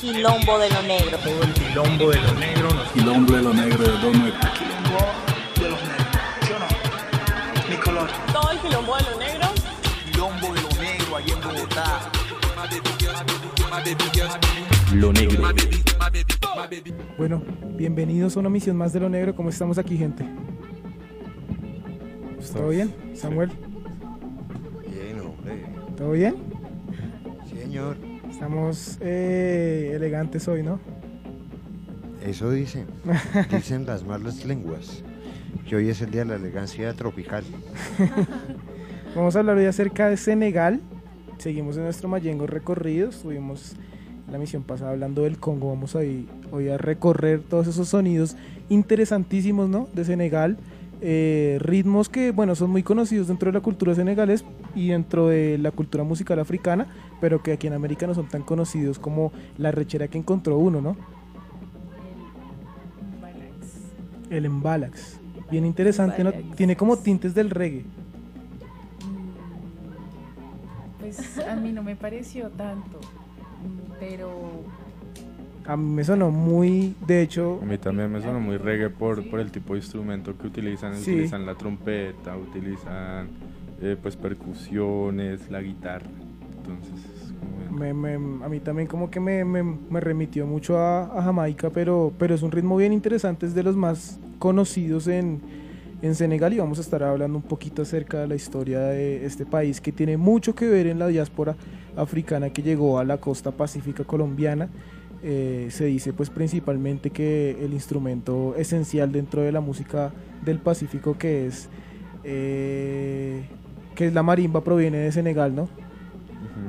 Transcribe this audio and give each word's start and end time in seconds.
quilombo 0.00 0.58
de 0.58 0.70
lo 0.70 0.82
negro. 0.82 1.18
Todo 1.18 1.42
el 1.42 1.52
quilombo 1.52 2.10
de 2.10 2.20
lo 2.20 2.34
negro. 2.34 2.68
Quilombo 2.94 3.32
de 3.32 3.42
lo 3.42 3.54
negro 3.54 3.84
de 3.84 3.90
Don 3.98 4.12
Nuevo. 4.18 4.36
Quilombo 4.54 4.98
de 5.60 5.70
los 5.70 5.80
negros. 5.82 6.06
¿Sí 6.42 6.52
o 6.52 6.58
no? 6.58 7.68
Mi 7.68 7.76
color. 7.76 8.08
Todo 8.32 8.50
el 8.50 8.58
quilombo 8.58 8.96
de 8.96 9.02
lo 9.02 9.18
negro. 9.18 9.48
Quilombo 10.10 10.54
de 10.54 10.62
lo 10.62 10.68
negro 10.82 11.16
allá 11.16 11.34
en 11.34 11.40
Bogotá. 11.40 12.10
Lo 14.94 15.12
negro. 15.12 15.48
Bueno, 17.16 17.42
bienvenidos 17.76 18.36
a 18.36 18.40
una 18.40 18.48
misión 18.48 18.76
más 18.76 18.92
de 18.92 19.00
lo 19.00 19.08
negro. 19.08 19.34
¿Cómo 19.34 19.48
estamos 19.50 19.78
aquí, 19.78 19.96
gente? 19.96 20.24
¿Todo 22.52 22.68
bien? 22.70 22.94
Samuel, 23.14 23.50
Bien, 24.86 25.20
hombre. 25.20 25.66
¿todo 25.96 26.12
bien? 26.12 26.36
Señor, 27.48 27.96
Estamos 28.38 28.98
eh, 29.00 29.90
elegantes 29.96 30.46
hoy, 30.46 30.62
¿no? 30.62 30.78
eso 32.24 32.52
dicen. 32.52 32.86
Dicen 33.50 33.84
las 33.84 34.04
malas 34.04 34.44
lenguas. 34.44 35.02
Que 35.68 35.74
hoy 35.74 35.88
es 35.88 36.00
el 36.02 36.12
día 36.12 36.20
de 36.20 36.26
la 36.26 36.36
elegancia 36.36 36.94
tropical. 36.94 37.42
Vamos 39.16 39.34
a 39.34 39.40
hablar 39.40 39.56
hoy 39.56 39.64
acerca 39.64 40.08
de 40.08 40.16
Senegal. 40.16 40.80
Seguimos 41.38 41.78
en 41.78 41.82
nuestro 41.82 42.08
Mayengo 42.08 42.46
recorrido. 42.46 43.08
Estuvimos 43.08 43.74
en 44.26 44.32
la 44.32 44.38
misión 44.38 44.62
pasada 44.62 44.92
hablando 44.92 45.24
del 45.24 45.38
Congo. 45.38 45.70
Vamos 45.70 45.96
a 45.96 46.04
ir 46.04 46.28
hoy 46.52 46.68
a 46.68 46.78
recorrer 46.78 47.40
todos 47.40 47.66
esos 47.66 47.88
sonidos 47.88 48.36
interesantísimos, 48.68 49.68
¿no? 49.68 49.88
De 49.94 50.04
Senegal. 50.04 50.58
Eh, 51.00 51.58
ritmos 51.60 52.08
que, 52.08 52.32
bueno, 52.32 52.54
son 52.54 52.70
muy 52.70 52.82
conocidos 52.82 53.28
dentro 53.28 53.50
de 53.50 53.58
la 53.58 53.62
cultura 53.62 53.94
senegalés 53.94 54.44
y 54.74 54.88
dentro 54.88 55.28
de 55.28 55.56
la 55.58 55.70
cultura 55.70 56.02
musical 56.02 56.40
africana, 56.40 56.88
pero 57.20 57.42
que 57.42 57.52
aquí 57.52 57.66
en 57.66 57.72
América 57.72 58.06
no 58.06 58.14
son 58.14 58.28
tan 58.28 58.42
conocidos 58.42 58.98
como 58.98 59.32
la 59.56 59.70
rechera 59.70 60.08
que 60.08 60.18
encontró 60.18 60.58
uno, 60.58 60.80
¿no? 60.80 60.96
El 64.30 64.44
embalax. 64.44 65.18
Bien 65.50 65.64
interesante, 65.64 66.22
¿no? 66.22 66.32
Tiene 66.56 66.76
como 66.76 66.98
tintes 66.98 67.34
del 67.34 67.50
reggae. 67.50 67.84
Pues 71.00 71.38
a 71.38 71.56
mí 71.56 71.72
no 71.72 71.82
me 71.82 71.96
pareció 71.96 72.50
tanto, 72.50 73.00
mm, 73.00 73.92
pero 73.98 74.30
A 75.64 75.76
mí 75.76 75.90
me 75.90 76.04
sonó 76.04 76.30
muy, 76.30 76.94
de 77.06 77.22
hecho, 77.22 77.58
A 77.62 77.64
mí 77.64 77.78
también 77.78 78.10
me 78.12 78.20
suena 78.20 78.38
muy 78.38 78.56
reggae 78.58 78.90
por, 78.90 79.28
por 79.30 79.40
el 79.40 79.50
tipo 79.50 79.74
de 79.74 79.80
instrumento 79.80 80.36
que 80.36 80.46
utilizan. 80.46 80.94
Sí. 80.96 81.12
Utilizan 81.12 81.46
la 81.46 81.54
trompeta, 81.54 82.36
utilizan 82.36 83.28
eh, 83.80 83.96
pues 84.00 84.16
percusiones, 84.16 85.50
la 85.50 85.60
guitarra. 85.62 86.08
Entonces 86.58 87.07
me- 87.70 87.94
me- 87.94 88.44
a 88.44 88.48
mí 88.48 88.60
también 88.60 88.88
como 88.88 89.10
que 89.10 89.20
me, 89.20 89.44
me- 89.44 90.00
remitió 90.00 90.46
mucho 90.46 90.78
a, 90.78 91.04
a 91.18 91.22
Jamaica, 91.22 91.70
pero, 91.70 92.12
pero 92.18 92.34
es 92.34 92.42
un 92.42 92.50
ritmo 92.50 92.76
bien 92.76 92.92
interesante, 92.92 93.46
es 93.46 93.54
de 93.54 93.62
los 93.62 93.76
más 93.76 94.18
conocidos 94.38 95.06
en, 95.08 95.40
en 96.02 96.14
Senegal 96.14 96.52
y 96.52 96.58
vamos 96.58 96.78
a 96.78 96.82
estar 96.82 97.02
hablando 97.02 97.36
un 97.38 97.42
poquito 97.42 97.82
acerca 97.82 98.20
de 98.20 98.28
la 98.28 98.34
historia 98.36 98.80
de 98.80 99.24
este 99.26 99.44
país 99.46 99.80
que 99.80 99.92
tiene 99.92 100.16
mucho 100.16 100.54
que 100.54 100.66
ver 100.68 100.86
en 100.86 100.98
la 100.98 101.08
diáspora 101.08 101.56
africana 101.96 102.50
que 102.50 102.62
llegó 102.62 102.98
a 102.98 103.04
la 103.04 103.18
costa 103.18 103.50
pacífica 103.50 104.04
colombiana. 104.04 104.68
Eh, 105.20 105.66
se 105.70 105.86
dice 105.86 106.12
pues 106.12 106.30
principalmente 106.30 107.10
que 107.10 107.56
el 107.64 107.72
instrumento 107.72 108.54
esencial 108.56 109.10
dentro 109.10 109.42
de 109.42 109.50
la 109.50 109.60
música 109.60 110.12
del 110.44 110.60
Pacífico 110.60 111.18
que 111.18 111.46
es 111.48 111.68
eh, 112.22 113.42
que 113.96 114.06
es 114.06 114.14
la 114.14 114.22
marimba 114.22 114.62
proviene 114.62 114.98
de 114.98 115.10
Senegal, 115.10 115.56
¿no? 115.56 115.68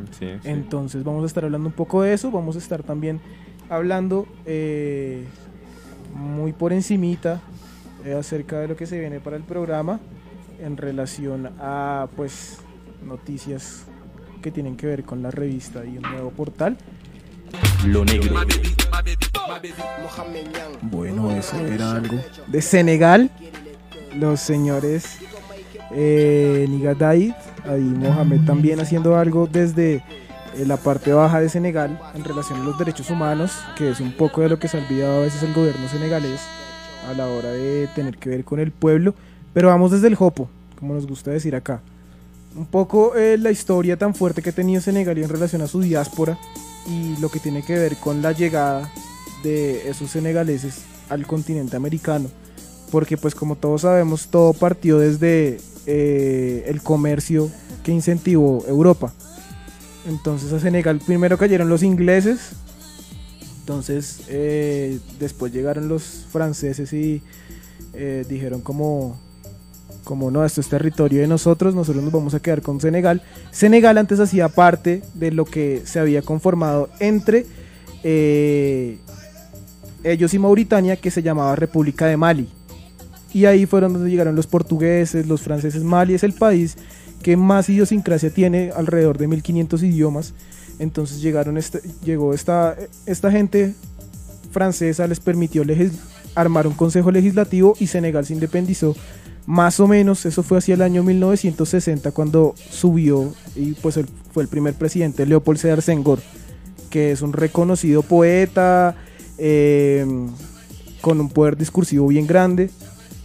Ujú, 0.09 0.17
sí, 0.19 0.27
sí. 0.41 0.49
Entonces 0.49 1.03
vamos 1.03 1.23
a 1.23 1.27
estar 1.27 1.43
hablando 1.45 1.67
un 1.67 1.73
poco 1.73 2.01
de 2.01 2.13
eso, 2.13 2.31
vamos 2.31 2.55
a 2.55 2.59
estar 2.59 2.83
también 2.83 3.19
hablando 3.69 4.27
eh, 4.45 5.25
muy 6.13 6.53
por 6.53 6.73
encimita 6.73 7.41
eh, 8.03 8.13
acerca 8.13 8.59
de 8.59 8.67
lo 8.67 8.75
que 8.75 8.85
se 8.85 8.99
viene 8.99 9.19
para 9.19 9.37
el 9.37 9.43
programa 9.43 9.99
en 10.59 10.77
relación 10.77 11.51
a 11.59 12.07
pues 12.15 12.57
noticias 13.05 13.85
que 14.41 14.51
tienen 14.51 14.75
que 14.75 14.87
ver 14.87 15.03
con 15.03 15.21
la 15.21 15.31
revista 15.31 15.85
y 15.85 15.97
un 15.97 16.03
nuevo 16.03 16.31
portal. 16.31 16.77
Lo 17.85 18.05
negro. 18.05 18.35
Bueno, 20.81 21.31
eso 21.31 21.57
era 21.65 21.91
algo. 21.93 22.17
De 22.47 22.61
Senegal, 22.61 23.31
los 24.15 24.39
señores 24.39 25.19
eh, 25.91 26.67
ahí 27.01 27.33
Mohamed 27.81 28.41
también 28.45 28.79
haciendo 28.79 29.17
algo 29.17 29.47
desde 29.51 30.03
eh, 30.55 30.65
la 30.65 30.77
parte 30.77 31.13
baja 31.13 31.39
de 31.39 31.49
Senegal 31.49 31.99
en 32.15 32.23
relación 32.23 32.61
a 32.61 32.63
los 32.63 32.77
derechos 32.77 33.09
humanos, 33.09 33.51
que 33.77 33.89
es 33.91 33.99
un 33.99 34.11
poco 34.11 34.41
de 34.41 34.49
lo 34.49 34.59
que 34.59 34.67
se 34.67 34.77
ha 34.77 34.81
olvidado 34.83 35.19
a 35.19 35.23
veces 35.23 35.43
el 35.43 35.53
gobierno 35.53 35.87
senegalés 35.87 36.41
a 37.09 37.13
la 37.13 37.27
hora 37.27 37.49
de 37.49 37.87
tener 37.95 38.17
que 38.17 38.29
ver 38.29 38.43
con 38.43 38.59
el 38.59 38.71
pueblo. 38.71 39.13
Pero 39.53 39.69
vamos 39.69 39.91
desde 39.91 40.07
el 40.07 40.15
Jopo, 40.15 40.49
como 40.79 40.93
nos 40.93 41.07
gusta 41.07 41.31
decir 41.31 41.55
acá. 41.55 41.81
Un 42.55 42.65
poco 42.65 43.15
eh, 43.15 43.37
la 43.37 43.51
historia 43.51 43.97
tan 43.97 44.15
fuerte 44.15 44.41
que 44.41 44.49
ha 44.49 44.53
tenido 44.53 44.81
Senegal 44.81 45.17
en 45.17 45.29
relación 45.29 45.61
a 45.61 45.67
su 45.67 45.81
diáspora 45.81 46.37
y 46.87 47.15
lo 47.21 47.29
que 47.29 47.39
tiene 47.39 47.63
que 47.63 47.77
ver 47.77 47.95
con 47.97 48.21
la 48.21 48.31
llegada 48.31 48.91
de 49.43 49.89
esos 49.89 50.11
senegaleses 50.11 50.81
al 51.09 51.27
continente 51.27 51.75
americano. 51.75 52.29
Porque 52.91 53.17
pues 53.17 53.35
como 53.35 53.55
todos 53.55 53.81
sabemos, 53.81 54.27
todo 54.29 54.53
partió 54.53 54.97
desde 54.97 55.59
eh, 55.85 56.65
el 56.67 56.81
comercio 56.81 57.49
que 57.83 57.91
incentivó 57.91 58.65
Europa. 58.67 59.13
Entonces 60.07 60.51
a 60.53 60.59
Senegal 60.59 60.99
primero 61.05 61.37
cayeron 61.37 61.69
los 61.69 61.83
ingleses, 61.83 62.51
entonces 63.59 64.21
eh, 64.27 64.99
después 65.19 65.53
llegaron 65.53 65.87
los 65.87 66.25
franceses 66.31 66.91
y 66.93 67.21
eh, 67.93 68.25
dijeron 68.27 68.61
como, 68.61 69.19
como 70.03 70.31
no, 70.31 70.45
esto 70.45 70.61
es 70.61 70.69
territorio 70.69 71.21
de 71.21 71.27
nosotros, 71.27 71.75
nosotros 71.75 72.03
nos 72.03 72.13
vamos 72.13 72.33
a 72.33 72.39
quedar 72.39 72.61
con 72.61 72.79
Senegal. 72.79 73.21
Senegal 73.51 73.97
antes 73.97 74.19
hacía 74.19 74.49
parte 74.49 75.03
de 75.13 75.31
lo 75.31 75.45
que 75.45 75.81
se 75.85 75.99
había 75.99 76.21
conformado 76.21 76.89
entre 76.99 77.45
ellos 80.03 80.33
y 80.33 80.39
Mauritania, 80.39 80.95
que 80.95 81.11
se 81.11 81.21
llamaba 81.21 81.55
República 81.55 82.05
de 82.05 82.17
Mali. 82.17 82.58
Y 83.33 83.45
ahí 83.45 83.65
fueron 83.65 83.93
donde 83.93 84.09
llegaron 84.09 84.35
los 84.35 84.47
portugueses, 84.47 85.27
los 85.27 85.41
franceses. 85.41 85.83
Mali 85.83 86.13
es 86.13 86.23
el 86.23 86.33
país 86.33 86.77
que 87.21 87.37
más 87.37 87.69
idiosincrasia 87.69 88.29
tiene, 88.29 88.71
alrededor 88.75 89.17
de 89.17 89.27
1500 89.27 89.83
idiomas. 89.83 90.33
Entonces 90.79 91.21
llegaron 91.21 91.57
este, 91.57 91.81
llegó 92.03 92.33
esta, 92.33 92.75
esta 93.05 93.31
gente 93.31 93.75
francesa, 94.51 95.07
les 95.07 95.19
permitió 95.19 95.63
armar 96.35 96.67
un 96.67 96.73
consejo 96.73 97.11
legislativo 97.11 97.75
y 97.79 97.87
Senegal 97.87 98.25
se 98.25 98.33
independizó. 98.33 98.95
Más 99.45 99.79
o 99.79 99.87
menos, 99.87 100.25
eso 100.25 100.43
fue 100.43 100.59
hacia 100.59 100.75
el 100.75 100.81
año 100.81 101.03
1960 101.03 102.11
cuando 102.11 102.53
subió 102.69 103.33
y 103.55 103.71
pues 103.73 103.99
fue 104.31 104.43
el 104.43 104.49
primer 104.49 104.75
presidente, 104.75 105.25
Leopold 105.25 105.59
Sédar 105.59 105.81
Senghor, 105.81 106.19
que 106.89 107.11
es 107.11 107.21
un 107.21 107.33
reconocido 107.33 108.03
poeta 108.03 108.95
eh, 109.37 110.05
con 111.01 111.19
un 111.19 111.29
poder 111.29 111.57
discursivo 111.57 112.07
bien 112.07 112.27
grande. 112.27 112.69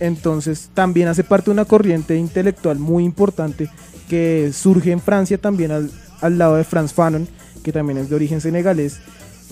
Entonces 0.05 0.69
también 0.75 1.09
hace 1.09 1.25
parte 1.25 1.47
de 1.47 1.53
una 1.53 1.65
corriente 1.65 2.15
intelectual 2.15 2.79
muy 2.79 3.05
importante 3.05 3.71
que 4.07 4.51
surge 4.53 4.93
en 4.93 5.01
Francia 5.01 5.39
también 5.39 5.71
al, 5.71 5.91
al 6.21 6.37
lado 6.37 6.57
de 6.57 6.65
Franz 6.65 6.93
Fanon, 6.93 7.27
que 7.63 7.73
también 7.73 7.97
es 7.97 8.11
de 8.11 8.17
origen 8.17 8.43
senegalés, 8.43 9.01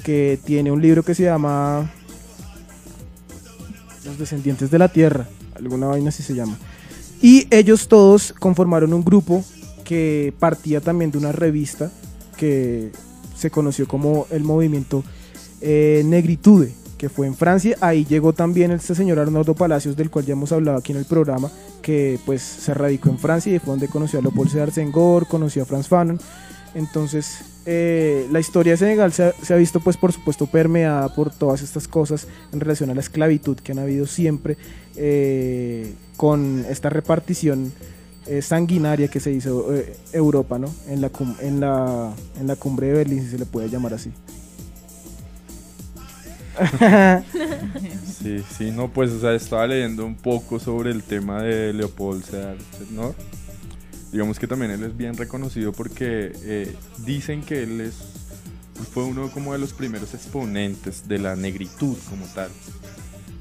que 0.05 0.39
tiene 0.45 0.71
un 0.71 0.83
libro 0.83 1.03
que 1.03 1.15
se 1.15 1.23
llama 1.23 1.91
Los 4.05 4.19
descendientes 4.19 4.71
de 4.71 4.79
la 4.79 4.89
tierra, 4.89 5.27
alguna 5.55 5.87
vaina 5.87 6.11
así 6.11 6.23
se 6.23 6.35
llama. 6.35 6.59
Y 7.23 7.47
ellos 7.51 7.89
todos 7.89 8.35
conformaron 8.39 8.93
un 8.93 9.05
grupo 9.05 9.43
que 9.85 10.35
partía 10.39 10.83
también 10.83 11.13
de 11.13 11.19
una 11.19 11.33
revista 11.33 11.91
que 12.37 12.93
se 13.35 13.51
conoció 13.51 13.89
como 13.89 14.27
el 14.31 14.45
movimiento 14.45 15.03
eh, 15.63 16.03
Negritude, 16.05 16.75
que 17.03 17.09
fue 17.09 17.27
en 17.27 17.35
Francia. 17.35 17.77
Ahí 17.81 18.05
llegó 18.05 18.33
también 18.33 18.71
este 18.71 18.95
señor 18.95 19.19
Arnoldo 19.19 19.57
Palacios, 19.57 19.97
del 19.97 20.09
cual 20.09 20.25
ya 20.25 20.35
hemos 20.35 20.53
hablado 20.53 20.79
aquí 20.79 20.93
en 20.93 20.99
el 20.99 21.05
programa, 21.05 21.51
que 21.83 22.21
pues 22.25 22.43
se 22.43 22.73
radicó 22.75 23.09
en 23.09 23.19
Francia 23.19 23.53
y 23.53 23.59
fue 23.59 23.73
donde 23.73 23.89
conoció 23.89 24.21
a 24.21 24.23
Leopold 24.23 24.49
Sédar 24.49 24.71
Senghor, 24.71 25.27
conoció 25.27 25.65
a 25.65 25.67
Franz 25.67 25.89
Fanon. 25.89 26.21
Entonces, 26.77 27.41
eh, 27.67 28.29
la 28.31 28.39
historia 28.39 28.75
de 28.75 28.77
Senegal 28.77 29.13
se 29.13 29.33
ha, 29.53 29.57
visto, 29.57 29.81
pues, 29.81 29.97
por 29.97 30.13
supuesto, 30.13 30.47
permeada 30.47 31.13
por 31.13 31.33
todas 31.33 31.63
estas 31.63 31.89
cosas 31.89 32.29
en 32.53 32.61
relación 32.61 32.89
a 32.91 32.95
la 32.95 33.01
esclavitud 33.01 33.57
que 33.57 33.73
han 33.73 33.81
habido 33.81 34.07
siempre 34.07 34.57
eh, 34.95 35.95
con 36.17 36.65
esta 36.71 36.89
repartición 36.89 37.73
eh, 38.29 38.43
sanguinaria 38.43 39.09
que 39.09 39.19
se 39.19 39.33
hizo 39.33 39.75
Europa, 40.13 40.57
¿no? 40.57 40.73
En 40.87 41.01
la, 41.01 41.11
en, 41.41 41.59
la, 41.59 42.15
en 42.39 42.47
la 42.47 42.55
cumbre 42.55 42.87
de 42.87 42.93
Berlín, 42.93 43.25
si 43.25 43.31
se 43.31 43.39
le 43.39 43.47
puede 43.47 43.69
llamar 43.69 43.93
así. 43.93 44.13
Sí, 48.23 48.45
sí, 48.57 48.71
no, 48.71 48.89
pues, 48.89 49.11
o 49.11 49.21
sea, 49.21 49.35
estaba 49.35 49.67
leyendo 49.67 50.05
un 50.07 50.17
poco 50.17 50.59
sobre 50.59 50.91
el 50.91 51.03
tema 51.03 51.43
de 51.43 51.73
Leopold 51.73 52.25
Sédar 52.25 52.57
Senghor. 52.79 53.15
Digamos 54.13 54.39
que 54.39 54.47
también 54.47 54.71
él 54.71 54.85
es 54.85 54.97
bien 54.97 55.17
reconocido 55.17 55.73
porque 55.73 56.33
eh, 56.45 56.77
dicen 57.05 57.43
que 57.43 57.63
él 57.63 57.81
es 57.81 57.95
fue 58.93 59.05
uno 59.05 59.31
como 59.31 59.53
de 59.53 59.59
los 59.59 59.73
primeros 59.73 60.15
exponentes 60.15 61.09
de 61.09 61.19
la 61.19 61.37
negritud 61.37 61.97
como 62.09 62.27
tal. 62.27 62.51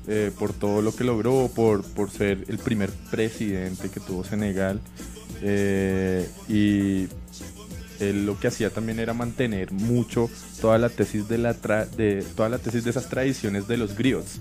Eh, 0.08 0.32
por 0.38 0.54
todo 0.54 0.82
lo 0.82 0.96
que 0.96 1.04
logró, 1.04 1.50
por, 1.54 1.84
por 1.94 2.10
ser 2.10 2.46
el 2.48 2.58
primer 2.58 2.90
presidente 3.12 3.90
que 3.90 4.00
tuvo 4.00 4.24
Senegal. 4.24 4.82
eh, 5.42 6.30
y 6.48 7.08
él 8.02 8.26
lo 8.26 8.40
que 8.40 8.48
hacía 8.48 8.70
también 8.70 9.00
era 9.00 9.14
mantener 9.14 9.72
mucho 9.72 10.30
toda 10.60 10.78
la 10.78 10.90
tesis 10.90 11.28
de 11.28 11.38
la 11.38 11.56
tra- 11.56 11.88
de 11.90 12.24
toda 12.36 12.50
la 12.50 12.58
tesis 12.58 12.84
de 12.84 12.90
esas 12.90 13.08
tradiciones 13.10 13.68
de 13.68 13.78
los 13.78 13.96
griots, 13.96 14.40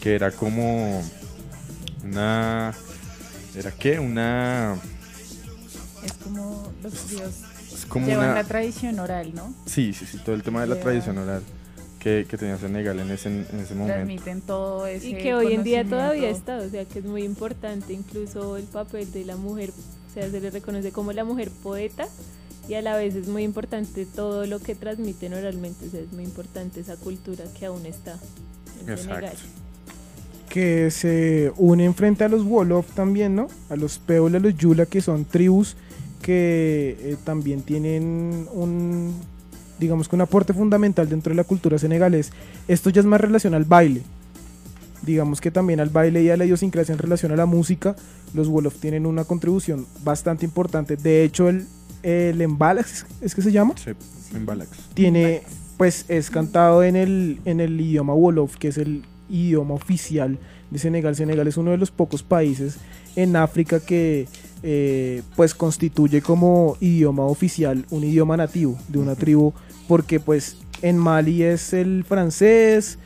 que 0.00 0.14
era 0.14 0.30
como 0.30 1.02
una 2.04 2.74
era 3.56 3.72
qué 3.72 3.98
una 3.98 4.76
Es 6.04 6.12
como 6.24 6.72
los 6.82 6.94
judíos 6.94 7.34
es 7.74 7.86
como 7.86 8.06
llevan 8.06 8.30
una 8.30 8.34
la 8.42 8.44
tradición 8.44 8.98
oral, 8.98 9.34
¿no? 9.34 9.52
sí 9.66 9.92
sí 9.92 10.06
sí 10.06 10.18
todo 10.18 10.34
el 10.34 10.42
tema 10.42 10.60
de 10.60 10.68
la 10.68 10.80
tradición 10.80 11.18
oral 11.18 11.42
que, 11.98 12.26
que 12.28 12.38
tenía 12.38 12.56
Senegal 12.58 12.98
en 13.00 13.10
ese 13.10 13.28
en 13.28 13.60
ese 13.60 13.74
momento. 13.74 13.94
Transmiten 13.94 14.40
todo 14.42 14.86
ese 14.86 15.08
Y 15.08 15.14
que 15.16 15.34
hoy 15.34 15.54
en 15.54 15.64
día 15.64 15.84
todavía 15.84 16.30
está, 16.30 16.58
o 16.58 16.68
sea 16.70 16.84
que 16.84 17.00
es 17.00 17.04
muy 17.04 17.24
importante 17.24 17.92
incluso 17.92 18.56
el 18.56 18.64
papel 18.64 19.10
de 19.10 19.24
la 19.24 19.36
mujer, 19.36 19.70
o 19.70 20.14
sea, 20.14 20.30
se 20.30 20.40
le 20.40 20.50
reconoce 20.50 20.92
como 20.92 21.12
la 21.12 21.24
mujer 21.24 21.50
poeta 21.62 22.06
y 22.68 22.74
a 22.74 22.82
la 22.82 22.96
vez 22.96 23.14
es 23.14 23.28
muy 23.28 23.42
importante 23.42 24.06
todo 24.06 24.46
lo 24.46 24.60
que 24.60 24.74
transmiten 24.74 25.34
oralmente, 25.34 25.86
o 25.86 25.90
sea, 25.90 26.00
es 26.00 26.12
muy 26.12 26.24
importante 26.24 26.80
esa 26.80 26.96
cultura 26.96 27.44
que 27.58 27.66
aún 27.66 27.86
está 27.86 28.18
en 28.86 28.98
Senegal. 28.98 29.24
exacto 29.24 29.68
que 30.48 30.90
se 30.90 31.52
unen 31.56 31.94
frente 31.94 32.24
a 32.24 32.28
los 32.28 32.42
Wolof 32.42 32.92
también, 32.94 33.36
¿no? 33.36 33.48
A 33.68 33.76
los 33.76 33.98
Peul, 33.98 34.34
a 34.34 34.38
los 34.38 34.56
Yula, 34.56 34.86
que 34.86 35.00
son 35.00 35.24
tribus 35.24 35.76
que 36.22 36.96
eh, 37.00 37.16
también 37.24 37.62
tienen 37.62 38.48
un, 38.52 39.14
digamos 39.78 40.08
que 40.08 40.16
un 40.16 40.22
aporte 40.22 40.52
fundamental 40.52 41.08
dentro 41.08 41.30
de 41.30 41.36
la 41.36 41.44
cultura 41.44 41.78
senegalés. 41.78 42.32
Esto 42.66 42.90
ya 42.90 43.00
es 43.00 43.06
más 43.06 43.20
relación 43.20 43.54
al 43.54 43.64
baile. 43.64 44.02
Digamos 45.02 45.40
que 45.40 45.50
también 45.50 45.80
al 45.80 45.90
baile 45.90 46.22
y 46.22 46.30
a 46.30 46.36
la 46.36 46.44
idiosincrasia 46.44 46.92
en 46.92 46.98
relación 46.98 47.30
a 47.30 47.36
la 47.36 47.46
música, 47.46 47.94
los 48.34 48.48
Wolof 48.48 48.78
tienen 48.78 49.06
una 49.06 49.24
contribución 49.24 49.86
bastante 50.02 50.44
importante. 50.44 50.96
De 50.96 51.22
hecho, 51.22 51.48
el, 51.48 51.66
el 52.02 52.40
embalax, 52.40 53.06
¿es 53.20 53.34
que 53.34 53.42
se 53.42 53.52
llama? 53.52 53.74
sí, 53.76 53.90
en 54.34 54.46
Balax 54.46 54.70
tiene 54.94 55.42
pues 55.76 56.04
es 56.08 56.30
cantado 56.30 56.82
en 56.82 56.96
el 56.96 57.40
en 57.44 57.60
el 57.60 57.80
idioma 57.80 58.14
wolof 58.14 58.56
que 58.56 58.68
es 58.68 58.78
el 58.78 59.04
idioma 59.30 59.74
oficial 59.74 60.38
de 60.70 60.78
Senegal. 60.78 61.16
Senegal 61.16 61.46
es 61.46 61.56
uno 61.56 61.70
de 61.70 61.78
los 61.78 61.90
pocos 61.90 62.22
países 62.22 62.76
en 63.16 63.36
África 63.36 63.80
que 63.80 64.26
eh, 64.62 65.22
pues 65.36 65.54
constituye 65.54 66.20
como 66.20 66.76
idioma 66.80 67.24
oficial 67.24 67.86
un 67.90 68.04
idioma 68.04 68.36
nativo 68.36 68.78
de 68.88 68.98
una 68.98 69.14
tribu 69.14 69.52
porque 69.86 70.20
pues 70.20 70.56
en 70.82 70.98
Mali 70.98 71.42
es 71.42 71.72
el 71.72 72.04
francés 72.04 72.98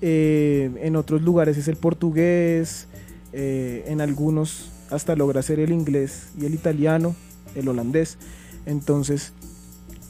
eh, 0.00 0.70
en 0.80 0.96
otros 0.96 1.22
lugares 1.22 1.56
es 1.58 1.68
el 1.68 1.76
portugués 1.76 2.88
eh, 3.32 3.84
en 3.88 4.00
algunos 4.00 4.70
hasta 4.90 5.16
logra 5.16 5.42
ser 5.42 5.58
el 5.58 5.72
inglés 5.72 6.28
y 6.40 6.46
el 6.46 6.54
italiano 6.54 7.14
el 7.54 7.68
holandés 7.68 8.18
entonces 8.66 9.32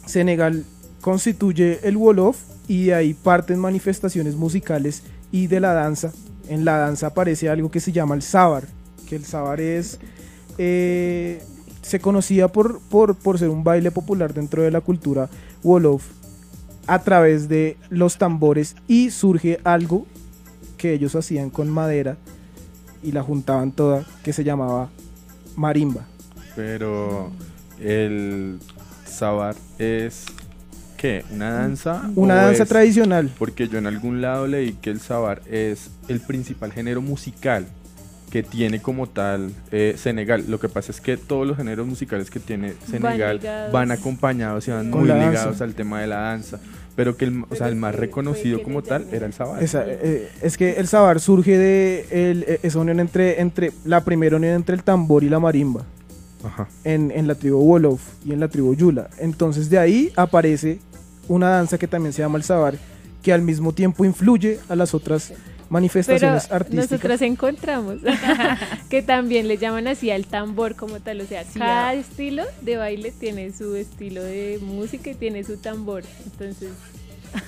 Senegal 0.07 0.65
constituye 1.01 1.81
el 1.83 1.97
Wolof 1.97 2.39
y 2.69 2.87
de 2.87 2.95
ahí 2.95 3.15
parten 3.15 3.59
manifestaciones 3.59 4.37
musicales 4.37 5.03
y 5.31 5.47
de 5.47 5.61
la 5.61 5.73
danza. 5.73 6.13
En 6.49 6.65
la 6.65 6.79
danza 6.79 7.09
aparece 7.09 7.49
algo 7.49 7.71
que 7.71 7.81
se 7.81 7.93
llama 7.93 8.15
el 8.15 8.23
Sabar, 8.23 8.65
que 9.09 9.17
el 9.17 9.25
Sabar 9.25 9.61
es... 9.61 9.99
eh, 10.59 11.43
se 11.83 11.99
conocía 11.99 12.47
por, 12.49 12.81
por, 12.81 13.17
por 13.17 13.39
ser 13.39 13.49
un 13.49 13.65
baile 13.65 13.91
popular 13.91 14.33
dentro 14.33 14.63
de 14.63 14.71
la 14.71 14.81
cultura 14.81 15.29
Wolof 15.65 16.05
a 16.87 17.01
través 17.01 17.49
de 17.49 17.77
los 17.91 18.19
tambores 18.19 18.77
y 18.87 19.11
surge 19.11 19.59
algo 19.65 20.07
que 20.77 20.93
ellos 20.93 21.17
hacían 21.17 21.51
con 21.51 21.69
madera 21.69 22.17
y 23.03 23.11
la 23.13 23.23
juntaban 23.23 23.73
toda 23.73 24.05
que 24.23 24.33
se 24.33 24.45
llamaba 24.45 24.91
marimba. 25.57 26.07
Pero 26.57 27.31
el 27.81 28.59
sabar 29.07 29.55
es 29.79 30.25
qué 30.97 31.25
una 31.31 31.51
danza 31.51 32.11
Una 32.15 32.35
danza 32.37 32.63
es- 32.65 32.69
tradicional. 32.69 33.31
Porque 33.39 33.69
yo 33.69 33.79
en 33.79 33.87
algún 33.87 34.21
lado 34.23 34.47
leí 34.47 34.73
que 34.75 34.91
el 34.91 35.01
sabar 35.01 35.43
es 35.51 35.91
el 36.09 36.21
principal 36.21 36.73
género 36.73 37.01
musical 37.03 37.67
que 38.31 38.43
tiene 38.43 38.81
como 38.81 39.09
tal 39.09 39.51
eh, 39.73 39.95
Senegal. 39.99 40.45
Lo 40.49 40.59
que 40.59 40.69
pasa 40.71 40.91
es 40.91 41.01
que 41.03 41.19
todos 41.19 41.47
los 41.47 41.57
géneros 41.59 41.87
musicales 41.87 42.31
que 42.31 42.41
tiene 42.41 42.73
Senegal 42.91 43.41
van 43.73 43.91
acompañados 43.91 44.67
y 44.69 44.71
van 44.71 44.91
Con 44.91 45.01
muy 45.01 45.09
ligados 45.11 45.61
al 45.61 45.75
tema 45.75 46.01
de 46.01 46.07
la 46.07 46.17
danza. 46.17 46.59
Pero 46.97 47.17
que 47.17 47.25
el, 47.25 47.45
o 47.49 47.55
sea, 47.55 47.69
el 47.69 47.77
más 47.77 47.95
reconocido 47.95 48.63
como 48.63 48.83
tal 48.83 49.07
era 49.13 49.25
el 49.27 49.33
sabar. 49.33 49.63
Esa, 49.63 49.83
eh, 49.87 50.29
es 50.43 50.57
que 50.59 50.73
el 50.75 50.87
sabar 50.89 51.21
surge 51.21 51.57
de 51.59 52.07
el- 52.11 52.45
eh, 52.47 52.61
esa 52.63 52.79
unión 52.79 53.01
entre, 53.01 53.41
entre 53.41 53.73
la 53.85 54.03
primera 54.05 54.37
unión 54.37 54.55
entre 54.55 54.75
el 54.77 54.83
tambor 54.83 55.25
y 55.25 55.29
la 55.31 55.39
marimba 55.41 55.85
Ajá. 56.45 56.69
en, 56.85 57.11
en 57.11 57.27
la 57.29 57.35
tribu 57.35 57.59
Wolof 57.59 58.03
y 58.25 58.33
en 58.33 58.41
la 58.41 58.49
tribu 58.49 58.75
Yula. 58.75 59.09
Entonces 59.19 59.71
de 59.71 59.79
ahí 59.79 60.13
aparece 60.17 60.81
una 61.29 61.51
danza 61.51 61.79
que 61.79 61.87
también 61.89 62.13
se 62.13 62.23
llama 62.23 62.39
el 62.39 62.45
sabar, 62.45 62.75
que 63.23 63.33
al 63.33 63.43
mismo 63.43 63.73
tiempo 63.73 64.05
influye 64.05 64.59
a 64.69 64.75
las 64.77 64.95
otras 64.95 65.29
Pero 65.29 65.41
manifestaciones 65.71 66.51
artísticas. 66.51 66.91
nosotras 66.91 67.23
encontramos 67.23 67.97
que 68.91 69.01
también 69.03 69.49
le 69.49 69.57
llaman 69.57 69.87
así 69.87 70.11
al 70.11 70.27
tambor 70.27 70.75
como 70.75 71.01
tal, 71.01 71.21
o 71.21 71.27
sea, 71.27 71.45
Sí, 71.45 71.59
cada 71.59 71.89
ah. 71.89 71.95
estilo 71.95 72.43
de 72.61 72.77
baile 72.77 73.13
tiene 73.13 73.53
su 73.53 73.75
estilo 73.77 74.23
de 74.23 74.59
música 74.61 75.11
y 75.11 75.15
tiene 75.15 75.45
su 75.45 75.57
tambor. 75.57 76.03
Entonces, 76.27 76.71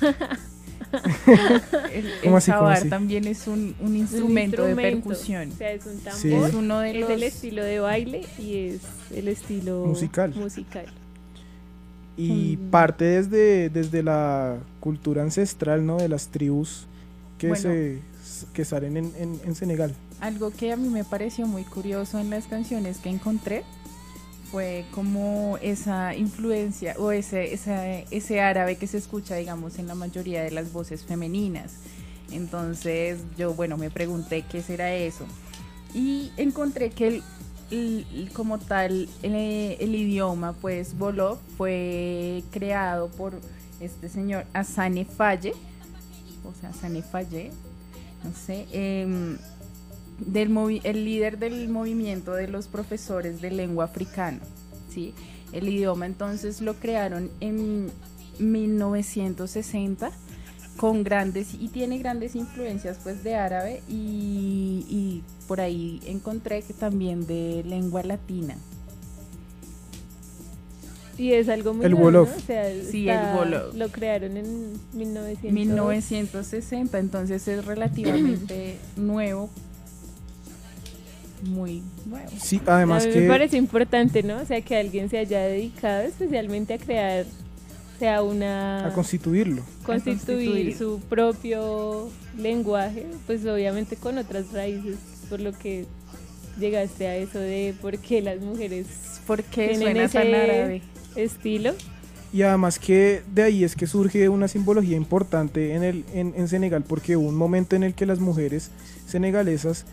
El, 1.92 2.06
el 2.22 2.88
también 2.90 3.26
es 3.26 3.46
un, 3.46 3.74
un 3.80 3.86
un 3.88 3.96
instrumento, 3.96 4.62
de 4.62 4.70
instrumento, 4.70 5.08
percusión. 5.08 5.50
O 5.52 5.56
sea, 5.56 5.72
es 5.72 5.86
un 5.86 5.98
tambor. 5.98 6.20
Sí. 6.20 6.32
Es 6.32 6.54
uno 6.54 6.78
de 6.80 6.90
Es 6.90 7.00
los 7.00 7.10
el 7.10 7.22
estilo 7.22 7.62
de 7.64 7.78
baile 7.80 8.26
y 8.38 8.56
es 8.68 8.80
el 9.14 9.28
estilo 9.28 9.84
Musical. 9.86 10.34
musical. 10.34 10.86
y 12.16 12.56
Mm. 12.56 12.70
parte 12.70 13.04
desde, 13.04 13.70
desde 13.70 14.02
la 14.02 14.56
cultura 14.80 15.22
ancestral, 15.22 15.84
¿no? 15.84 15.96
De 15.96 16.08
las 16.08 16.28
tribus 16.28 16.86
que, 17.38 17.48
Bueno. 17.48 17.62
se, 17.62 17.98
que 18.52 18.64
salen 18.64 18.96
en, 18.96 19.12
en- 19.18 19.40
en 19.44 19.54
Senegal. 19.56 19.92
Algo 20.20 20.50
que 20.52 20.72
a 20.72 20.76
mí 20.76 20.88
me 20.88 21.02
pareció 21.04 21.46
muy 21.46 21.64
curioso 21.64 22.18
en 22.20 22.30
las 22.30 22.46
canciones 22.46 22.98
que 22.98 23.08
encontré 23.10 23.64
fue 24.54 24.84
como 24.92 25.58
esa 25.62 26.14
influencia 26.14 26.94
o 27.00 27.10
ese, 27.10 27.52
esa- 27.52 27.98
ese 27.98 28.40
árabe 28.40 28.76
que 28.76 28.86
se 28.86 28.98
escucha, 28.98 29.34
digamos, 29.34 29.80
en 29.80 29.88
la 29.88 29.96
mayoría 29.96 30.44
de 30.44 30.52
las 30.52 30.72
voces 30.72 31.02
femeninas. 31.04 31.72
Entonces 32.30 33.18
yo, 33.36 33.52
bueno, 33.54 33.76
me 33.76 33.90
pregunté 33.90 34.44
qué 34.48 34.62
será 34.62 34.94
eso. 34.94 35.24
Y 35.92 36.30
encontré 36.36 36.90
que 36.90 37.20
el, 37.72 38.30
como 38.32 38.58
tal 38.60 39.08
el, 39.24 39.92
idioma, 39.92 40.52
pues, 40.52 40.94
Wolof 41.00 41.40
fue 41.58 42.44
creado 42.52 43.08
por 43.08 43.32
este 43.80 44.08
señor 44.08 44.44
Asane 44.52 45.04
Faye, 45.04 45.52
o 46.44 46.54
sea, 46.60 46.68
Asane 46.70 47.02
Faye, 47.02 47.50
no 48.22 48.30
sé, 48.36 48.68
em, 48.70 49.36
del 50.18 50.50
movi- 50.50 50.80
el 50.84 51.04
líder 51.04 51.38
del 51.38 51.68
movimiento 51.68 52.32
de 52.34 52.48
los 52.48 52.68
profesores 52.68 53.40
de 53.40 53.50
lengua 53.50 53.84
africana, 53.86 54.40
¿sí? 54.92 55.12
El 55.52 55.68
idioma 55.68 56.06
entonces 56.06 56.60
lo 56.60 56.74
crearon 56.74 57.30
en 57.40 57.90
1960 58.38 60.10
con 60.76 61.04
grandes 61.04 61.54
y 61.54 61.68
tiene 61.68 61.98
grandes 61.98 62.34
influencias 62.34 62.98
pues 63.02 63.22
de 63.22 63.36
árabe 63.36 63.80
y, 63.88 64.84
y 64.88 65.22
por 65.46 65.60
ahí 65.60 66.00
encontré 66.06 66.62
que 66.62 66.72
también 66.74 67.26
de 67.26 67.62
lengua 67.64 68.02
latina. 68.02 68.56
Y 71.16 71.32
es 71.34 71.48
algo 71.48 71.74
muy 71.74 71.84
El 71.86 71.92
nuevo, 71.92 72.06
Wolof. 72.06 72.28
¿no? 72.30 72.36
O 72.36 72.40
sea, 72.40 72.64
Sí, 72.90 73.08
está- 73.08 73.30
el 73.32 73.38
Wolof. 73.38 73.74
Lo 73.76 73.88
crearon 73.90 74.36
en 74.36 74.72
1900. 74.94 75.52
1960, 75.52 76.98
entonces 76.98 77.46
es 77.46 77.64
relativamente 77.64 78.78
nuevo, 78.96 79.48
muy 81.44 81.82
nuevo. 82.06 82.28
Sí, 82.40 82.60
además 82.66 83.04
a 83.04 83.06
mí 83.08 83.12
que... 83.14 83.20
me 83.20 83.28
parece 83.28 83.56
importante, 83.56 84.22
¿no? 84.22 84.36
O 84.38 84.44
sea, 84.44 84.60
que 84.60 84.76
alguien 84.76 85.08
se 85.08 85.18
haya 85.18 85.40
dedicado 85.40 86.02
especialmente 86.02 86.74
a 86.74 86.78
crear, 86.78 87.24
o 87.24 87.98
sea, 87.98 88.22
una... 88.22 88.86
a 88.86 88.92
constituirlo. 88.92 89.62
constituir 89.84 90.48
constituir. 90.48 90.76
su 90.76 91.00
propio 91.08 92.08
lenguaje, 92.38 93.06
pues 93.26 93.44
obviamente 93.46 93.96
con 93.96 94.18
otras 94.18 94.52
raíces, 94.52 94.96
por 95.28 95.40
lo 95.40 95.52
que 95.52 95.86
llegaste 96.58 97.06
a 97.06 97.16
eso 97.16 97.38
de 97.38 97.74
por 97.80 97.98
qué 97.98 98.22
las 98.22 98.40
mujeres 98.40 98.86
Porque 99.26 99.68
Tienen 99.68 99.96
ese- 99.96 100.18
árabe. 100.18 100.82
estilo. 101.16 101.74
Y 102.32 102.42
además 102.42 102.80
que 102.80 103.22
de 103.32 103.44
ahí 103.44 103.62
es 103.62 103.76
que 103.76 103.86
surge 103.86 104.28
una 104.28 104.48
simbología 104.48 104.96
importante 104.96 105.74
en, 105.74 105.84
el, 105.84 106.04
en, 106.12 106.34
en 106.36 106.48
Senegal, 106.48 106.82
porque 106.82 107.16
hubo 107.16 107.28
un 107.28 107.36
momento 107.36 107.76
en 107.76 107.84
el 107.84 107.94
que 107.94 108.06
las 108.06 108.18
mujeres 108.18 108.70
senegalesas 109.06 109.84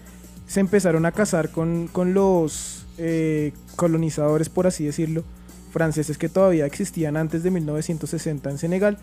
se 0.51 0.59
empezaron 0.59 1.05
a 1.05 1.13
casar 1.13 1.49
con, 1.49 1.87
con 1.87 2.13
los 2.13 2.85
eh, 2.97 3.53
colonizadores, 3.77 4.49
por 4.49 4.67
así 4.67 4.83
decirlo, 4.83 5.23
franceses 5.71 6.17
que 6.17 6.27
todavía 6.27 6.65
existían 6.65 7.15
antes 7.15 7.41
de 7.41 7.51
1960 7.51 8.49
en 8.49 8.57
Senegal, 8.57 8.97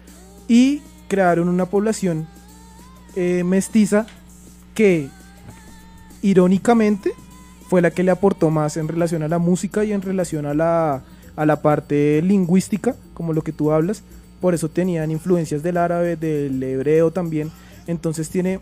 y 0.47 0.83
crearon 1.09 1.49
una 1.49 1.65
población 1.65 2.29
eh, 3.17 3.45
mestiza 3.45 4.07
que 4.75 5.09
irónicamente 6.21 7.13
fue 7.71 7.81
la 7.81 7.93
que 7.93 8.03
le 8.03 8.11
aportó 8.11 8.51
más 8.51 8.77
en 8.77 8.87
relación 8.87 9.23
a 9.23 9.29
la 9.29 9.39
música 9.39 9.85
y 9.85 9.93
en 9.93 10.03
relación 10.03 10.45
a 10.45 10.53
la, 10.53 11.03
a 11.35 11.47
la 11.47 11.63
parte 11.63 12.21
lingüística, 12.21 12.95
como 13.15 13.33
lo 13.33 13.41
que 13.41 13.53
tú 13.53 13.73
hablas. 13.73 14.03
Por 14.43 14.53
eso 14.53 14.69
tenían 14.69 15.11
influencias 15.11 15.63
del 15.63 15.79
árabe, 15.79 16.17
del 16.17 16.63
hebreo 16.63 17.11
también. 17.11 17.51
Entonces 17.87 18.29
tiene, 18.29 18.61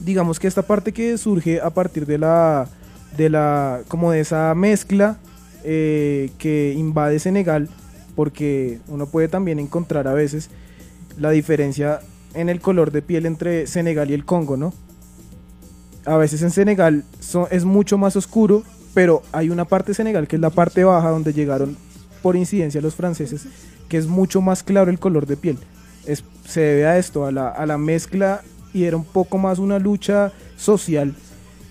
digamos 0.00 0.38
que 0.38 0.48
esta 0.48 0.62
parte 0.62 0.92
que 0.92 1.18
surge 1.18 1.60
a 1.60 1.70
partir 1.70 2.06
de 2.06 2.18
la, 2.18 2.68
de 3.16 3.30
la, 3.30 3.80
como 3.88 4.12
de 4.12 4.20
esa 4.20 4.54
mezcla 4.54 5.18
eh, 5.64 6.30
que 6.38 6.74
invade 6.76 7.18
Senegal, 7.18 7.68
porque 8.14 8.80
uno 8.88 9.06
puede 9.06 9.28
también 9.28 9.58
encontrar 9.58 10.08
a 10.08 10.14
veces 10.14 10.50
la 11.18 11.30
diferencia 11.30 12.00
en 12.34 12.48
el 12.48 12.60
color 12.60 12.92
de 12.92 13.02
piel 13.02 13.26
entre 13.26 13.66
Senegal 13.66 14.10
y 14.10 14.14
el 14.14 14.24
Congo, 14.24 14.56
¿no? 14.56 14.74
A 16.04 16.16
veces 16.16 16.42
en 16.42 16.50
Senegal 16.50 17.04
es 17.50 17.64
mucho 17.64 17.98
más 17.98 18.14
oscuro, 18.14 18.62
pero 18.94 19.22
hay 19.32 19.50
una 19.50 19.64
parte 19.64 19.88
de 19.88 19.94
Senegal 19.94 20.28
que 20.28 20.36
es 20.36 20.42
la 20.42 20.50
parte 20.50 20.84
baja 20.84 21.10
donde 21.10 21.32
llegaron 21.32 21.76
por 22.22 22.36
incidencia 22.36 22.80
los 22.80 22.94
franceses, 22.94 23.46
que 23.88 23.96
es 23.96 24.06
mucho 24.06 24.40
más 24.40 24.62
claro 24.62 24.90
el 24.90 24.98
color 24.98 25.26
de 25.26 25.36
piel. 25.36 25.58
Es, 26.06 26.22
se 26.46 26.60
debe 26.60 26.86
a 26.86 26.98
esto, 26.98 27.26
a 27.26 27.32
la, 27.32 27.48
a 27.48 27.66
la 27.66 27.78
mezcla, 27.78 28.42
y 28.74 28.84
era 28.84 28.96
un 28.96 29.04
poco 29.04 29.38
más 29.38 29.58
una 29.58 29.78
lucha 29.78 30.32
social 30.56 31.14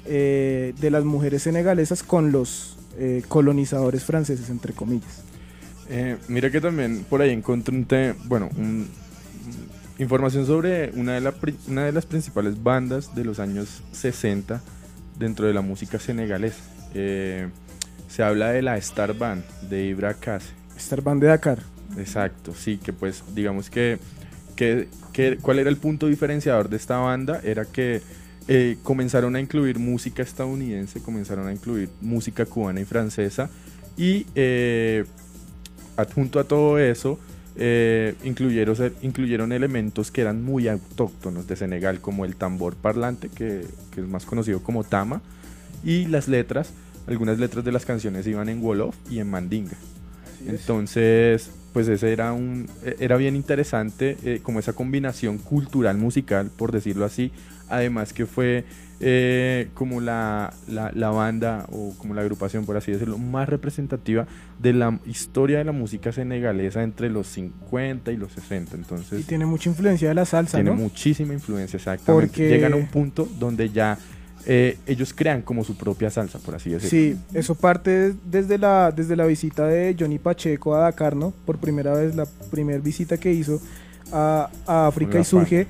eh, 0.06 0.74
de 0.80 0.92
las 0.92 1.04
mujeres 1.04 1.44
senegalesas 1.44 2.04
con 2.04 2.32
los 2.32 2.78
eh, 2.98 3.24
colonizadores 3.28 4.04
franceses, 4.04 4.50
entre 4.50 4.74
comillas. 4.74 5.24
Eh, 5.90 6.18
mira 6.28 6.50
que 6.50 6.62
también 6.62 7.06
por 7.10 7.22
ahí 7.22 7.32
encontré 7.32 7.76
un 7.76 7.86
te- 7.86 8.14
bueno, 8.26 8.50
un- 8.58 8.88
información 9.98 10.46
sobre 10.46 10.92
una 10.96 11.14
de, 11.14 11.22
la 11.22 11.34
una 11.68 11.86
de 11.86 11.92
las 11.92 12.06
principales 12.06 12.62
bandas 12.62 13.16
de 13.16 13.24
los 13.24 13.40
años 13.40 13.82
60 13.92 14.62
dentro 15.18 15.48
de 15.48 15.54
la 15.54 15.62
música 15.62 16.00
senegalesa. 16.00 16.58
Eh, 16.94 17.48
se 18.10 18.24
habla 18.24 18.52
de 18.52 18.62
la 18.62 18.78
Star 18.78 19.14
Band 19.18 19.44
de 19.70 19.86
Ibra 19.86 20.14
Kassé. 20.14 20.50
Star 20.78 21.02
Band 21.02 21.22
de 21.22 21.28
Dakar. 21.28 21.60
Exacto, 21.98 22.54
sí, 22.54 22.78
que 22.78 22.92
pues 22.94 23.24
digamos 23.34 23.70
que, 23.70 24.00
que, 24.56 24.88
que- 25.14 25.38
cuál 25.42 25.60
era 25.60 25.70
el 25.70 25.78
punto 25.78 26.08
diferenciador 26.08 26.70
de 26.70 26.78
esta 26.78 26.98
banda 26.98 27.42
era 27.44 27.66
que 27.66 28.02
eh, 28.48 28.78
comenzaron 28.84 29.36
a 29.36 29.40
incluir 29.40 29.80
música 29.80 30.22
estadounidense, 30.22 31.02
comenzaron 31.02 31.48
a 31.48 31.52
incluir 31.52 31.90
música 32.02 32.46
cubana 32.46 32.80
y 32.80 32.86
francesa 32.86 33.50
y 33.98 34.26
eh, 34.36 35.06
adjunto 35.98 36.40
a 36.40 36.44
todo 36.44 36.78
eso 36.78 37.18
eh, 37.58 38.16
incluyeron, 38.24 38.76
incluyeron 39.02 39.52
elementos 39.54 40.12
que 40.12 40.22
eran 40.22 40.44
muy 40.44 40.68
autóctonos 40.68 41.48
de 41.48 41.56
Senegal 41.56 42.02
como 42.02 42.26
el 42.26 42.36
tambor 42.36 42.76
parlante 42.76 43.30
que, 43.30 43.66
que 43.92 44.02
es 44.02 44.08
más 44.08 44.26
conocido 44.26 44.62
como 44.62 44.84
tama 44.84 45.22
y 45.84 46.06
las 46.06 46.28
letras, 46.28 46.72
algunas 47.08 47.40
letras 47.40 47.64
de 47.64 47.72
las 47.72 47.86
canciones 47.86 48.28
iban 48.28 48.50
en 48.50 48.62
Wolof 48.62 48.96
y 49.10 49.20
en 49.20 49.30
Mandinga. 49.30 49.78
Entonces, 50.48 51.50
pues 51.74 51.88
ese 51.88 52.12
era 52.12 52.34
un 52.34 52.68
eh, 52.84 52.96
era 53.00 53.18
bien 53.18 53.36
interesante 53.36 54.18
eh, 54.24 54.40
como 54.42 54.60
esa 54.60 54.74
combinación 54.74 55.38
cultural 55.38 55.98
musical, 55.98 56.50
por 56.56 56.72
decirlo 56.72 57.06
así. 57.06 57.32
Además 57.68 58.14
que 58.14 58.26
fue 58.26 58.64
eh, 59.02 59.70
como 59.74 60.00
la, 60.00 60.54
la, 60.68 60.92
la 60.94 61.10
banda 61.10 61.66
o 61.72 61.94
como 61.98 62.14
la 62.14 62.22
agrupación, 62.22 62.66
por 62.66 62.78
así 62.78 62.92
decirlo, 62.92 63.18
más 63.18 63.50
representativa 63.50 64.26
de 64.60 64.72
la 64.74 65.00
historia 65.06 65.58
de 65.58 65.66
la 65.66 65.72
música 65.74 66.12
senegalesa 66.12 66.82
entre 66.84 67.10
los 67.10 67.28
50 67.28 68.12
y 68.12 68.18
los 68.18 68.32
60. 68.34 68.76
Entonces, 68.76 69.20
Y 69.20 69.24
tiene 69.24 69.46
mucha 69.46 69.70
influencia 69.70 70.08
de 70.08 70.16
la 70.16 70.26
salsa, 70.26 70.58
tiene 70.60 70.70
¿no? 70.72 70.78
muchísima 70.78 71.34
influencia, 71.34 71.76
exactamente. 71.78 72.28
Porque- 72.28 72.48
Llegan 72.50 72.74
a 72.74 72.76
un 72.78 72.88
punto 72.88 73.28
donde 73.40 73.70
ya 73.72 73.98
eh, 74.46 74.78
ellos 74.86 75.14
crean 75.14 75.42
como 75.42 75.64
su 75.64 75.76
propia 75.76 76.10
salsa, 76.10 76.40
por 76.40 76.56
así 76.56 76.70
decirlo. 76.70 76.90
Sí, 76.90 77.38
eso 77.38 77.56
parte 77.56 78.14
desde 78.26 78.58
la, 78.58 78.92
desde 78.92 79.16
la 79.16 79.26
visita 79.26 79.68
de 79.68 79.96
Johnny 79.98 80.20
Pacheco 80.20 80.76
a 80.76 80.80
Dakar, 80.80 81.16
¿no? 81.16 81.34
Por 81.46 81.58
primera 81.58 81.94
vez, 81.94 82.16
la 82.16 82.26
primera 82.52 82.80
visita 82.80 83.18
que 83.18 83.32
hizo 83.32 83.62
a, 84.12 84.50
a 84.68 84.88
África 84.88 85.20
y 85.20 85.24
surge 85.24 85.68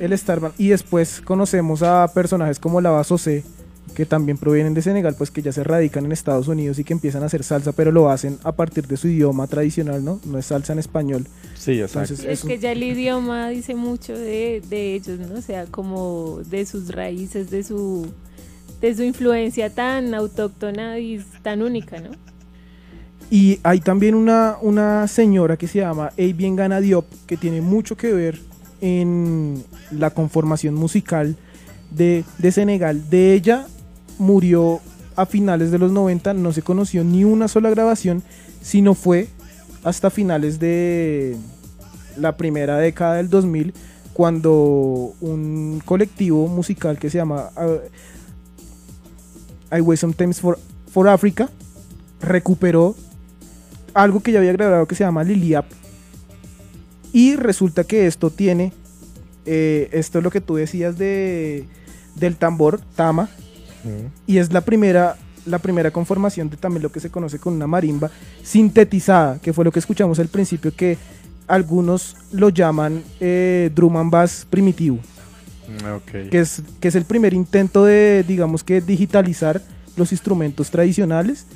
el 0.00 0.16
Starband. 0.16 0.54
Y 0.58 0.68
después 0.68 1.20
conocemos 1.20 1.82
a 1.82 2.08
personajes 2.12 2.58
como 2.58 2.80
Lava 2.80 3.04
Sosé, 3.04 3.44
que 3.94 4.06
también 4.06 4.38
provienen 4.38 4.74
de 4.74 4.82
Senegal, 4.82 5.14
pues 5.16 5.30
que 5.30 5.40
ya 5.42 5.52
se 5.52 5.62
radican 5.62 6.04
en 6.04 6.12
Estados 6.12 6.48
Unidos 6.48 6.78
y 6.78 6.84
que 6.84 6.92
empiezan 6.92 7.22
a 7.22 7.26
hacer 7.26 7.44
salsa, 7.44 7.72
pero 7.72 7.92
lo 7.92 8.10
hacen 8.10 8.38
a 8.42 8.52
partir 8.52 8.86
de 8.88 8.96
su 8.96 9.06
idioma 9.08 9.46
tradicional, 9.46 10.04
¿no? 10.04 10.20
No 10.26 10.38
es 10.38 10.46
salsa 10.46 10.72
en 10.72 10.80
español. 10.80 11.26
Sí, 11.54 11.80
exacto. 11.80 12.14
Entonces, 12.14 12.20
Es 12.26 12.38
eso- 12.40 12.48
que 12.48 12.58
ya 12.58 12.72
el 12.72 12.82
idioma 12.82 13.48
dice 13.50 13.74
mucho 13.76 14.12
de, 14.18 14.62
de 14.68 14.94
ellos, 14.94 15.18
¿no? 15.20 15.38
O 15.38 15.42
sea, 15.42 15.66
como 15.66 16.40
de 16.50 16.66
sus 16.66 16.88
raíces, 16.92 17.50
de 17.50 17.62
su, 17.62 18.06
de 18.80 18.94
su 18.96 19.02
influencia 19.04 19.70
tan 19.70 20.12
autóctona 20.14 20.98
y 20.98 21.24
tan 21.42 21.62
única, 21.62 22.00
¿no? 22.00 22.10
Y 23.30 23.58
hay 23.62 23.80
también 23.80 24.14
una, 24.14 24.56
una 24.60 25.06
señora 25.08 25.56
que 25.56 25.66
se 25.68 25.78
llama 25.80 26.10
Eibien 26.16 26.56
Gana 26.56 26.80
Diop, 26.80 27.06
que 27.26 27.36
tiene 27.36 27.60
mucho 27.60 27.96
que 27.96 28.12
ver 28.12 28.40
en 28.80 29.64
la 29.92 30.10
conformación 30.10 30.74
musical 30.74 31.36
de, 31.90 32.24
de 32.38 32.52
Senegal. 32.52 33.08
De 33.08 33.32
ella 33.34 33.66
murió 34.18 34.80
a 35.16 35.26
finales 35.26 35.70
de 35.70 35.78
los 35.78 35.92
90, 35.92 36.34
no 36.34 36.52
se 36.52 36.62
conoció 36.62 37.04
ni 37.04 37.24
una 37.24 37.48
sola 37.48 37.70
grabación, 37.70 38.22
sino 38.60 38.94
fue 38.94 39.28
hasta 39.84 40.10
finales 40.10 40.58
de 40.58 41.36
la 42.16 42.36
primera 42.36 42.78
década 42.78 43.14
del 43.14 43.28
2000, 43.28 43.74
cuando 44.12 45.14
un 45.20 45.82
colectivo 45.84 46.46
musical 46.48 46.98
que 46.98 47.10
se 47.10 47.18
llama 47.18 47.50
uh, 47.56 47.80
I 49.76 49.80
Wait 49.80 49.98
Sometimes 49.98 50.40
for, 50.40 50.58
for 50.90 51.08
Africa 51.08 51.50
recuperó 52.20 52.94
algo 53.92 54.20
que 54.20 54.32
ya 54.32 54.38
había 54.38 54.52
grabado 54.52 54.86
que 54.86 54.94
se 54.94 55.04
llama 55.04 55.24
Liliap. 55.24 55.66
Y 57.12 57.36
resulta 57.36 57.84
que 57.84 58.06
esto 58.06 58.30
tiene, 58.30 58.72
eh, 59.46 59.88
esto 59.92 60.18
es 60.18 60.24
lo 60.24 60.30
que 60.30 60.40
tú 60.40 60.56
decías 60.56 60.98
de, 60.98 61.64
del 62.16 62.36
tambor, 62.36 62.80
tama, 62.96 63.28
y 64.26 64.38
es 64.38 64.52
la 64.52 64.60
primera, 64.60 65.16
la 65.46 65.58
primera 65.58 65.90
conformación 65.90 66.50
de 66.50 66.56
también 66.56 66.82
lo 66.82 66.92
que 66.92 67.00
se 67.00 67.10
conoce 67.10 67.38
con 67.38 67.54
una 67.54 67.66
marimba 67.66 68.10
sintetizada, 68.42 69.38
que 69.40 69.52
fue 69.52 69.64
lo 69.64 69.72
que 69.72 69.78
escuchamos 69.78 70.18
al 70.18 70.28
principio, 70.28 70.74
que 70.74 70.98
algunos 71.46 72.16
lo 72.32 72.48
llaman 72.48 73.02
eh, 73.20 73.70
drum 73.74 73.96
and 73.96 74.10
bass 74.10 74.46
primitivo 74.48 74.98
Mm, 75.68 75.94
ok. 75.96 76.30
que 76.30 76.40
es, 76.40 76.62
que 76.80 76.88
es 76.88 76.94
el 76.94 77.04
primer 77.04 77.32
intento 77.32 77.84
de, 77.84 78.24
digamos 78.26 78.64
que, 78.64 78.80
digitalizar 78.80 79.62
los 79.96 80.12
instrumentos 80.12 80.70
tradicionales 80.70 81.46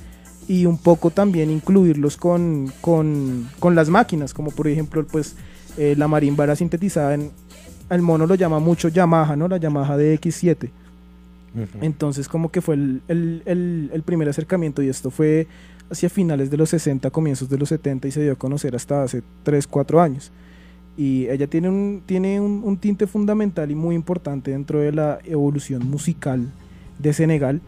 y 0.47 0.67
un 0.67 0.79
poco 0.79 1.11
también 1.11 1.51
incluirlos 1.51 2.17
con, 2.17 2.73
con, 2.81 3.49
con 3.59 3.75
las 3.75 3.89
máquinas, 3.91 4.33
como 4.33 4.51
por 4.51 4.69
ejemplo, 4.69 5.07
pues 5.07 5.37
eh, 5.77 5.95
la 5.97 6.09
marimba 6.09 6.45
era 6.45 6.57
sintetizada 6.57 7.15
en, 7.15 7.31
el 7.91 8.03
mono 8.03 8.27
lo 8.27 8.35
llama 8.35 8.59
mucho 8.59 8.89
Yamaha, 8.89 9.35
¿no? 9.37 9.49
La 9.49 9.57
Yamaha 9.57 9.97
DX7. 11.65 11.69
Ujú. 11.77 11.79
Entonces 11.85 12.29
como 12.29 12.50
que 12.50 12.61
fue 12.61 12.75
el, 12.77 13.03
el- 13.09 13.43
el- 13.47 13.91
el 13.93 14.03
primer 14.03 14.29
acercamiento 14.29 14.83
y 14.83 14.88
esto 14.88 15.11
fue 15.11 15.47
hacia 15.91 16.09
finales 16.11 16.50
de 16.50 16.57
los 16.59 16.69
60, 16.71 17.11
comienzos 17.11 17.49
de 17.49 17.59
los 17.59 17.69
70 17.71 18.09
y 18.09 18.11
se 18.11 18.23
dio 18.23 18.33
a 18.33 18.37
conocer 18.37 18.77
hasta 18.77 19.03
hace 19.03 19.23
3, 19.43 19.67
4 19.67 20.00
años. 20.00 20.31
Y 20.97 21.29
ella 21.29 21.47
tiene 21.47 21.69
un, 21.69 22.03
tiene 22.05 22.41
un, 22.41 22.62
un 22.65 22.77
tinte 22.77 23.07
fundamental 23.07 23.71
y 23.71 23.75
muy 23.75 23.95
importante 23.95 24.50
dentro 24.50 24.81
de 24.81 24.93
la 24.93 25.19
evolución 25.25 25.87
musical 25.88 26.50
de 26.99 27.12
Senegal. 27.12 27.61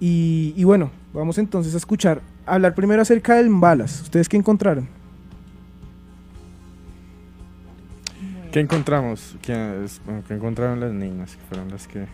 Y, 0.00 0.54
y 0.56 0.64
bueno, 0.64 0.90
vamos 1.12 1.38
entonces 1.38 1.74
a 1.74 1.76
escuchar, 1.76 2.22
hablar 2.46 2.74
primero 2.74 3.02
acerca 3.02 3.34
del 3.36 3.50
Mbalas. 3.50 4.00
¿Ustedes 4.02 4.28
qué 4.28 4.36
encontraron? 4.38 4.88
¿Qué 8.52 8.60
encontramos? 8.60 9.36
¿Qué, 9.42 9.84
es- 9.84 10.00
bueno, 10.04 10.22
¿qué 10.26 10.34
encontraron 10.34 10.80
las 10.80 10.92
niñas? 10.92 11.36
Que 11.36 11.42
fueron 11.48 11.70
las 11.70 11.86
que 11.88 12.06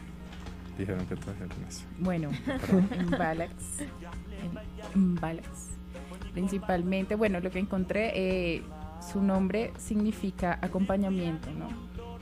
dijeron 0.78 1.06
que 1.06 1.16
trajeron 1.16 1.56
eso. 1.68 1.84
Bueno, 1.98 2.30
en 2.92 3.10
Balax. 3.10 3.52
En 4.94 5.14
Balax. 5.16 5.48
Principalmente, 6.32 7.14
bueno, 7.14 7.40
lo 7.40 7.50
que 7.50 7.58
encontré, 7.58 8.12
eh, 8.14 8.62
su 9.00 9.22
nombre 9.22 9.72
significa 9.78 10.58
acompañamiento, 10.62 11.50
¿no? 11.50 11.68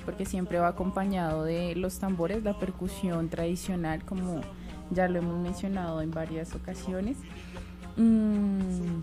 Porque 0.05 0.25
siempre 0.25 0.59
va 0.59 0.69
acompañado 0.69 1.45
de 1.45 1.75
los 1.77 1.99
tambores, 1.99 2.43
la 2.43 2.59
percusión 2.59 3.29
tradicional, 3.29 4.05
como 4.05 4.41
ya 4.91 5.09
lo 5.09 5.19
hemos 5.19 5.39
mencionado 5.39 6.01
en 6.01 6.11
varias 6.11 6.55
ocasiones. 6.55 7.19
Mm, 7.97 9.03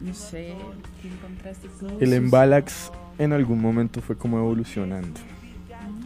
no 0.00 0.14
sé, 0.14 0.54
¿qué 1.02 1.08
encontraste 1.08 1.68
tú? 1.78 1.88
El 2.00 2.12
Embalax 2.14 2.90
en 3.18 3.32
algún 3.34 3.60
momento 3.60 4.00
fue 4.00 4.16
como 4.16 4.38
evolucionando. 4.38 5.20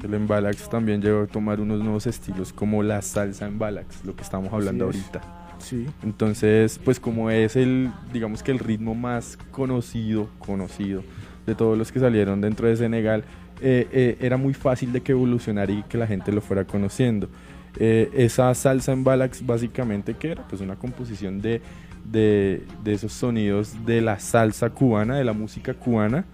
El 0.05 0.13
Embalax 0.13 0.69
también 0.69 1.01
llegó 1.01 1.23
a 1.23 1.27
tomar 1.27 1.61
unos 1.61 1.81
nuevos 1.81 2.07
estilos 2.07 2.53
como 2.53 2.83
la 2.83 3.01
salsa 3.01 3.47
Embalax, 3.47 4.05
lo 4.05 4.15
que 4.15 4.23
estamos 4.23 4.53
hablando 4.53 4.91
es. 4.91 4.97
ahorita. 4.97 5.23
Sí. 5.59 5.87
Entonces, 6.03 6.79
pues 6.85 7.01
como 7.01 7.31
es 7.31 7.57
el, 7.57 7.91
digamos 8.13 8.43
que 8.43 8.53
el 8.53 8.59
ritmo 8.59 8.95
más 8.95 9.39
conocido, 9.51 10.29
conocido 10.39 11.03
de 11.47 11.55
todos 11.55 11.79
los 11.79 11.91
que 11.91 12.01
salieron 12.01 12.43
dentro 12.43 12.69
de 12.69 12.77
Senegal, 12.77 13.25
eh, 13.63 13.89
eh, 13.93 14.19
era 14.21 14.37
muy 14.37 14.53
fácil 14.53 14.93
de 14.93 15.01
que 15.01 15.13
evolucionara 15.13 15.73
y 15.73 15.83
que 15.85 15.97
la 15.97 16.07
gente 16.07 16.33
lo 16.33 16.43
fuera 16.43 16.65
conociendo. 16.67 17.31
Eh, 17.79 18.11
esa 18.15 18.55
salsa 18.55 18.93
en 18.93 19.05
Balax 19.05 19.45
básicamente 19.45 20.15
que 20.15 20.33
era 20.33 20.47
pues 20.47 20.61
una 20.61 20.77
composición 20.77 21.41
de, 21.41 21.63
de, 22.05 22.63
de 22.85 22.93
esos 22.93 23.13
sonidos 23.13 23.87
de 23.87 24.03
la 24.03 24.21
salsa 24.21 24.69
cubana, 24.69 25.17
de 25.17 25.25
la 25.25 25.33
música 25.33 25.73
cubana 25.73 26.27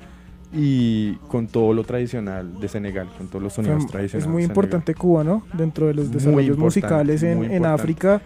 y 0.53 1.15
con 1.29 1.47
todo 1.47 1.73
lo 1.73 1.85
tradicional 1.85 2.59
de 2.61 2.69
Senegal, 2.69 3.09
con 3.17 3.29
todos 3.29 3.43
los 3.43 3.53
sonidos 3.53 3.83
Fue- 3.85 3.91
tradicionales. 3.93 4.27
es 4.27 4.33
muy 4.33 4.43
importante 4.45 4.95
Cuba, 4.95 5.23
¿no? 5.25 5.45
Dentro 5.53 5.87
de 5.87 5.95
los 5.95 6.11
desarrollos 6.11 6.59
musicales 6.59 7.23
en, 7.23 7.45
en. 7.45 7.65
África, 7.67 8.21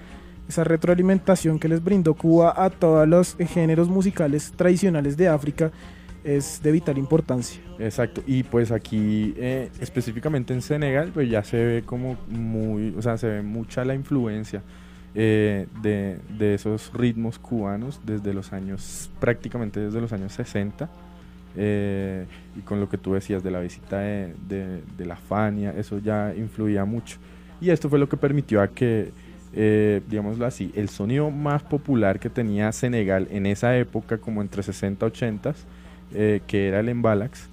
esa 0.49 0.65
retroalimentación 0.65 1.59
que 1.59 1.69
les 1.69 1.83
brindó 1.85 2.15
Cuba 2.15 2.55
a 2.57 2.71
todos 2.71 3.07
los 3.07 3.37
géneros 3.37 3.89
musicales 3.89 4.53
tradicionales 4.57 5.17
de 5.17 5.29
África 5.29 5.71
es 6.23 6.63
de 6.63 6.73
vital 6.73 6.97
importancia. 6.97 7.61
Exacto, 7.79 8.23
y 8.27 8.43
pues 8.45 8.73
aquí 8.73 9.35
eh, 9.37 9.69
específicamente 9.81 10.55
en 10.55 10.63
Senegal, 10.63 11.11
pues 11.13 11.29
ya 11.29 11.45
se 11.45 11.63
ve 11.63 11.83
como 11.85 12.17
muy, 12.29 12.95
o 12.97 13.03
sea, 13.03 13.19
se 13.19 13.27
ve 13.29 13.43
mucha 13.43 13.85
la 13.85 13.95
influencia 13.95 14.63
eh, 15.15 15.67
de, 15.83 16.19
de 16.39 16.55
esos 16.55 16.91
ritmos 16.95 17.39
cubanos 17.39 18.01
desde 18.07 18.33
los 18.33 18.55
años, 18.55 19.11
prácticamente 19.21 19.81
desde 19.81 20.01
los 20.01 20.13
años 20.15 20.33
60, 20.33 20.89
eh, 21.57 22.27
y 22.57 22.61
con 22.61 22.81
lo 22.81 22.89
que 22.89 22.99
tú 22.99 23.15
decías 23.15 23.43
de 23.43 23.51
la 23.51 23.61
visita 23.61 23.99
de, 24.01 24.35
de- 24.49 24.83
de 24.97 25.07
la 25.07 25.17
Fania, 25.17 25.73
eso 25.77 25.99
ya 25.99 26.35
influía 26.37 26.85
mucho. 26.85 27.19
Y 27.61 27.71
esto 27.71 27.89
fue 27.89 27.99
lo 27.99 28.09
que 28.09 28.17
permitió 28.17 28.61
a 28.61 28.69
que, 28.69 29.11
eh, 29.55 30.01
digámoslo 30.09 30.47
así, 30.47 30.73
el 30.75 30.89
sonido 30.89 31.31
más 31.31 31.63
popular 31.63 32.19
que 32.19 32.29
tenía 32.31 32.71
Senegal 32.73 33.29
en 33.31 33.47
esa 33.47 33.77
época, 33.77 34.19
como 34.19 34.43
entre 34.43 34.63
60 34.63 35.07
y 35.07 35.09
80, 35.09 35.55
eh, 36.13 36.41
que 36.47 36.69
era 36.69 36.81
el 36.81 36.89
embalax, 36.89 37.49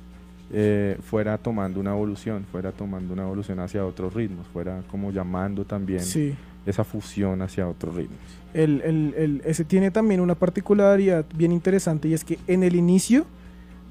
eh, 0.54 0.98
fuera 1.02 1.38
tomando 1.38 1.80
una 1.80 1.92
evolución, 1.92 2.46
fuera 2.52 2.72
tomando 2.72 3.14
una 3.14 3.24
evolución 3.24 3.60
hacia 3.60 3.86
otros 3.86 4.14
ritmos, 4.14 4.46
fuera 4.48 4.82
como 4.90 5.12
llamando 5.12 5.64
también 5.64 6.02
Sí. 6.02 6.34
esa 6.66 6.84
fusión 6.84 7.42
hacia 7.42 7.68
otros 7.68 7.96
ritmos. 7.96 8.18
El, 8.54 8.82
el- 8.82 9.14
el- 9.18 9.42
ese 9.46 9.64
tiene 9.64 9.92
también 9.92 10.20
una 10.20 10.36
particularidad 10.36 11.24
bien 11.36 11.54
interesante 11.54 12.10
y 12.10 12.14
es 12.14 12.26
que 12.26 12.38
en 12.48 12.64
el 12.64 12.76
inicio 12.76 13.26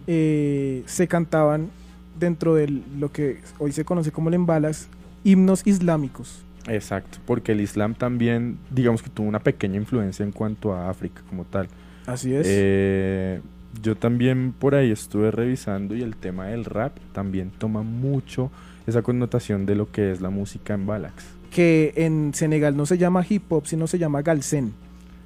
eh, 0.06 0.82
se 0.86 1.08
cantaban 1.08 1.70
dentro 2.18 2.54
de 2.54 2.68
lo 2.98 3.10
que 3.12 3.40
hoy 3.58 3.72
se 3.72 3.84
conoce 3.84 4.12
como 4.12 4.28
el 4.28 4.34
embalas 4.34 4.88
himnos 5.24 5.66
islámicos. 5.66 6.44
Exacto, 6.68 7.18
porque 7.26 7.52
el 7.52 7.60
Islam 7.60 7.94
también, 7.94 8.58
digamos 8.70 9.02
que 9.02 9.10
tuvo 9.10 9.26
una 9.26 9.40
pequeña 9.40 9.76
influencia 9.76 10.24
en 10.24 10.32
cuanto 10.32 10.72
a 10.74 10.90
África 10.90 11.22
como 11.28 11.44
tal. 11.44 11.68
Así 12.06 12.34
es. 12.34 12.46
Eh, 12.48 13.40
yo 13.82 13.96
también 13.96 14.52
por 14.52 14.74
ahí 14.74 14.90
estuve 14.90 15.30
revisando 15.30 15.94
y 15.94 16.02
el 16.02 16.16
tema 16.16 16.46
del 16.46 16.64
rap 16.64 16.96
también 17.12 17.50
toma 17.50 17.82
mucho 17.82 18.50
esa 18.86 19.02
connotación 19.02 19.64
de 19.66 19.74
lo 19.74 19.90
que 19.90 20.10
es 20.12 20.20
la 20.20 20.30
música 20.30 20.74
en 20.74 20.86
Balax. 20.86 21.24
que 21.50 21.92
en 21.96 22.32
Senegal 22.32 22.76
no 22.76 22.86
se 22.86 22.96
llama 22.96 23.26
hip 23.28 23.50
hop, 23.50 23.66
sino 23.66 23.86
se 23.86 23.98
llama 23.98 24.22
galsen. 24.22 24.72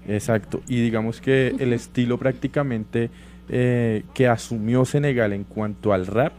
Exacto, 0.09 0.63
y 0.69 0.81
digamos 0.81 1.21
que 1.21 1.55
el 1.59 1.73
estilo 1.73 2.19
prácticamente 2.19 3.11
eh, 3.49 4.05
que 4.15 4.29
asumió 4.29 4.85
Senegal 4.85 5.33
en 5.33 5.45
cuanto 5.45 5.93
al 5.93 6.07
rap, 6.07 6.33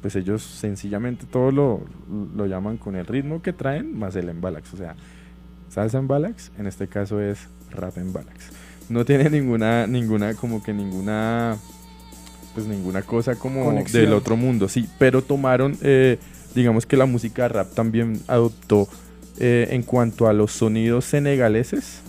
pues 0.00 0.14
ellos 0.16 0.42
sencillamente 0.42 1.26
todo 1.26 1.50
lo, 1.50 1.80
lo 2.36 2.46
llaman 2.46 2.76
con 2.76 2.96
el 2.96 3.06
ritmo 3.06 3.42
que 3.42 3.52
traen 3.52 3.98
más 3.98 4.14
el 4.16 4.28
embalax, 4.28 4.74
o 4.74 4.76
sea, 4.76 4.94
salsa 5.68 5.98
en 5.98 6.08
balax, 6.08 6.52
en 6.58 6.66
este 6.66 6.88
caso 6.88 7.20
es 7.20 7.48
rap 7.70 7.98
en 7.98 8.12
balax. 8.12 8.50
No 8.88 9.04
tiene 9.04 9.28
ninguna, 9.30 9.86
ninguna, 9.86 10.34
como 10.34 10.62
que 10.62 10.72
ninguna, 10.72 11.56
pues 12.54 12.66
ninguna 12.66 13.02
cosa 13.02 13.34
como 13.34 13.64
Conexión. 13.64 14.04
del 14.04 14.14
otro 14.14 14.36
mundo, 14.36 14.68
sí, 14.68 14.88
pero 14.98 15.22
tomaron, 15.22 15.76
eh, 15.82 16.18
digamos 16.54 16.86
que 16.86 16.96
la 16.96 17.06
música 17.06 17.48
rap 17.48 17.74
también 17.74 18.20
adoptó 18.28 18.88
eh, 19.38 19.68
en 19.70 19.82
cuanto 19.82 20.26
a 20.26 20.32
los 20.32 20.52
sonidos 20.52 21.04
senegaleses, 21.04 22.00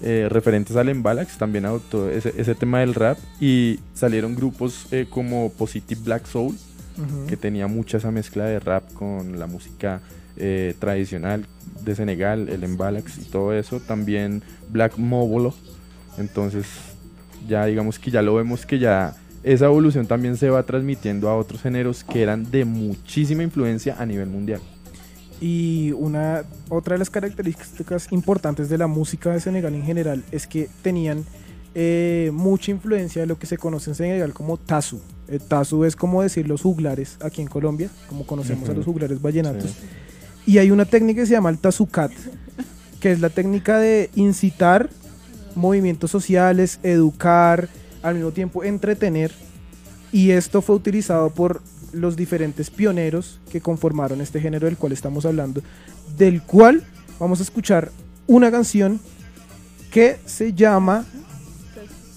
eh, 0.00 0.28
referentes 0.30 0.76
al 0.76 0.88
Embalax, 0.88 1.38
también 1.38 1.66
adoptó 1.66 2.08
ese, 2.08 2.32
ese 2.36 2.54
tema 2.54 2.80
del 2.80 2.94
rap 2.94 3.18
y 3.40 3.80
salieron 3.94 4.36
grupos 4.36 4.86
eh, 4.92 5.06
como 5.10 5.50
Positive 5.52 6.00
Black 6.04 6.26
Soul, 6.26 6.56
que 7.28 7.36
tenía 7.36 7.68
mucha 7.68 7.98
esa 7.98 8.10
mezcla 8.10 8.44
de 8.44 8.58
rap 8.58 8.92
con 8.92 9.38
la 9.38 9.46
música 9.46 10.00
eh, 10.36 10.74
tradicional 10.80 11.46
de 11.84 11.94
Senegal, 11.94 12.48
el 12.48 12.64
Embalax 12.64 13.18
y 13.18 13.24
todo 13.24 13.52
eso. 13.52 13.78
También 13.78 14.42
Black 14.68 14.98
Mobolo. 14.98 15.54
Entonces, 16.16 16.66
ya 17.46 17.66
digamos 17.66 18.00
que 18.00 18.10
ya 18.10 18.20
lo 18.20 18.34
vemos 18.34 18.66
que 18.66 18.80
ya 18.80 19.14
esa 19.44 19.66
evolución 19.66 20.06
también 20.06 20.36
se 20.36 20.50
va 20.50 20.64
transmitiendo 20.64 21.28
a 21.28 21.36
otros 21.36 21.62
géneros 21.62 22.02
que 22.02 22.22
eran 22.22 22.50
de 22.50 22.64
muchísima 22.64 23.44
influencia 23.44 23.96
a 23.98 24.04
nivel 24.04 24.28
mundial. 24.28 24.60
Y 25.40 25.92
una 25.92 26.44
otra 26.68 26.94
de 26.94 26.98
las 26.98 27.10
características 27.10 28.08
importantes 28.10 28.68
de 28.68 28.78
la 28.78 28.86
música 28.86 29.30
de 29.30 29.40
Senegal 29.40 29.74
en 29.74 29.84
general 29.84 30.24
es 30.32 30.46
que 30.46 30.68
tenían 30.82 31.24
eh, 31.74 32.30
mucha 32.32 32.70
influencia 32.70 33.22
de 33.22 33.26
lo 33.26 33.38
que 33.38 33.46
se 33.46 33.56
conoce 33.56 33.90
en 33.90 33.94
Senegal 33.94 34.32
como 34.32 34.56
tasu. 34.56 35.00
El 35.28 35.40
tasu 35.40 35.84
es 35.84 35.94
como 35.94 36.22
decir 36.22 36.48
los 36.48 36.62
juglares 36.62 37.18
aquí 37.20 37.40
en 37.40 37.48
Colombia, 37.48 37.88
como 38.08 38.26
conocemos 38.26 38.68
a 38.68 38.72
los 38.72 38.84
juglares 38.84 39.22
vallenatos. 39.22 39.70
Sí. 39.70 39.76
Y 40.48 40.58
hay 40.58 40.70
una 40.70 40.86
técnica 40.86 41.20
que 41.20 41.26
se 41.26 41.32
llama 41.34 41.50
el 41.50 41.58
tazucat, 41.58 42.10
que 43.00 43.12
es 43.12 43.20
la 43.20 43.28
técnica 43.28 43.78
de 43.78 44.10
incitar 44.14 44.88
movimientos 45.54 46.10
sociales, 46.10 46.80
educar, 46.82 47.68
al 48.02 48.14
mismo 48.14 48.30
tiempo 48.30 48.64
entretener. 48.64 49.30
Y 50.10 50.30
esto 50.30 50.62
fue 50.62 50.76
utilizado 50.76 51.30
por 51.30 51.60
los 51.92 52.16
diferentes 52.16 52.70
pioneros 52.70 53.40
que 53.50 53.60
conformaron 53.60 54.20
este 54.20 54.40
género 54.40 54.66
del 54.66 54.76
cual 54.76 54.92
estamos 54.92 55.24
hablando, 55.26 55.62
del 56.16 56.42
cual 56.42 56.82
vamos 57.18 57.40
a 57.40 57.42
escuchar 57.42 57.90
una 58.26 58.50
canción 58.50 59.00
que 59.90 60.18
se 60.26 60.52
llama, 60.52 61.04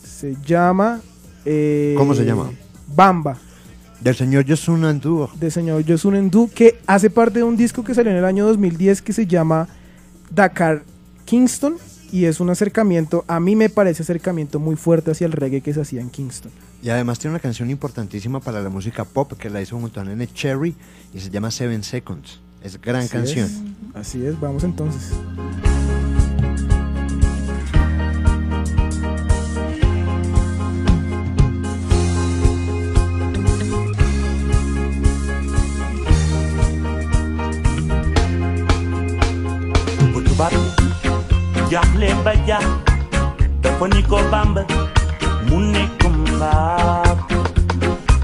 se 0.04 0.36
llama, 0.46 1.02
eh, 1.46 1.96
¿Cómo 1.98 2.14
se 2.14 2.26
llama? 2.26 2.52
Bamba 2.94 3.38
Del 4.02 4.16
señor 4.16 4.44
Yosun 4.46 4.84
Andúo. 4.84 5.30
del 5.40 5.52
señor 5.52 5.84
Yosun 5.84 6.16
Endu, 6.16 6.50
que 6.54 6.80
hace 6.86 7.10
parte 7.10 7.40
de 7.40 7.44
un 7.44 7.56
disco 7.56 7.84
que 7.84 7.94
salió 7.94 8.12
en 8.12 8.18
el 8.18 8.26
año 8.26 8.46
2010 8.46 9.02
que 9.02 9.14
se 9.14 9.26
llama 9.26 9.68
Dakar 10.30 10.84
Kingston 11.26 11.78
y 12.12 12.26
es 12.26 12.40
un 12.40 12.50
acercamiento, 12.50 13.24
a 13.28 13.40
mí 13.40 13.56
me 13.56 13.70
parece 13.70 14.04
acercamiento 14.04 14.60
muy 14.60 14.76
fuerte 14.76 15.12
hacia 15.12 15.26
el 15.26 15.32
reggae 15.32 15.62
que 15.62 15.74
se 15.74 15.82
hacía 15.82 16.02
en 16.02 16.10
Kingston. 16.10 16.52
Y 16.84 16.90
además 16.90 17.20
tiene 17.20 17.34
una 17.34 17.40
canción 17.40 17.70
importantísima 17.70 18.40
para 18.40 18.62
la 18.62 18.70
música 18.70 19.06
pop 19.06 19.34
que 19.34 19.50
la 19.50 19.62
hizo 19.62 19.80
junto 19.80 20.02
a 20.02 20.04
Nene 20.04 20.28
Cherry 20.28 20.76
y 21.14 21.20
se 21.20 21.30
llama 21.30 21.52
Seven 21.52 21.84
Seconds. 21.84 22.40
Es 22.64 22.80
gran 22.82 23.02
Así 23.02 23.10
canción. 23.10 23.46
es, 23.46 23.62
así 23.96 24.26
es, 24.26 24.40
vamos 24.40 24.64
entonces. 24.64 25.12
jable 41.72 42.10
baja 42.26 42.60
tafoniko 43.62 44.18
bamba 44.32 44.64
muneko 45.50 46.10
mbap 46.10 47.20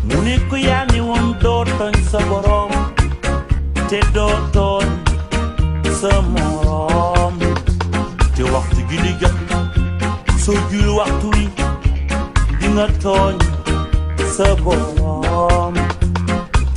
muneko 0.10 0.58
yani 0.58 1.00
wondoton 1.10 1.94
saborom 2.12 2.72
te 3.90 4.00
doton 4.14 4.88
samorom 6.02 7.36
te 8.36 8.44
waxtu 8.54 8.82
gili 8.90 9.14
jot 9.22 9.38
so 10.46 10.52
jul 10.72 10.90
waxtu 11.00 11.28
wi 11.36 11.46
dinga 12.60 12.88
tooñ 13.04 13.36
sa 14.36 14.48
borom 14.64 15.74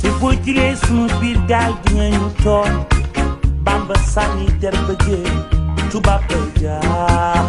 te 0.01 0.09
boo 0.19 0.33
julee 0.45 0.75
sunu 0.83 1.07
biir 1.19 1.37
daal 1.51 1.73
dinga 1.85 2.07
ñu 2.17 2.29
tooñ 2.43 2.71
bamba 3.65 3.95
sànni 4.13 4.47
der 4.61 4.75
ba 4.87 4.93
jéem 5.05 5.60
tubaab 5.91 6.21
ba 6.29 6.39
jaa 6.61 7.47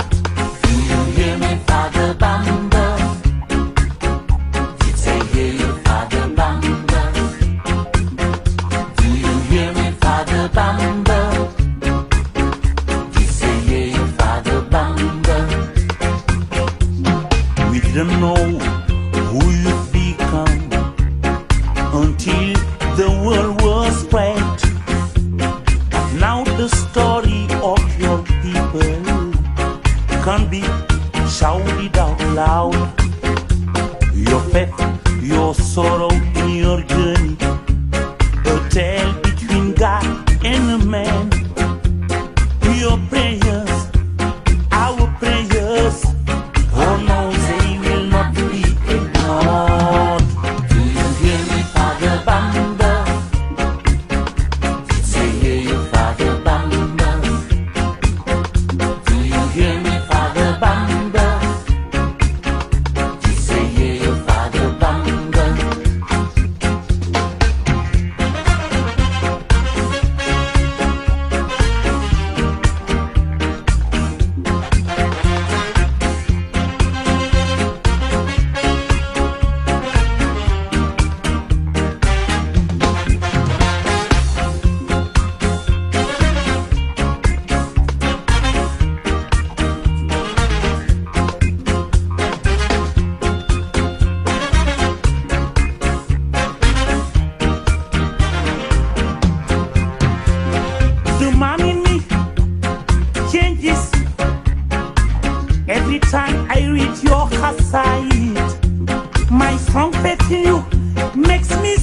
Do 0.63 0.73
you 0.91 1.01
hear 1.17 1.35
me, 1.43 1.51
Father 1.67 2.09
Bamba? 2.23 2.87
Did 4.81 4.97
say 5.05 5.19
hear 5.33 5.53
you, 5.61 5.72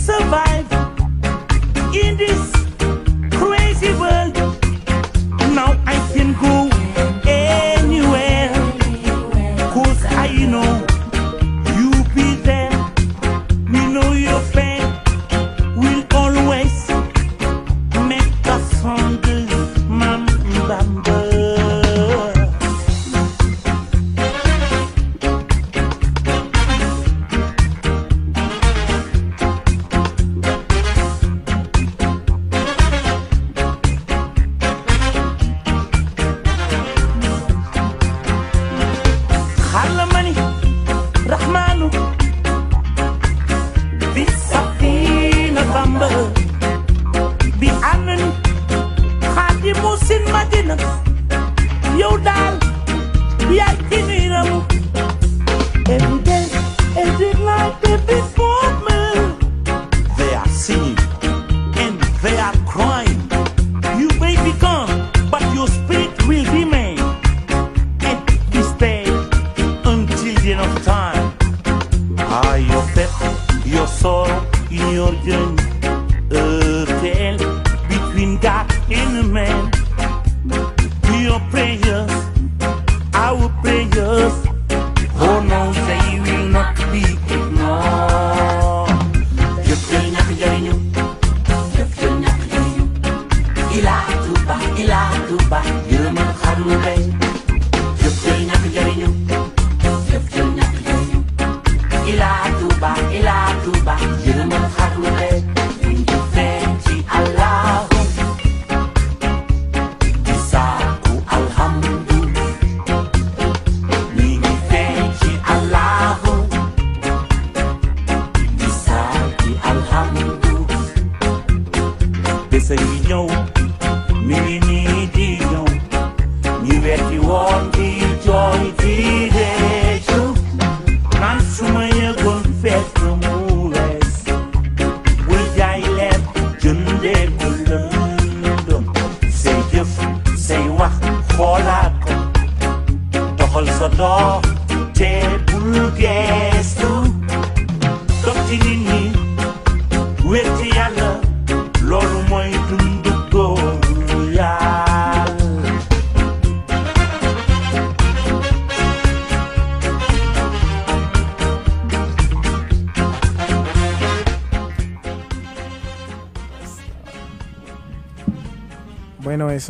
survive. 0.10 0.49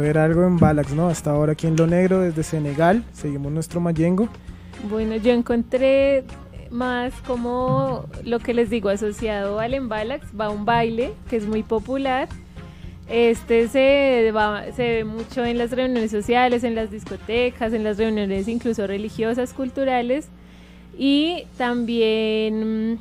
Era 0.03 0.23
algo 0.25 0.45
en 0.45 0.57
Balax, 0.57 0.93
¿no? 0.93 1.07
Hasta 1.07 1.31
ahora 1.31 1.53
aquí 1.53 1.67
en 1.67 1.75
Lo 1.75 1.87
Negro, 1.87 2.19
desde 2.21 2.43
Senegal. 2.43 3.03
Seguimos 3.13 3.51
nuestro 3.51 3.79
Mayengo. 3.79 4.29
Bueno, 4.89 5.15
yo 5.17 5.31
encontré 5.33 6.23
más 6.71 7.13
como 7.27 8.05
lo 8.23 8.39
que 8.39 8.53
les 8.53 8.69
digo, 8.69 8.89
asociado 8.89 9.59
al 9.59 9.73
Embalax, 9.73 10.27
va 10.39 10.49
un 10.49 10.65
baile 10.65 11.13
que 11.29 11.35
es 11.37 11.45
muy 11.47 11.63
popular. 11.63 12.27
Este 13.09 13.67
se, 13.67 14.31
va- 14.35 14.65
se 14.75 14.83
ve 14.83 15.03
mucho 15.03 15.43
en 15.43 15.57
las 15.57 15.71
reuniones 15.71 16.11
sociales, 16.11 16.63
en 16.63 16.75
las 16.75 16.91
discotecas, 16.91 17.73
en 17.73 17.83
las 17.83 17.97
reuniones 17.97 18.47
incluso 18.47 18.85
religiosas, 18.85 19.51
culturales 19.53 20.27
y 20.97 21.45
también, 21.57 22.99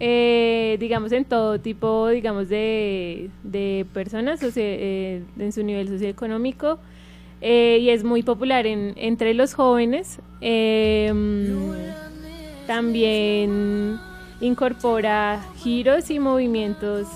eh, 0.00 0.76
digamos, 0.80 1.12
en 1.12 1.24
todo 1.24 1.58
tipo, 1.60 2.08
digamos, 2.08 2.48
de, 2.48 3.30
de 3.42 3.84
personas 3.92 4.40
eh, 4.56 5.22
en 5.38 5.52
su 5.52 5.62
nivel 5.62 5.88
socioeconómico 5.88 6.78
eh, 7.40 7.78
y 7.80 7.90
es 7.90 8.04
muy 8.04 8.22
popular 8.22 8.66
en- 8.66 8.94
entre 8.96 9.34
los 9.34 9.54
jóvenes. 9.54 10.18
Em, 10.40 11.46
también 12.66 13.98
incorpora 14.40 15.44
giros 15.56 16.10
y 16.10 16.18
movimientos 16.20 17.06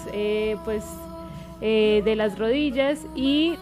pues 0.65 0.83
de 1.61 2.15
las 2.17 2.39
rodillas 2.39 2.99
y 3.15 3.55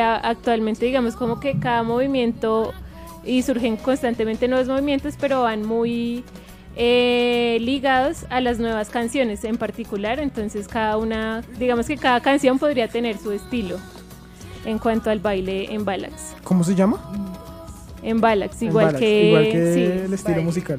actualmente 0.00 0.86
digamos 0.86 1.14
como 1.16 1.40
que 1.40 1.58
cada 1.58 1.82
movimiento 1.82 2.72
y 3.24 3.42
surgen 3.42 3.76
constantemente 3.76 4.48
nuevos 4.48 4.68
movimientos 4.68 5.14
pero 5.20 5.42
van 5.42 5.66
muy 5.66 6.24
eh, 6.80 7.58
ligados 7.60 8.24
a 8.30 8.40
las 8.40 8.60
nuevas 8.60 8.88
canciones 8.88 9.42
en 9.44 9.56
particular 9.58 10.20
entonces 10.20 10.68
cada 10.68 10.96
una 10.96 11.42
digamos 11.58 11.86
que 11.86 11.96
cada 11.96 12.20
canción 12.20 12.58
podría 12.58 12.86
tener 12.86 13.18
su 13.18 13.32
estilo 13.32 13.78
en 14.64 14.78
cuanto 14.78 15.10
al 15.10 15.18
baile 15.18 15.72
en 15.74 15.84
Balax 15.84 16.36
¿Cómo 16.44 16.62
se 16.62 16.74
llama? 16.76 16.98
en 18.02 18.20
Balax 18.20 18.62
En 18.62 18.68
igual 18.68 18.96
que 18.96 19.26
igual 19.26 19.44
que 19.50 19.74
sí, 19.74 19.82
el 20.06 20.14
estilo 20.14 20.42
musical. 20.42 20.78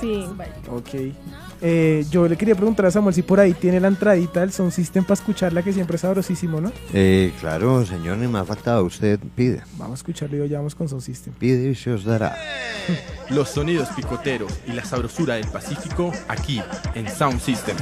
sí 0.00 0.24
Ok. 0.70 1.12
Eh, 1.60 2.04
yo 2.10 2.28
le 2.28 2.36
quería 2.36 2.54
preguntar 2.54 2.86
a 2.86 2.90
Samuel 2.90 3.14
si 3.14 3.22
por 3.22 3.40
ahí 3.40 3.52
tiene 3.52 3.80
la 3.80 3.88
entradita 3.88 4.40
del 4.40 4.52
Sound 4.52 4.72
System 4.72 5.04
para 5.04 5.14
escucharla, 5.14 5.62
que 5.62 5.72
siempre 5.72 5.96
es 5.96 6.02
sabrosísimo, 6.02 6.60
¿no? 6.60 6.72
Eh, 6.92 7.32
claro, 7.40 7.84
señor, 7.84 8.18
ni 8.18 8.28
me 8.28 8.38
ha 8.38 8.44
faltado. 8.44 8.84
Usted 8.84 9.18
pide. 9.34 9.62
Vamos 9.76 9.98
a 9.98 10.00
escucharlo 10.00 10.44
y 10.44 10.48
ya 10.48 10.58
vamos 10.58 10.74
con 10.74 10.88
Sound 10.88 11.02
System. 11.02 11.34
Pide 11.34 11.70
y 11.70 11.74
se 11.74 11.92
os 11.92 12.04
dará. 12.04 12.36
Los 13.30 13.50
sonidos 13.50 13.88
picoteros 13.90 14.52
y 14.66 14.72
la 14.72 14.84
sabrosura 14.84 15.34
del 15.34 15.48
Pacífico 15.48 16.12
aquí 16.28 16.62
en 16.94 17.08
Sound 17.08 17.40
System. 17.40 17.76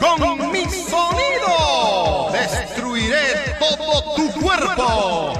Con 0.00 0.50
mi 0.50 0.64
sonido 0.64 2.32
destruiré 2.32 3.56
todo 3.58 4.14
tu 4.14 4.40
cuerpo. 4.40 5.32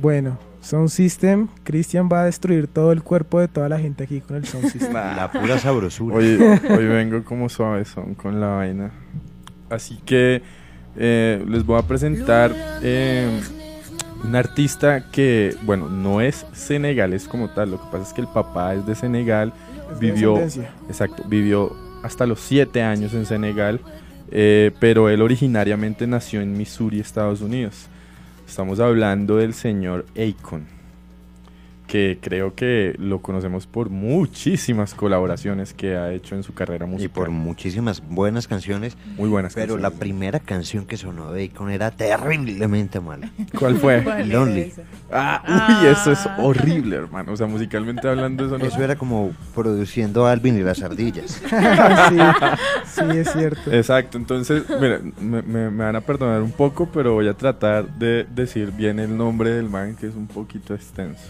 Bueno, 0.00 0.38
Sound 0.66 0.88
System, 0.88 1.46
Cristian 1.62 2.08
va 2.12 2.22
a 2.22 2.24
destruir 2.24 2.66
todo 2.66 2.90
el 2.90 3.02
cuerpo 3.02 3.38
de 3.38 3.46
toda 3.46 3.68
la 3.68 3.78
gente 3.78 4.02
aquí 4.02 4.20
con 4.20 4.36
el 4.36 4.44
Sound 4.44 4.68
System. 4.72 4.92
La 4.92 5.30
pura 5.30 5.58
sabrosura. 5.58 6.16
Hoy, 6.16 6.24
hoy 6.70 6.86
vengo 6.86 7.22
como 7.24 7.48
suavezón 7.48 8.14
con 8.14 8.40
la 8.40 8.48
vaina. 8.48 8.90
Así 9.70 9.98
que 10.04 10.42
eh, 10.96 11.44
les 11.48 11.64
voy 11.64 11.78
a 11.78 11.82
presentar 11.82 12.52
eh, 12.82 13.40
un 14.24 14.34
artista 14.34 15.08
que, 15.12 15.54
bueno, 15.62 15.88
no 15.88 16.20
es 16.20 16.44
senegalés 16.52 17.28
como 17.28 17.48
tal. 17.50 17.70
Lo 17.70 17.78
que 17.78 17.86
pasa 17.92 18.02
es 18.08 18.12
que 18.12 18.22
el 18.22 18.28
papá 18.28 18.74
es 18.74 18.84
de 18.86 18.96
Senegal. 18.96 19.52
Es 19.92 20.00
vivió, 20.00 20.36
exacto, 20.88 21.22
vivió 21.28 21.76
hasta 22.02 22.26
los 22.26 22.40
siete 22.40 22.82
años 22.82 23.14
en 23.14 23.24
Senegal. 23.24 23.80
eh, 24.32 24.72
pero 24.80 25.08
él 25.08 25.22
originariamente 25.22 26.08
nació 26.08 26.40
en 26.40 26.56
Missouri, 26.56 26.98
Estados 26.98 27.40
Unidos. 27.40 27.88
Estamos 28.46 28.80
hablando 28.80 29.36
del 29.36 29.52
señor 29.54 30.06
Akon, 30.16 30.66
que 31.86 32.18
creo 32.20 32.54
que 32.54 32.94
lo 32.98 33.20
conocemos 33.22 33.66
por 33.66 33.90
muchísimas 33.90 34.92
colaboraciones 34.94 35.72
que 35.72 35.96
ha 35.96 36.12
hecho 36.12 36.34
en 36.34 36.42
su 36.42 36.52
carrera 36.52 36.84
musical. 36.86 37.04
Y 37.04 37.08
por 37.08 37.30
muchísimas 37.30 38.02
buenas 38.08 38.48
canciones. 38.48 38.96
Muy 39.16 39.28
buenas 39.28 39.54
Pero 39.54 39.74
canciones. 39.74 39.82
la 39.94 39.98
primera 39.98 40.40
canción 40.40 40.84
que 40.86 40.96
sonó 40.96 41.32
de 41.32 41.44
Akon 41.44 41.70
era 41.70 41.90
terriblemente 41.92 42.98
mala. 43.00 43.30
¿Cuál 43.58 43.76
fue? 43.76 44.02
Lonely. 44.26 44.72
Ah, 45.12 45.78
uy, 45.80 45.86
eso 45.86 46.10
es 46.12 46.28
horrible, 46.38 46.96
hermano. 46.96 47.32
O 47.32 47.36
sea, 47.36 47.46
musicalmente 47.46 48.08
hablando, 48.08 48.46
eso 48.46 48.58
no 48.58 48.64
Eso 48.64 48.82
era 48.82 48.96
como 48.96 49.32
produciendo 49.54 50.26
Alvin 50.26 50.58
y 50.58 50.62
las 50.62 50.82
ardillas. 50.82 51.40
sí, 51.50 52.18
sí, 52.86 53.18
es 53.18 53.32
cierto. 53.32 53.72
Exacto, 53.72 54.18
entonces, 54.18 54.64
mira, 54.80 55.00
me, 55.20 55.42
me- 55.42 55.70
me 55.70 55.84
van 55.84 55.96
a 55.96 56.00
perdonar 56.00 56.42
un 56.42 56.52
poco, 56.52 56.88
pero 56.92 57.14
voy 57.14 57.28
a 57.28 57.34
tratar 57.34 57.86
de 57.96 58.26
decir 58.34 58.72
bien 58.72 58.98
el 58.98 59.16
nombre 59.16 59.50
del 59.50 59.68
man, 59.68 59.94
que 59.96 60.06
es 60.08 60.14
un 60.14 60.26
poquito 60.26 60.74
extenso. 60.74 61.22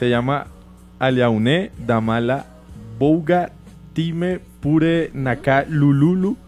Se 0.00 0.08
llama 0.08 0.46
Aliaune 0.98 1.72
Damala 1.86 2.46
Bouga 2.98 3.52
Time 3.92 4.40
Pure 4.62 5.10
Naka 5.12 5.66
Lululu 5.68 6.38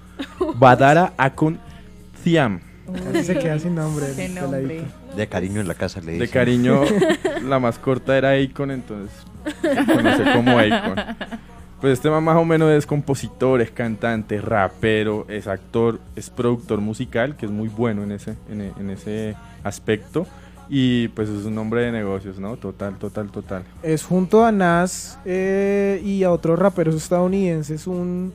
Badara 0.57 1.13
Akon 1.19 1.59
Thiam. 2.25 2.61
Así 3.11 3.25
se 3.25 3.39
queda 3.39 3.59
sin 3.59 3.75
nombre. 3.75 4.07
el. 4.17 4.85
De 5.15 5.27
cariño 5.27 5.61
en 5.61 5.69
la 5.69 5.75
casa 5.75 6.01
le 6.01 6.13
De 6.13 6.13
dicen. 6.13 6.31
cariño, 6.31 6.81
la 7.47 7.59
más 7.59 7.79
corta 7.79 8.17
era 8.17 8.31
Akon, 8.31 8.71
entonces 8.71 9.15
se 9.61 9.85
conoce 9.85 10.33
como 10.33 10.59
Akon. 10.59 10.95
Pues 11.83 11.93
este 11.93 12.09
man 12.09 12.25
más 12.25 12.39
o 12.39 12.47
menos 12.47 12.71
es 12.71 12.87
compositor, 12.87 13.61
es 13.61 13.71
cantante, 13.71 14.41
rapero, 14.41 15.27
es 15.29 15.47
actor, 15.47 16.01
es 16.17 16.31
productor 16.31 16.81
musical, 16.81 17.37
que 17.37 17.45
es 17.45 17.53
muy 17.53 17.69
bueno 17.69 18.03
en 18.03 18.13
ese, 18.13 18.35
en, 18.51 18.73
en 18.79 18.89
ese 18.89 19.35
aspecto. 19.63 20.27
Y 20.69 21.09
pues 21.09 21.29
es 21.29 21.45
un 21.45 21.59
hombre 21.59 21.83
de 21.83 21.93
negocios, 21.93 22.39
¿no? 22.39 22.57
Total, 22.57 22.95
total, 22.99 23.31
total. 23.31 23.65
Es 23.83 24.05
junto 24.05 24.45
a 24.45 24.53
Nas 24.53 25.19
eh, 25.25 26.01
y 26.05 26.23
a 26.25 26.31
otros 26.31 26.59
raperos 26.59 26.95
estadounidenses 26.95 27.87
un 27.87 28.33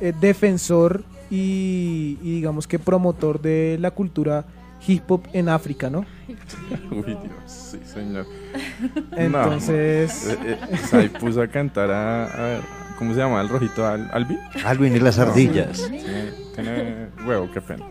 eh, 0.00 0.12
defensor 0.20 1.02
y, 1.30 2.18
y 2.22 2.36
digamos 2.36 2.66
que 2.66 2.78
promotor 2.78 3.40
de 3.40 3.76
la 3.80 3.90
cultura 3.90 4.44
hip 4.86 5.10
hop 5.10 5.22
en 5.32 5.48
África, 5.48 5.90
¿no? 5.90 6.06
Uy, 6.90 7.02
Dios, 7.02 7.18
sí, 7.46 7.80
señor. 7.84 8.26
Entonces- 9.16 10.24
No, 10.26 10.32
eh, 10.32 10.38
eh, 10.52 10.66
pues 10.70 10.94
ahí 10.94 11.08
puso 11.08 11.42
a 11.42 11.48
cantar 11.48 11.90
a, 11.90 12.24
a 12.26 12.42
ver, 12.42 12.60
¿cómo 12.98 13.12
se 13.12 13.20
llama 13.20 13.40
el 13.40 13.48
rojito? 13.48 13.84
Al- 13.86 14.08
¿Alvin? 14.12 14.38
Alvin 14.64 14.94
y 14.96 15.00
las 15.00 15.18
ardillas. 15.18 15.88
Tiene, 15.88 16.30
tiene 16.54 17.06
huevo, 17.26 17.48
qué 17.52 17.60
pena. 17.60 17.84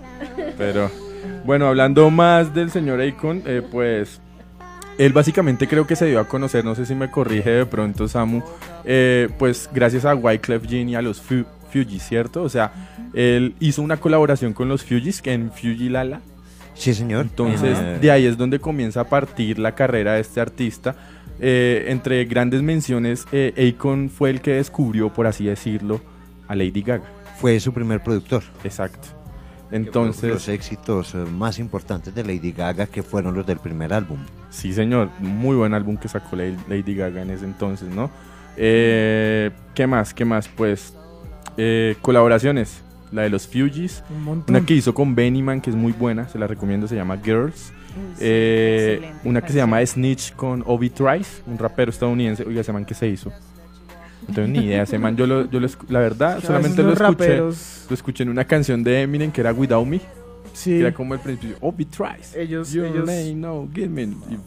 Pero, 0.57 0.89
bueno, 1.45 1.67
hablando 1.67 2.09
más 2.09 2.53
del 2.53 2.71
señor 2.71 3.01
Akon, 3.01 3.43
eh, 3.45 3.61
pues 3.71 4.19
él 4.97 5.11
básicamente 5.13 5.67
creo 5.67 5.85
que 5.85 5.95
se 5.95 6.05
dio 6.05 6.19
a 6.19 6.27
conocer, 6.27 6.63
no 6.63 6.73
sé 6.75 6.85
si 6.85 6.95
me 6.95 7.11
corrige 7.11 7.49
de 7.49 7.65
pronto 7.65 8.07
Samu, 8.07 8.41
eh, 8.85 9.29
pues 9.38 9.69
gracias 9.73 10.05
a 10.05 10.15
Wyclef 10.15 10.65
Jean 10.67 10.89
y 10.89 10.95
a 10.95 11.01
los 11.01 11.21
Fu- 11.21 11.45
Fugees, 11.71 12.03
¿cierto? 12.03 12.43
O 12.43 12.49
sea, 12.49 12.71
él 13.13 13.55
hizo 13.59 13.81
una 13.81 13.97
colaboración 13.97 14.53
con 14.53 14.69
los 14.69 14.83
Fugees 14.83 15.21
en 15.25 15.51
Fuji 15.51 15.89
Lala. 15.89 16.21
Sí, 16.73 16.93
señor. 16.93 17.21
Entonces, 17.23 17.77
de 18.01 18.11
ahí 18.11 18.25
es 18.25 18.38
donde 18.38 18.59
comienza 18.59 19.01
a 19.01 19.03
partir 19.05 19.59
la 19.59 19.75
carrera 19.75 20.13
de 20.13 20.21
este 20.21 20.41
artista. 20.41 20.95
Eh, 21.39 21.85
entre 21.88 22.23
grandes 22.25 22.61
menciones, 22.61 23.25
eh, 23.31 23.73
Akon 23.77 24.09
fue 24.09 24.29
el 24.29 24.41
que 24.41 24.51
descubrió, 24.55 25.11
por 25.11 25.25
así 25.27 25.45
decirlo, 25.45 26.01
a 26.47 26.55
Lady 26.55 26.81
Gaga. 26.81 27.03
Fue 27.39 27.59
su 27.59 27.73
primer 27.73 28.01
productor. 28.03 28.43
Exacto. 28.63 29.07
Entonces, 29.75 30.29
los 30.29 30.47
éxitos 30.47 31.15
eh, 31.15 31.17
más 31.17 31.59
importantes 31.59 32.13
de 32.13 32.23
Lady 32.23 32.51
Gaga 32.51 32.88
que 32.88 33.03
fueron 33.03 33.35
los 33.35 33.45
del 33.45 33.59
primer 33.59 33.93
álbum. 33.93 34.17
Sí, 34.49 34.73
señor. 34.73 35.09
Muy 35.19 35.55
buen 35.55 35.73
álbum 35.73 35.97
que 35.97 36.07
sacó 36.07 36.35
Lady 36.35 36.95
Gaga 36.95 37.21
en 37.21 37.31
ese 37.31 37.45
entonces, 37.45 37.89
¿no? 37.89 38.09
Eh, 38.57 39.51
¿Qué 39.73 39.88
más? 39.88 40.13
¿Qué 40.13 40.25
más? 40.25 40.47
Pues 40.47 40.93
eh, 41.57 41.95
colaboraciones. 42.01 42.81
La 43.11 43.21
de 43.21 43.29
los 43.29 43.47
Fugees. 43.47 44.03
Un. 44.09 44.43
Una 44.47 44.61
que 44.65 44.73
hizo 44.73 44.93
con 44.93 45.15
Benny 45.15 45.41
Man, 45.41 45.61
que 45.61 45.69
es 45.69 45.75
muy 45.75 45.91
buena. 45.91 46.27
Se 46.27 46.39
la 46.39 46.47
recomiendo. 46.47 46.88
Se 46.88 46.95
llama 46.95 47.17
Girls. 47.23 47.71
Eh, 48.19 49.11
una 49.23 49.41
que 49.41 49.53
se 49.53 49.57
llama 49.57 49.85
Snitch 49.85 50.33
con 50.35 50.63
Obi 50.65 50.89
Trice, 50.89 51.41
un 51.45 51.57
rapero 51.57 51.91
estadounidense. 51.91 52.43
Oiga, 52.43 52.61
ese 52.61 52.73
man 52.73 52.85
que 52.85 52.93
se 52.93 53.07
hizo. 53.07 53.31
No 54.27 54.33
tengo 54.35 54.47
ni 54.47 54.59
idea. 54.65 54.83
Ese 54.83 54.97
man, 54.99 55.15
yo 55.15 55.27
lo, 55.27 55.49
yo 55.49 55.59
lo 55.59 55.67
la 55.89 55.99
verdad, 55.99 56.39
Que 56.39 56.47
solamente 56.47 56.81
lo 56.83 56.93
escuché. 56.93 57.38
raperos- 57.39 57.85
Lo 57.89 57.93
escuché 57.93 58.23
en 58.23 58.29
una 58.29 58.45
canción 58.45 58.83
de 58.83 59.01
Eminem 59.03 59.31
que 59.31 59.41
era 59.41 59.53
Without 59.53 59.85
Me. 59.88 60.01
Sí. 60.53 60.71
Que 60.71 60.79
era 60.81 60.93
como 60.93 61.13
el 61.13 61.19
principio. 61.19 61.57
Obi 61.61 61.85
Trice. 61.85 62.41
Ellos- 62.41 62.71
Your 62.71 62.85
ellos- 62.88 63.05
name, 63.05 63.35
no, 63.35 63.67
give 63.73 63.89
me. 63.89 64.03
y 64.03 64.38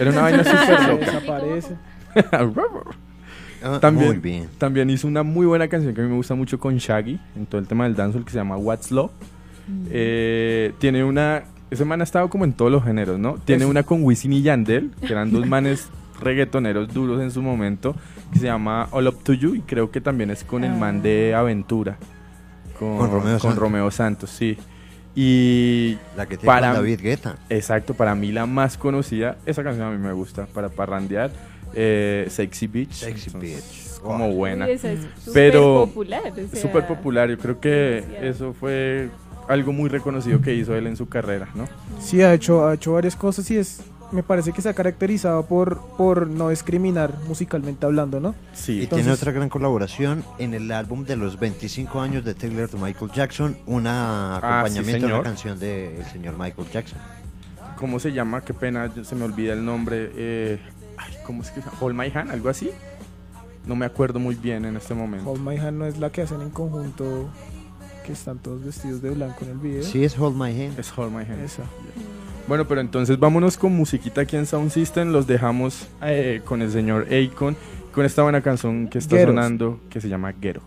Era 0.00 0.10
una 0.10 0.20
vaina 0.22 0.44
súper 0.44 0.88
loca. 0.88 1.06
Desaparece. 1.06 1.76
Ah, 3.62 3.78
también, 3.80 4.08
muy 4.10 4.18
bien. 4.18 4.48
también 4.58 4.90
hizo 4.90 5.08
una 5.08 5.22
muy 5.22 5.46
buena 5.46 5.66
canción 5.66 5.94
que 5.94 6.00
a 6.02 6.04
mí 6.04 6.10
me 6.10 6.16
gusta 6.16 6.34
mucho 6.34 6.58
con 6.60 6.76
Shaggy 6.76 7.18
en 7.36 7.46
todo 7.46 7.58
el 7.58 7.66
tema 7.66 7.84
del 7.84 7.96
dancehall 7.96 8.24
que 8.24 8.30
se 8.30 8.36
llama 8.36 8.56
What's 8.58 8.90
Love. 8.90 9.10
Eh, 9.90 10.72
tiene 10.78 11.02
una. 11.04 11.44
Ese 11.70 11.84
man 11.84 12.00
ha 12.00 12.04
estado 12.04 12.28
como 12.30 12.44
en 12.44 12.52
todos 12.52 12.70
los 12.70 12.84
géneros, 12.84 13.18
¿no? 13.18 13.38
Tiene 13.44 13.64
Eso. 13.64 13.70
una 13.70 13.82
con 13.82 14.04
Wisin 14.04 14.32
y 14.34 14.42
Yandel, 14.42 14.90
que 15.00 15.12
eran 15.12 15.32
dos 15.32 15.46
manes 15.48 15.88
reggaetoneros 16.20 16.92
duros 16.92 17.20
en 17.20 17.30
su 17.30 17.42
momento, 17.42 17.94
que 18.32 18.38
se 18.38 18.46
llama 18.46 18.88
All 18.90 19.08
Up 19.08 19.22
to 19.22 19.32
You, 19.32 19.54
y 19.54 19.60
creo 19.60 19.90
que 19.90 20.00
también 20.00 20.30
es 20.30 20.44
con 20.44 20.64
el 20.64 20.72
man 20.72 21.02
de 21.02 21.34
Aventura. 21.34 21.96
Con, 22.78 22.98
Con 22.98 23.10
Romeo 23.10 23.38
Santos. 23.38 23.58
Romeo 23.58 23.90
Santos, 23.90 24.30
sí. 24.30 24.56
Y 25.14 25.96
La 26.16 26.26
que 26.26 26.36
tiene 26.36 26.60
con 26.60 26.74
David 26.74 27.00
Guetta. 27.00 27.36
Exacto, 27.48 27.94
para 27.94 28.14
mí 28.14 28.32
la 28.32 28.44
más 28.44 28.76
conocida, 28.76 29.38
esa 29.46 29.64
canción 29.64 29.86
a 29.86 29.90
mí 29.90 29.98
me 29.98 30.12
gusta 30.12 30.46
para 30.46 30.68
parrandear, 30.68 31.30
eh, 31.74 32.26
Sexy 32.28 32.66
Beach. 32.66 32.92
Sexy 32.92 33.26
Entonces, 33.28 33.94
Beach. 33.94 34.00
como 34.02 34.30
buena. 34.32 34.66
Uy, 34.66 34.72
esa 34.72 34.92
es 34.92 35.00
súper 35.24 35.32
Pero 35.32 35.86
popular, 35.86 36.22
o 36.36 36.38
es 36.38 36.50
sea, 36.50 36.60
súper 36.60 36.86
popular, 36.86 37.30
yo 37.30 37.38
creo 37.38 37.60
que 37.60 38.04
eso 38.22 38.52
fue 38.52 39.08
algo 39.48 39.72
muy 39.72 39.88
reconocido 39.88 40.40
que 40.42 40.54
hizo 40.54 40.74
él 40.76 40.86
en 40.86 40.96
su 40.96 41.08
carrera, 41.08 41.48
¿no? 41.54 41.66
Sí, 41.98 42.20
ha 42.20 42.34
hecho, 42.34 42.66
ha 42.66 42.74
hecho 42.74 42.92
varias 42.92 43.16
cosas 43.16 43.50
y 43.50 43.56
es, 43.56 43.80
me 44.12 44.22
parece 44.22 44.52
que 44.52 44.62
se 44.62 44.68
ha 44.68 44.74
caracterizado 44.74 45.44
por, 45.46 45.80
por 45.96 46.28
no 46.28 46.50
discriminar 46.50 47.14
musicalmente 47.26 47.86
hablando, 47.86 48.20
¿no? 48.20 48.34
Sí. 48.54 48.82
Y 48.82 48.86
tiene 48.86 49.10
otra 49.10 49.32
gran 49.32 49.48
colaboración 49.48 50.24
en 50.38 50.54
el 50.54 50.70
álbum 50.72 51.04
de 51.04 51.16
los 51.16 51.38
25 51.38 52.00
años 52.00 52.24
de 52.24 52.34
Taylor 52.34 52.70
de 52.70 52.78
Michael 52.78 53.10
Jackson, 53.12 53.56
un 53.66 53.86
Ah, 53.86 54.38
sí, 54.40 54.46
acompañamiento 54.46 55.06
a 55.06 55.14
una 55.18 55.22
canción 55.22 55.58
del 55.58 56.04
señor 56.06 56.34
Michael 56.38 56.68
Jackson. 56.72 56.98
¿Cómo 57.76 57.98
se 58.00 58.12
llama? 58.12 58.40
Qué 58.42 58.54
pena, 58.54 58.92
yo- 58.94 59.04
se 59.04 59.14
me 59.14 59.24
olvida 59.24 59.52
el 59.52 59.64
nombre. 59.64 60.10
eh, 60.14 60.60
ay, 60.96 61.12
¿Cómo 61.26 61.42
es 61.42 61.50
que 61.50 61.60
se 61.60 61.66
llama? 61.66 61.78
Hold 61.80 61.96
My 61.96 62.10
Hand, 62.14 62.30
algo 62.30 62.48
así. 62.48 62.70
No 63.66 63.74
me 63.74 63.84
acuerdo 63.84 64.18
muy 64.20 64.34
bien 64.36 64.64
en 64.64 64.76
este 64.76 64.94
momento. 64.94 65.28
Hold 65.28 65.40
My 65.44 65.56
Hand 65.58 65.78
no 65.78 65.84
es 65.86 65.98
la 65.98 66.10
que 66.10 66.22
hacen 66.22 66.40
en 66.40 66.50
conjunto, 66.50 67.28
que 68.06 68.12
están 68.12 68.38
todos 68.38 68.64
vestidos 68.64 69.02
de 69.02 69.10
blanco 69.10 69.44
en 69.44 69.50
el 69.50 69.58
video. 69.58 69.82
Sí, 69.82 70.04
es 70.04 70.16
Hold 70.18 70.36
My 70.36 70.50
Hand. 70.64 70.78
Es 70.78 70.96
Hold 70.96 71.10
My 71.12 71.22
Hand. 71.24 71.40
Esa. 71.44 71.64
Bueno, 72.48 72.66
pero 72.68 72.80
entonces 72.80 73.18
vámonos 73.18 73.56
con 73.56 73.72
musiquita 73.72 74.20
aquí 74.20 74.36
en 74.36 74.46
Sound 74.46 74.70
System. 74.70 75.10
Los 75.10 75.26
dejamos 75.26 75.88
eh, 76.02 76.42
con 76.44 76.62
el 76.62 76.70
señor 76.70 77.08
Akon, 77.12 77.56
con 77.92 78.04
esta 78.04 78.22
buena 78.22 78.40
canción 78.40 78.88
que 78.88 78.98
está 78.98 79.16
Ghettos. 79.16 79.34
sonando, 79.34 79.80
que 79.90 80.00
se 80.00 80.08
llama 80.08 80.32
Ghetto. 80.40 80.62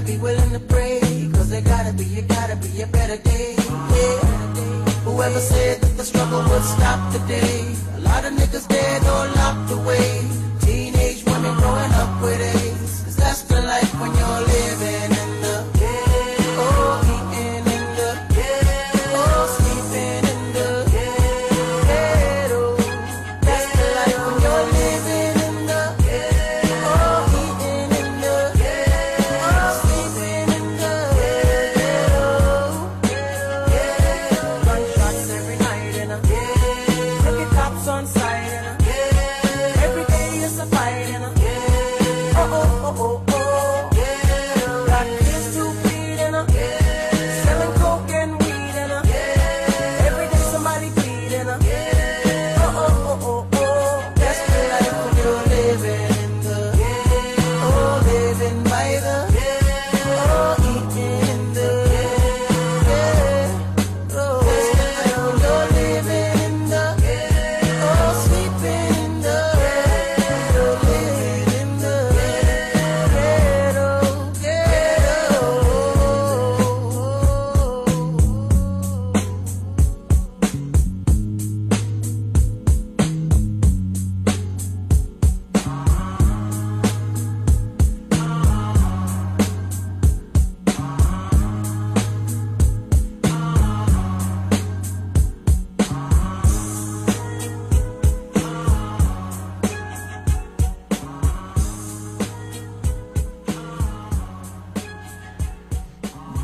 Gotta 0.00 0.12
be 0.12 0.18
willing 0.18 0.50
to 0.50 0.60
pray, 0.60 1.00
cause 1.32 1.50
there 1.50 1.60
gotta 1.60 1.92
be, 1.92 2.04
you 2.04 2.22
gotta 2.22 2.56
be 2.56 2.82
a 2.82 2.86
better 2.86 3.16
day. 3.22 3.54
Yeah. 3.58 4.20
Whoever 5.04 5.40
said 5.40 5.80
that 5.80 5.96
the 5.96 6.04
struggle 6.04 6.42
would 6.42 6.62
stop 6.62 7.12
today? 7.12 7.74
A 7.96 8.00
lot 8.00 8.24
of 8.24 8.32
niggas 8.32 8.68
dead 8.68 9.02
or 9.02 9.28
locked 9.36 9.70
away. 9.72 10.39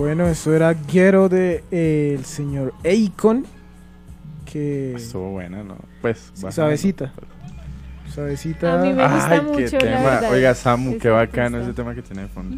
Bueno, 0.06 0.28
eso 0.28 0.54
era 0.54 0.72
Ghetto 0.72 1.28
de 1.28 1.64
eh, 1.72 2.14
el 2.16 2.24
señor 2.24 2.72
Akon. 2.84 3.44
Que. 4.44 4.94
Estuvo 4.94 5.32
buena, 5.32 5.64
¿no? 5.64 5.78
Pues. 6.00 6.18
Sí, 6.18 6.30
bajando. 6.34 6.52
Suavecita. 6.52 7.12
Suavecita. 8.14 8.80
A 8.80 8.84
mí 8.84 8.92
me 8.92 9.02
gusta 9.02 9.30
Ay, 9.32 9.40
mucho, 9.40 9.56
qué 9.56 9.78
tema. 9.78 10.20
Oiga, 10.30 10.54
Samu, 10.54 10.96
qué 10.98 11.08
bacano 11.08 11.58
ese 11.58 11.72
tema 11.72 11.92
que 11.92 12.02
tiene 12.02 12.22
de 12.22 12.28
fondo. 12.28 12.56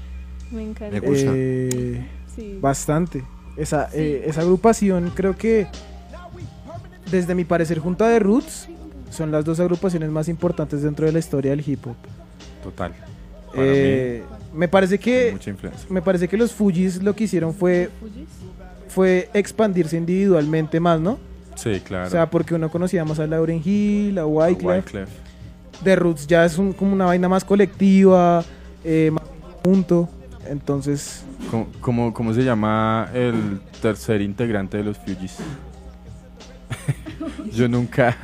Me 0.50 0.64
encanta. 0.64 0.92
Me 0.92 1.06
gusta. 1.06 1.30
Eh, 1.32 2.04
Sí. 2.34 2.58
Bastante. 2.60 3.22
Esa, 3.56 3.90
eh, 3.92 4.24
esa 4.26 4.40
agrupación 4.40 5.12
creo 5.14 5.36
que, 5.36 5.68
desde 7.12 7.36
mi 7.36 7.44
parecer, 7.44 7.78
junto 7.78 8.04
a 8.04 8.08
The 8.08 8.18
Roots, 8.18 8.68
son 9.10 9.30
las 9.30 9.44
dos 9.44 9.60
agrupaciones 9.60 10.10
más 10.10 10.28
importantes 10.28 10.82
dentro 10.82 11.06
de 11.06 11.12
la 11.12 11.20
historia 11.20 11.52
del 11.52 11.62
hip 11.64 11.86
hop. 11.86 11.96
Total. 12.64 12.92
Eh, 13.54 14.22
me 14.54 14.68
parece 14.68 14.98
que 14.98 15.30
mucha 15.32 15.52
me 15.88 16.02
parece 16.02 16.28
que 16.28 16.36
los 16.36 16.52
Fujis 16.52 17.02
lo 17.02 17.14
que 17.14 17.24
hicieron 17.24 17.54
fue 17.54 17.90
fue 18.88 19.28
expandirse 19.34 19.96
individualmente 19.96 20.80
más, 20.80 21.00
¿no? 21.00 21.18
Sí, 21.54 21.80
claro. 21.84 22.06
O 22.06 22.10
sea, 22.10 22.30
porque 22.30 22.54
uno 22.54 22.70
conocía 22.70 23.04
más 23.04 23.18
a 23.18 23.26
Lauren 23.26 23.60
Hill, 23.64 24.18
a 24.18 24.26
Wyclef. 24.26 24.84
Wyclef. 24.86 25.08
The 25.84 25.96
Roots 25.96 26.26
ya 26.26 26.44
es 26.44 26.56
un- 26.58 26.72
como 26.72 26.92
una 26.92 27.04
vaina 27.04 27.28
más 27.28 27.44
colectiva, 27.44 28.44
eh, 28.84 29.10
más 29.12 29.22
junto. 29.64 30.08
Entonces, 30.48 31.24
¿Cómo, 31.50 31.66
cómo, 31.80 32.14
cómo 32.14 32.32
se 32.34 32.42
llama 32.42 33.10
el 33.14 33.60
tercer 33.82 34.20
integrante 34.22 34.78
de 34.78 34.84
los 34.84 34.96
Fugees? 34.98 35.36
Yo 37.52 37.68
nunca. 37.68 38.16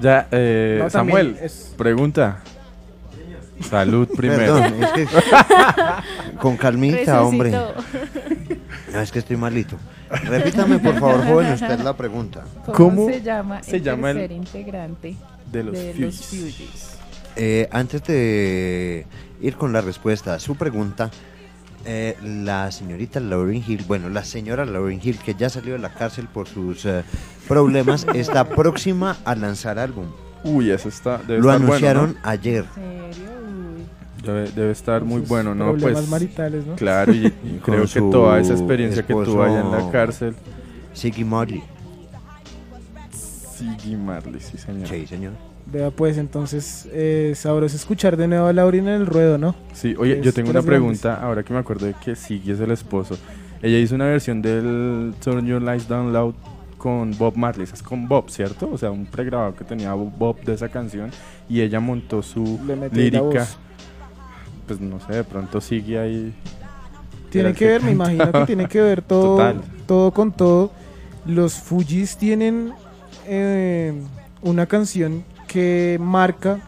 Ya, 0.00 0.26
eh, 0.30 0.78
No, 0.82 0.90
Samuel, 0.90 1.36
es- 1.42 1.74
pregunta. 1.76 2.42
Salud 3.68 4.08
primero. 4.16 4.54
Perdón, 4.56 4.82
es 4.82 4.90
que 4.92 5.06
con 6.40 6.56
calmita, 6.56 7.22
hombre. 7.22 7.50
No, 8.92 9.00
es 9.00 9.12
que 9.12 9.18
estoy 9.20 9.36
malito. 9.36 9.76
Repítame, 10.10 10.78
por 10.78 10.98
favor, 10.98 11.24
joven, 11.24 11.52
usted 11.52 11.78
la 11.80 11.96
pregunta. 11.96 12.44
¿Cómo, 12.66 12.74
¿Cómo 12.74 13.08
se 13.08 13.20
llama 13.22 13.62
se 13.62 13.76
el 13.76 13.82
llama 13.82 14.10
el- 14.10 14.16
tercer 14.18 14.36
integrante 14.36 15.16
de 15.52 15.62
los 15.64 15.76
Fugees? 15.78 16.24
Fugees? 16.26 16.90
Eh, 17.36 17.68
antes 17.70 18.02
de 18.04 19.06
ir 19.40 19.54
con 19.56 19.72
la 19.72 19.80
respuesta 19.80 20.34
a 20.34 20.40
su 20.40 20.56
pregunta, 20.56 21.10
eh, 21.86 22.16
la 22.24 22.70
señorita 22.72 23.20
Lauryn 23.20 23.62
Hill, 23.66 23.84
bueno, 23.86 24.08
la 24.08 24.24
señora 24.24 24.64
Lauryn 24.64 25.00
Hill, 25.02 25.18
que 25.18 25.34
ya 25.34 25.48
salió 25.48 25.74
de 25.74 25.78
la 25.78 25.94
cárcel 25.94 26.26
por 26.26 26.48
sus 26.48 26.84
eh, 26.86 27.04
problemas, 27.46 28.04
está 28.14 28.48
próxima 28.48 29.16
a 29.24 29.34
lanzar 29.36 29.78
álbum. 29.78 30.06
Uy, 30.42 30.70
eso 30.70 30.88
está. 30.88 31.18
Debe 31.18 31.38
Lo 31.40 31.50
estar 31.52 31.58
bueno, 31.60 31.66
anunciaron 31.66 32.12
¿no? 32.22 32.28
ayer. 32.28 32.64
¿Serio? 32.74 33.30
Debe, 34.24 34.50
debe 34.50 34.70
estar 34.72 35.04
muy 35.04 35.20
sus 35.20 35.28
bueno, 35.28 35.54
¿no? 35.54 35.70
problemas 35.70 36.00
Pues. 36.00 36.08
maritales, 36.10 36.66
¿no? 36.66 36.74
Claro, 36.76 37.12
y, 37.14 37.30
creo 37.64 37.84
que 37.86 38.00
toda 38.00 38.38
esa 38.40 38.52
experiencia 38.52 39.04
que 39.06 39.14
tuvo 39.14 39.42
allá 39.42 39.60
en 39.60 39.70
la 39.70 39.90
cárcel. 39.90 40.34
Siggy 40.92 41.24
Marley. 41.24 41.62
Siggy 43.56 43.96
Marley, 43.96 44.40
sí, 44.40 44.58
señor. 44.58 44.88
Sí, 44.88 45.06
señor. 45.06 45.32
Vea 45.66 45.90
pues, 45.90 46.18
entonces, 46.18 46.88
eh, 46.92 47.32
sabroso 47.36 47.76
escuchar 47.76 48.16
de 48.16 48.26
nuevo 48.26 48.46
a 48.46 48.52
Lauren 48.52 48.88
en 48.88 48.94
el 49.02 49.06
ruedo, 49.06 49.38
¿no? 49.38 49.54
Sí, 49.72 49.94
oye, 49.98 50.18
Es 50.18 50.24
yo 50.24 50.32
tengo 50.32 50.50
una 50.50 50.60
grandes. 50.60 50.66
pregunta, 50.80 51.14
ahora 51.22 51.42
que 51.42 51.52
me 51.52 51.60
acuerdo 51.60 51.86
de 51.86 51.94
que 51.94 52.16
Siggy 52.16 52.50
es 52.52 52.60
el 52.60 52.72
esposo. 52.72 53.16
Ella 53.62 53.78
hizo 53.78 53.94
una 53.94 54.06
versión 54.06 54.42
del 54.42 55.14
Turn 55.22 55.46
Your 55.46 55.62
Lights 55.62 55.86
Down 55.86 56.12
Loud 56.12 56.34
con 56.78 57.16
Bob 57.18 57.36
Marley, 57.36 57.68
es 57.70 57.82
con 57.82 58.08
Bob, 58.08 58.30
¿cierto? 58.30 58.70
O 58.72 58.78
sea, 58.78 58.90
un 58.90 59.04
pregrabado 59.04 59.54
que 59.54 59.64
tenía 59.64 59.92
Bob 59.92 60.40
de 60.42 60.54
esa 60.54 60.68
canción 60.70 61.10
y 61.48 61.60
ella 61.60 61.78
montó 61.78 62.22
su 62.22 62.58
Le 62.66 62.74
metió 62.74 63.02
ahí 63.02 63.10
la 63.10 63.20
lírica. 63.20 63.48
Pues 64.70 64.78
no 64.80 65.00
sé, 65.00 65.14
de 65.14 65.24
pronto 65.24 65.60
Siggy 65.60 65.96
ahí. 65.96 66.32
Tiene 67.28 67.54
que 67.54 67.66
ver, 67.66 67.82
me 67.82 67.90
imagino 67.90 68.30
que 68.30 68.46
tiene 68.46 68.68
que 68.68 68.80
ver 68.80 69.02
todo, 69.08 69.36
Total. 69.36 69.60
todo 69.84 70.12
con 70.12 70.30
todo. 70.30 70.70
Los 71.26 71.54
Fujis 71.54 72.16
tienen 72.16 72.72
eh, 73.26 73.92
una 74.42 74.66
canción 74.66 75.24
que 75.48 75.98
marca 76.00 76.60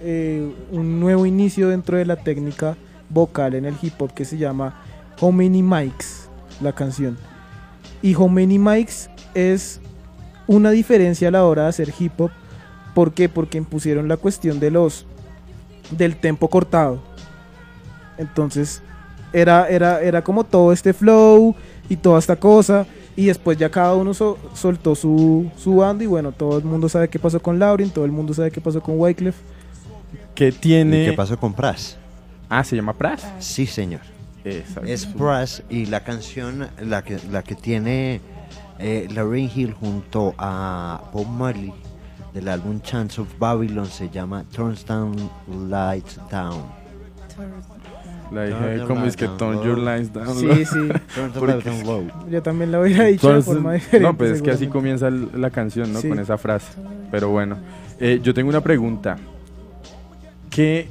eh, 0.00 0.54
un 0.70 1.00
nuevo 1.00 1.26
inicio 1.26 1.68
dentro 1.68 1.96
de 1.96 2.04
la 2.04 2.14
técnica 2.14 2.76
vocal 3.08 3.56
en 3.56 3.64
el 3.64 3.74
hip 3.82 4.00
hop 4.00 4.14
que 4.14 4.24
se 4.24 4.38
llama 4.38 4.80
How 5.20 5.32
Many 5.32 5.64
Mics, 5.64 6.28
la 6.60 6.72
canción. 6.72 7.18
Y 8.02 8.14
How 8.14 8.28
Many 8.28 8.60
Mics 8.60 9.10
es 9.34 9.80
una 10.46 10.70
diferencia 10.70 11.26
a 11.26 11.32
la 11.32 11.44
hora 11.44 11.64
de 11.64 11.70
hacer 11.70 11.92
hip 11.98 12.20
hop. 12.20 12.30
¿Por 12.94 13.12
qué? 13.12 13.28
Porque 13.28 13.58
impusieron 13.58 14.06
la 14.06 14.16
cuestión 14.16 14.60
de 14.60 14.70
los 14.70 15.06
del 15.90 16.14
tempo 16.14 16.46
cortado. 16.46 17.10
Entonces, 18.18 18.82
era, 19.32 19.68
era, 19.68 20.00
era 20.00 20.22
como 20.22 20.44
todo 20.44 20.72
este 20.72 20.92
flow 20.92 21.54
y 21.88 21.96
toda 21.96 22.18
esta 22.18 22.36
cosa. 22.36 22.86
Y 23.14 23.26
después 23.26 23.58
ya 23.58 23.70
cada 23.70 23.94
uno 23.94 24.14
so- 24.14 24.38
soltó 24.54 24.94
su, 24.94 25.50
su 25.56 25.76
bando. 25.76 26.02
Y 26.04 26.06
bueno, 26.06 26.32
todo 26.32 26.58
el 26.58 26.64
mundo 26.64 26.88
sabe 26.88 27.08
qué 27.08 27.18
pasó 27.18 27.40
con 27.40 27.58
Lauren, 27.58 27.90
todo 27.90 28.04
el 28.04 28.12
mundo 28.12 28.32
sabe 28.34 28.50
qué 28.50 28.60
pasó 28.60 28.80
con 28.82 28.98
Wyclef. 28.98 29.36
¿Qué 30.34 30.50
tiene? 30.52 31.02
¿Y 31.02 31.06
qué 31.10 31.12
pasó 31.12 31.38
con 31.38 31.52
Pras? 31.52 31.98
Ah, 32.48 32.64
¿se 32.64 32.74
llama 32.76 32.94
Pras? 32.94 33.26
Sí, 33.38 33.66
señor. 33.66 34.00
Exacto. 34.44 34.88
Es 34.88 35.06
Pras 35.06 35.62
y 35.68 35.86
la 35.86 36.00
canción, 36.04 36.68
la 36.80 37.04
que, 37.04 37.18
la 37.30 37.42
que 37.42 37.54
tiene 37.54 38.20
eh, 38.78 39.08
Lauryn 39.12 39.50
Hill 39.54 39.74
junto 39.74 40.34
a 40.38 41.02
Bob 41.12 41.26
Marley 41.28 41.72
del 42.32 42.48
álbum 42.48 42.80
Chance 42.80 43.20
of 43.20 43.28
Babylon 43.38 43.86
se 43.86 44.08
llama 44.08 44.44
Turns 44.52 44.86
Down 44.86 45.14
Lights 45.68 46.18
Down. 46.30 46.62
La 48.32 48.44
dije, 48.44 48.84
¿cómo 48.86 49.04
es 49.04 49.16
que 49.16 49.28
turn 49.28 49.62
your 49.62 49.78
lines 49.78 50.12
down? 50.12 50.34
Sí, 50.34 50.64
sí. 50.64 50.88
Yo 52.30 52.42
también 52.42 52.72
la 52.72 52.80
hubiera 52.80 53.04
dicho 53.04 53.32
de 53.32 53.42
forma 53.42 53.74
diferente. 53.74 54.08
No, 54.08 54.16
pues 54.16 54.32
es 54.32 54.42
que 54.42 54.50
así 54.50 54.66
comienza 54.68 55.10
la 55.10 55.50
canción, 55.50 55.92
¿no? 55.92 56.00
Sí. 56.00 56.08
Con 56.08 56.18
esa 56.18 56.38
frase. 56.38 56.72
Pero 57.10 57.28
bueno, 57.28 57.58
eh, 58.00 58.20
yo 58.22 58.32
tengo 58.32 58.48
una 58.48 58.62
pregunta. 58.62 59.16
¿Qué, 60.50 60.88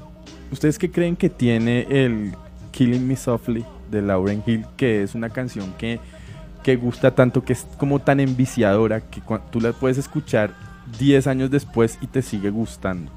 ¿Ustedes 0.51 0.77
qué 0.77 0.91
creen 0.91 1.15
que 1.15 1.29
tiene 1.29 1.87
el 1.89 2.33
Killing 2.71 3.07
Me 3.07 3.15
Softly 3.15 3.65
de 3.89 4.01
Lauren 4.01 4.43
Hill, 4.45 4.65
que 4.77 5.03
es 5.03 5.15
una 5.15 5.29
canción 5.29 5.73
que, 5.77 5.99
que 6.63 6.75
gusta 6.75 7.13
tanto, 7.13 7.43
que 7.43 7.53
es 7.53 7.67
como 7.77 7.99
tan 7.99 8.19
enviciadora, 8.19 9.01
que 9.01 9.21
tú 9.51 9.61
la 9.61 9.73
puedes 9.73 9.97
escuchar 9.97 10.53
10 10.99 11.27
años 11.27 11.51
después 11.51 11.97
y 12.01 12.07
te 12.07 12.21
sigue 12.21 12.49
gustando. 12.49 13.11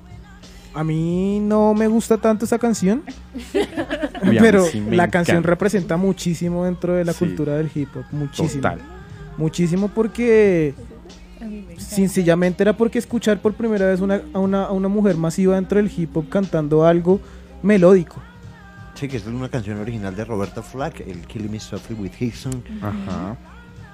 A 0.74 0.82
mí 0.82 1.38
no 1.40 1.72
me 1.72 1.86
gusta 1.86 2.18
tanto 2.18 2.44
esa 2.44 2.58
canción, 2.58 3.04
pero 4.22 4.64
sí 4.64 4.80
la 4.90 5.08
canción 5.08 5.36
encanta. 5.38 5.50
representa 5.50 5.96
muchísimo 5.96 6.64
dentro 6.64 6.94
de 6.94 7.04
la 7.04 7.12
Sí. 7.12 7.18
cultura 7.20 7.56
del 7.56 7.70
hip 7.74 7.88
hop, 7.96 8.04
muchísimo. 8.12 8.62
Total. 8.62 8.78
Muchísimo 9.36 9.88
porque 9.88 10.74
sencillamente 11.78 12.62
era 12.62 12.76
porque 12.76 12.98
escuchar 12.98 13.40
por 13.40 13.54
primera 13.54 13.86
vez 13.86 14.00
una- 14.00 14.22
a, 14.32 14.38
una, 14.38 14.64
a 14.64 14.72
una 14.72 14.88
mujer 14.88 15.16
masiva 15.16 15.54
dentro 15.56 15.78
del 15.78 15.90
hip 15.94 16.16
hop 16.16 16.28
cantando 16.28 16.86
algo 16.86 17.20
melódico. 17.62 18.16
Sí, 18.94 19.08
que 19.08 19.16
es 19.16 19.26
una 19.26 19.48
canción 19.48 19.78
original 19.80 20.14
de 20.14 20.24
Roberto 20.24 20.62
Flack, 20.62 21.00
el 21.00 21.26
Killing 21.26 21.50
Me 21.50 21.58
Softly 21.60 21.96
with 21.96 22.12
Hickson. 22.18 22.62
Ajá. 22.80 23.36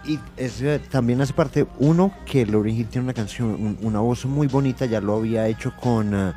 Y 0.05 0.19
es, 0.37 0.61
eh, 0.63 0.81
también 0.91 1.21
hace 1.21 1.33
parte, 1.33 1.67
uno, 1.79 2.13
que 2.27 2.45
Lauryn 2.47 2.77
Hill 2.77 2.87
tiene 2.87 3.05
una 3.05 3.15
canción, 3.15 3.49
un- 3.51 3.79
una 3.83 4.01
voz 4.01 4.25
muy 4.27 4.47
bonita, 4.47 4.85
ya 4.87 5.01
lo 5.01 5.17
había 5.17 5.47
hecho 5.49 5.73
con 5.81 6.15
eh, 6.15 6.33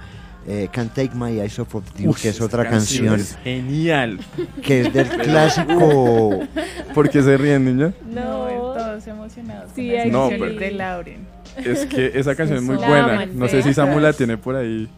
eh, 0.47 0.67
Can't 0.71 0.93
Take 0.93 1.11
My 1.15 1.39
Eyes 1.39 1.57
Off 1.59 1.75
of 1.75 1.83
You, 1.97 2.09
Uf, 2.11 2.21
que 2.21 2.29
es 2.29 2.41
otra 2.41 2.67
canción, 2.69 3.19
es 3.19 3.37
genial. 3.43 4.19
que 4.61 4.81
es 4.81 4.93
del 4.93 5.07
clásico... 5.19 6.39
¿Por 6.93 7.09
qué 7.09 7.21
se 7.23 7.37
ríen, 7.37 7.65
niña? 7.65 7.93
No, 8.05 8.47
todos 8.47 9.07
emocionados. 9.07 9.71
Sí, 9.75 9.89
hay 9.95 10.11
No, 10.11 10.29
pero- 10.29 10.45
de 10.53 10.71
Lauren. 10.71 11.27
Es 11.57 11.85
que 11.85 12.11
esa 12.15 12.35
canción 12.35 12.57
es 12.59 12.63
muy 12.63 12.77
La 12.77 12.87
buena. 12.87 13.25
No 13.27 13.47
sé 13.47 13.61
si 13.63 13.73
Samu 13.73 13.99
la 13.99 14.13
tiene 14.13 14.37
por 14.37 14.55
ahí. 14.55 14.89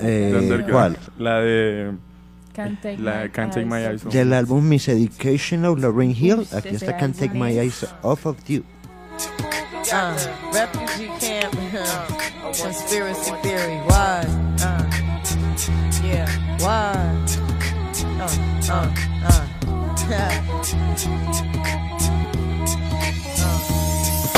Eh. 0.00 0.64
¿cuál? 0.70 0.96
La 1.18 1.40
de. 1.40 1.92
Can't 2.54 2.80
Take 2.80 2.96
la 2.98 3.24
My 3.24 3.28
Can't 3.30 3.52
Take 3.52 3.66
My 3.66 3.82
Eyes 3.82 4.06
Off 4.06 4.12
Del 4.14 4.32
álbum 4.32 4.66
Miss 4.66 4.88
Education 4.88 5.66
of 5.66 5.78
Lauryn 5.78 6.16
Hill, 6.16 6.38
Uf, 6.40 6.54
aquí 6.54 6.74
está 6.74 6.96
Can't 6.96 7.14
Take 7.14 7.34
My 7.38 7.58
Eyes 7.58 7.86
Off 8.02 8.24
of 8.24 8.38
You. 8.48 8.62
Uh, 9.92 10.14
refugee 10.52 11.10
camp, 11.20 11.52
conspiracy 12.60 13.32
theory, 13.42 13.78
why? 13.86 14.24
Uh, 14.60 14.84
yeah, 16.04 16.28
why? 16.58 16.92
Uh, 18.20 18.28
uh, 18.70 18.90
uh. 19.24 19.46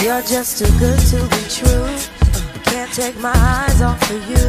You're 0.02 0.22
just 0.22 0.58
too 0.58 0.70
good 0.78 0.98
to 1.10 1.16
be 1.28 1.42
true. 1.50 1.88
Can't 2.64 2.92
take 2.92 3.18
my 3.18 3.34
eyes 3.34 3.82
off 3.82 4.00
of 4.10 4.30
you. 4.30 4.46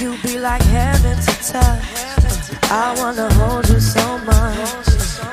You 0.00 0.16
be 0.22 0.38
like 0.38 0.62
heaven 0.62 1.16
to 1.16 1.52
touch. 1.52 2.04
I 2.70 2.94
wanna 2.96 3.32
hold 3.34 3.68
you 3.68 3.80
so 3.80 4.18
much. 4.18 4.88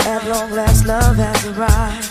At 0.08 0.28
long 0.28 0.52
last, 0.52 0.88
love 0.88 1.18
has 1.18 1.46
arrived. 1.46 2.11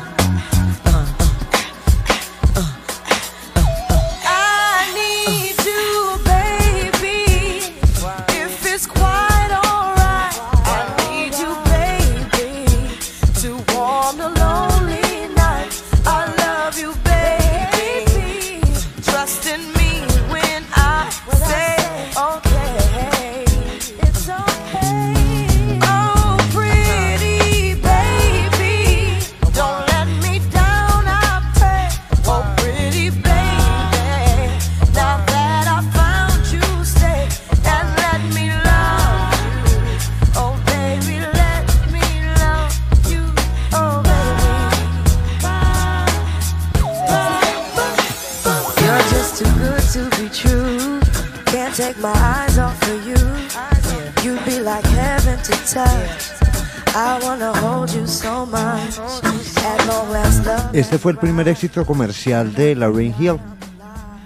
Este 60.81 60.97
fue 60.97 61.11
el 61.11 61.19
primer 61.19 61.47
éxito 61.47 61.85
comercial 61.85 62.55
de 62.55 62.73
Lauryn 62.75 63.13
Hill, 63.19 63.37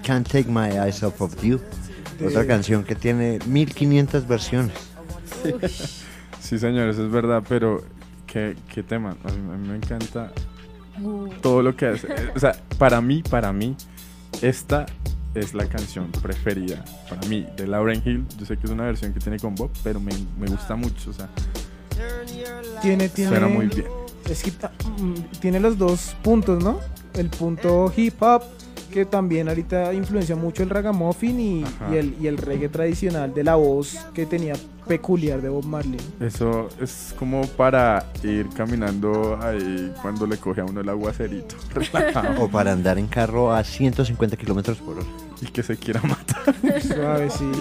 Can't 0.03 0.25
Take 0.25 0.45
My 0.49 0.69
Eyes 0.69 1.03
Off 1.03 1.19
of 1.19 1.43
You. 1.43 1.59
Otra 2.25 2.47
canción 2.47 2.85
que 2.85 2.95
tiene 2.95 3.39
1500 3.45 4.25
versiones. 4.25 4.73
Sí, 6.39 6.57
señores, 6.57 6.97
es 6.97 7.11
verdad, 7.11 7.43
pero 7.49 7.83
qué, 8.25 8.55
qué 8.73 8.83
tema. 8.83 9.17
A 9.25 9.31
mí, 9.33 9.53
a 9.53 9.57
mí 9.57 9.67
me 9.67 9.75
encanta 9.75 10.31
todo 11.41 11.61
lo 11.61 11.75
que 11.75 11.87
hace. 11.87 12.07
O 12.33 12.39
sea, 12.39 12.55
para 12.77 13.01
mí, 13.01 13.21
para 13.21 13.51
mí, 13.51 13.75
esta 14.41 14.85
es 15.33 15.53
la 15.53 15.65
canción 15.65 16.09
preferida 16.21 16.85
para 17.09 17.27
mí 17.27 17.45
de 17.57 17.67
Lauren 17.67 18.01
Hill. 18.05 18.25
Yo 18.39 18.45
sé 18.45 18.55
que 18.55 18.65
es 18.65 18.71
una 18.71 18.85
versión 18.85 19.13
que 19.13 19.19
tiene 19.19 19.39
con 19.39 19.55
Bob, 19.55 19.71
pero 19.83 19.99
me, 19.99 20.13
me 20.39 20.47
gusta 20.47 20.77
mucho. 20.77 21.09
O 21.09 21.13
sea, 21.13 21.27
Tiene, 22.81 23.09
tiene, 23.09 23.29
suena 23.29 23.49
muy 23.49 23.65
bien. 23.65 24.04
Es 24.29 24.43
que 24.43 24.51
ah, 24.63 24.71
mm, 24.99 25.39
tiene 25.39 25.59
los 25.59 25.77
dos 25.77 26.15
puntos, 26.23 26.63
¿no? 26.63 26.79
El 27.13 27.29
punto 27.29 27.91
hip 27.95 28.21
hop, 28.21 28.43
que 28.91 29.05
también 29.05 29.47
ahorita 29.47 29.93
influencia 29.93 30.35
mucho 30.35 30.63
el 30.63 30.69
ragamuffin 30.69 31.39
y, 31.39 31.65
y 31.91 31.95
el, 31.95 32.15
y 32.19 32.27
el 32.27 32.37
reggae 32.37 32.69
tradicional 32.69 33.33
de 33.33 33.43
la 33.43 33.55
voz 33.55 33.97
que 34.13 34.25
tenía 34.25 34.55
peculiar 34.87 35.41
de 35.41 35.49
Bob 35.49 35.65
Marley. 35.65 35.99
Eso 36.19 36.69
es 36.79 37.13
como 37.17 37.45
para 37.47 38.05
ir 38.23 38.47
caminando 38.49 39.37
ahí 39.41 39.93
cuando 40.01 40.27
le 40.27 40.37
coge 40.37 40.61
a 40.61 40.65
uno 40.65 40.81
el 40.81 40.89
aguacerito. 40.89 41.55
relajado. 41.73 42.43
O 42.43 42.49
para 42.49 42.71
andar 42.71 42.97
en 42.97 43.07
carro 43.07 43.51
a 43.53 43.63
150 43.63 44.37
kilómetros 44.37 44.77
por 44.77 44.97
hora. 44.97 45.07
y 45.41 45.47
que 45.47 45.63
se 45.63 45.77
quiera 45.77 46.01
matar. 46.01 46.55
Suave, 46.81 47.29
sí. 47.29 47.51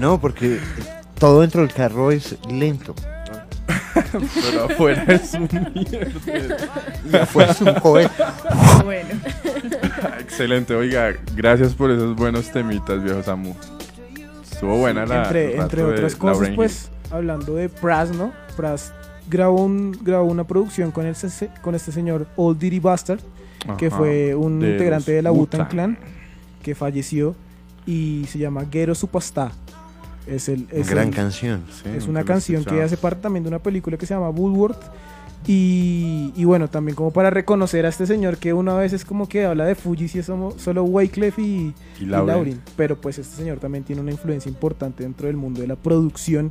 No, 0.00 0.20
porque 0.20 0.58
todo 1.18 1.40
dentro 1.40 1.62
del 1.62 1.72
carro 1.72 2.10
es 2.10 2.36
lento. 2.48 2.94
Pero 4.20 4.64
afuera 4.64 5.04
es 5.08 5.34
un 5.34 5.48
mierda. 5.74 6.82
Y 7.10 7.16
afuera 7.16 7.52
es 7.52 7.60
un 7.60 7.74
cohete. 7.74 8.24
Bueno. 8.84 9.08
Excelente, 10.20 10.74
oiga, 10.74 11.14
gracias 11.34 11.74
por 11.74 11.90
esos 11.90 12.16
buenos 12.16 12.50
temitas, 12.50 13.02
viejo 13.02 13.22
Samu. 13.22 13.54
Estuvo 14.42 14.78
buena 14.78 15.06
la. 15.06 15.24
entre, 15.24 15.56
entre 15.56 15.82
otras 15.84 16.16
cosas, 16.16 16.50
pues, 16.54 16.90
hablando 17.10 17.54
de 17.54 17.68
Pras, 17.68 18.10
¿no? 18.10 18.32
Pras 18.56 18.92
grabó, 19.28 19.64
un, 19.64 19.96
grabó 20.02 20.24
una 20.24 20.44
producción 20.44 20.90
con, 20.90 21.06
el, 21.06 21.16
con 21.62 21.74
este 21.74 21.92
señor 21.92 22.26
Old 22.36 22.58
Diddy 22.58 22.80
Bastard, 22.80 23.20
que 23.78 23.90
fue 23.90 24.34
un 24.34 24.60
de 24.60 24.72
integrante 24.72 25.12
de 25.12 25.22
la 25.22 25.32
Wu-Tang. 25.32 25.68
Clan, 25.68 25.98
que 26.62 26.74
falleció 26.74 27.34
y 27.86 28.26
se 28.28 28.38
llama 28.38 28.64
Ghetto 28.70 28.94
Supasta. 28.94 29.52
Es, 30.26 30.48
el, 30.48 30.66
es, 30.70 30.88
Gran 30.88 31.08
el- 31.08 31.14
canción. 31.14 31.64
Sí, 31.70 31.88
es 31.94 32.06
una 32.08 32.24
canción 32.24 32.64
que 32.64 32.80
hace 32.82 32.96
parte 32.96 33.20
también 33.22 33.42
de 33.44 33.48
una 33.48 33.58
película 33.58 33.96
que 33.96 34.06
se 34.06 34.14
llama 34.14 34.30
Woodworth. 34.30 34.82
Y, 35.46 36.32
y 36.36 36.44
bueno, 36.46 36.68
también 36.68 36.96
como 36.96 37.10
para 37.10 37.28
reconocer 37.28 37.84
a 37.84 37.90
este 37.90 38.06
señor 38.06 38.38
que 38.38 38.54
una 38.54 38.74
vez 38.76 38.94
es 38.94 39.04
como 39.04 39.28
que 39.28 39.44
habla 39.44 39.66
de 39.66 39.74
Fuji 39.74 40.08
si 40.08 40.20
es 40.20 40.24
solo, 40.26 40.84
Wyclef 40.84 41.38
y, 41.38 41.42
Y 41.42 41.74
y 42.00 42.06
Lauren. 42.06 42.26
Lauren. 42.36 42.60
Pero 42.76 42.98
pues 42.98 43.18
este 43.18 43.36
señor 43.36 43.58
también 43.58 43.84
tiene 43.84 44.00
una 44.00 44.10
influencia 44.10 44.48
importante 44.48 45.02
dentro 45.02 45.26
del 45.26 45.36
mundo 45.36 45.60
de 45.60 45.66
la 45.66 45.76
producción 45.76 46.50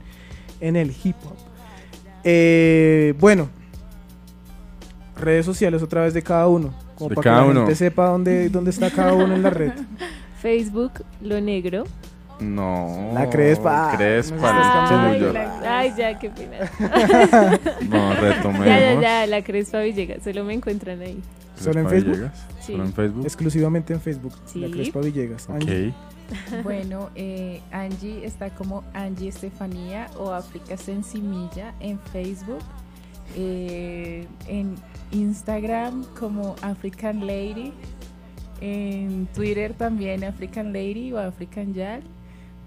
en 0.59 0.75
el 0.75 0.91
hip 1.03 1.15
hop. 1.25 1.35
Eh, 2.23 3.15
bueno, 3.19 3.49
redes 5.19 5.45
sociales 5.45 5.81
otra 5.81 6.01
vez 6.03 6.13
de 6.13 6.21
cada 6.21 6.47
uno. 6.47 6.73
Como 6.95 7.09
De 7.09 7.15
para 7.15 7.23
cada 7.23 7.37
que 7.41 7.45
la 7.45 7.51
uno. 7.51 7.59
gente 7.61 7.75
sepa 7.75 8.05
dónde, 8.09 8.49
dónde 8.49 8.69
está 8.69 8.91
cada 8.91 9.13
uno 9.13 9.33
en 9.33 9.41
la 9.41 9.49
red. 9.49 9.71
Facebook, 10.41 10.91
Lo 11.21 11.39
Negro. 11.41 11.85
No. 12.43 13.11
La 13.13 13.29
Crespa. 13.29 13.93
Crespa, 13.97 14.35
el 14.89 14.99
Ay, 14.99 15.19
tuyo. 15.19 15.33
la- 15.33 15.79
ay, 15.79 15.93
ya, 15.97 16.19
qué 16.19 16.29
pena. 16.29 16.57
No, 17.89 18.13
retomemos. 18.15 18.65
Ya, 18.65 18.79
ya, 18.93 19.01
ya, 19.01 19.27
la 19.27 19.43
Crespa 19.43 19.79
Villegas, 19.81 20.23
solo 20.23 20.43
me 20.43 20.53
encuentran 20.53 21.01
ahí. 21.01 21.19
¿Solo 21.55 21.79
en 21.81 21.89
Facebook? 21.89 22.13
Villegas. 22.15 22.45
Sí. 22.59 22.71
¿Solo 22.73 22.85
en 22.85 22.93
Facebook? 22.93 23.23
Exclusivamente 23.25 23.93
en 23.93 24.01
Facebook. 24.01 24.33
Sí. 24.45 24.59
La 24.59 24.69
Crespa 24.69 24.99
Villegas. 24.99 25.49
Angie. 25.49 25.87
Ok. 25.89 26.63
Bueno, 26.63 27.09
eh, 27.15 27.61
Angie 27.71 28.25
está 28.25 28.49
como 28.49 28.83
Angie 28.93 29.29
Estefanía 29.29 30.07
o 30.17 30.31
África 30.31 30.77
Sensimilla 30.77 31.73
en 31.79 31.99
Facebook. 32.11 32.59
eh, 33.35 34.27
en 34.47 34.75
Instagram 35.11 36.03
como 36.19 36.55
African 36.61 37.25
Lady. 37.25 37.71
En 38.61 39.27
Twitter 39.33 39.73
también 39.73 40.23
African 40.23 40.71
Lady 40.73 41.11
o 41.13 41.19
African 41.19 41.73
Yal. 41.73 42.01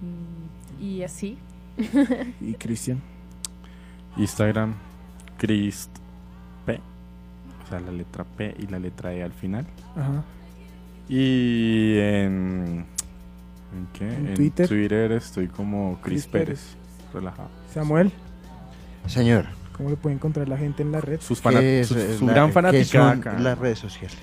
Mm, 0.00 0.82
Y 0.82 1.02
así. 1.02 1.38
Y 2.40 2.54
Cristian. 2.54 3.00
Instagram, 4.16 4.74
Christ 5.38 5.90
P. 6.64 6.80
O 7.64 7.68
sea, 7.68 7.80
la 7.80 7.92
letra 7.92 8.24
P 8.24 8.54
y 8.58 8.66
la 8.68 8.78
letra 8.78 9.12
E 9.12 9.22
al 9.22 9.32
final. 9.32 9.66
Ajá. 9.96 10.24
Y 11.08 11.98
en. 11.98 12.86
¿En 13.74 13.86
qué? 13.92 14.08
En 14.08 14.34
Twitter. 14.34 15.12
estoy 15.12 15.48
como 15.48 15.98
Chris, 16.02 16.22
Chris 16.22 16.26
Pérez. 16.26 16.46
Pérez. 16.46 16.76
Relajado. 17.14 17.48
Samuel, 17.72 18.12
Señor. 19.06 19.46
¿cómo 19.76 19.90
le 19.90 19.96
puede 19.96 20.14
encontrar 20.16 20.48
la 20.48 20.56
gente 20.56 20.82
en 20.82 20.90
la 20.92 21.00
red? 21.02 21.20
Sus 21.20 21.42
fana- 21.42 21.60
¿qué 21.60 21.80
es, 21.80 21.88
su, 21.88 21.94
su 22.18 22.26
la- 22.26 22.32
gran 22.32 22.52
fanática 22.52 23.10
son 23.10 23.18
acá. 23.18 23.38
las 23.38 23.58
redes 23.58 23.78
sociales? 23.78 24.16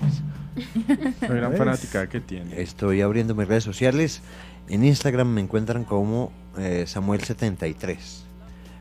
La 1.20 1.28
gran 1.28 1.52
fanática 1.56 2.08
que 2.08 2.20
tiene. 2.20 2.60
Estoy 2.60 3.00
abriendo 3.02 3.34
mis 3.36 3.46
redes 3.46 3.62
sociales. 3.64 4.20
En 4.68 4.84
Instagram 4.84 5.28
me 5.28 5.40
encuentran 5.40 5.84
como 5.84 6.32
eh, 6.58 6.84
Samuel73. 6.86 8.24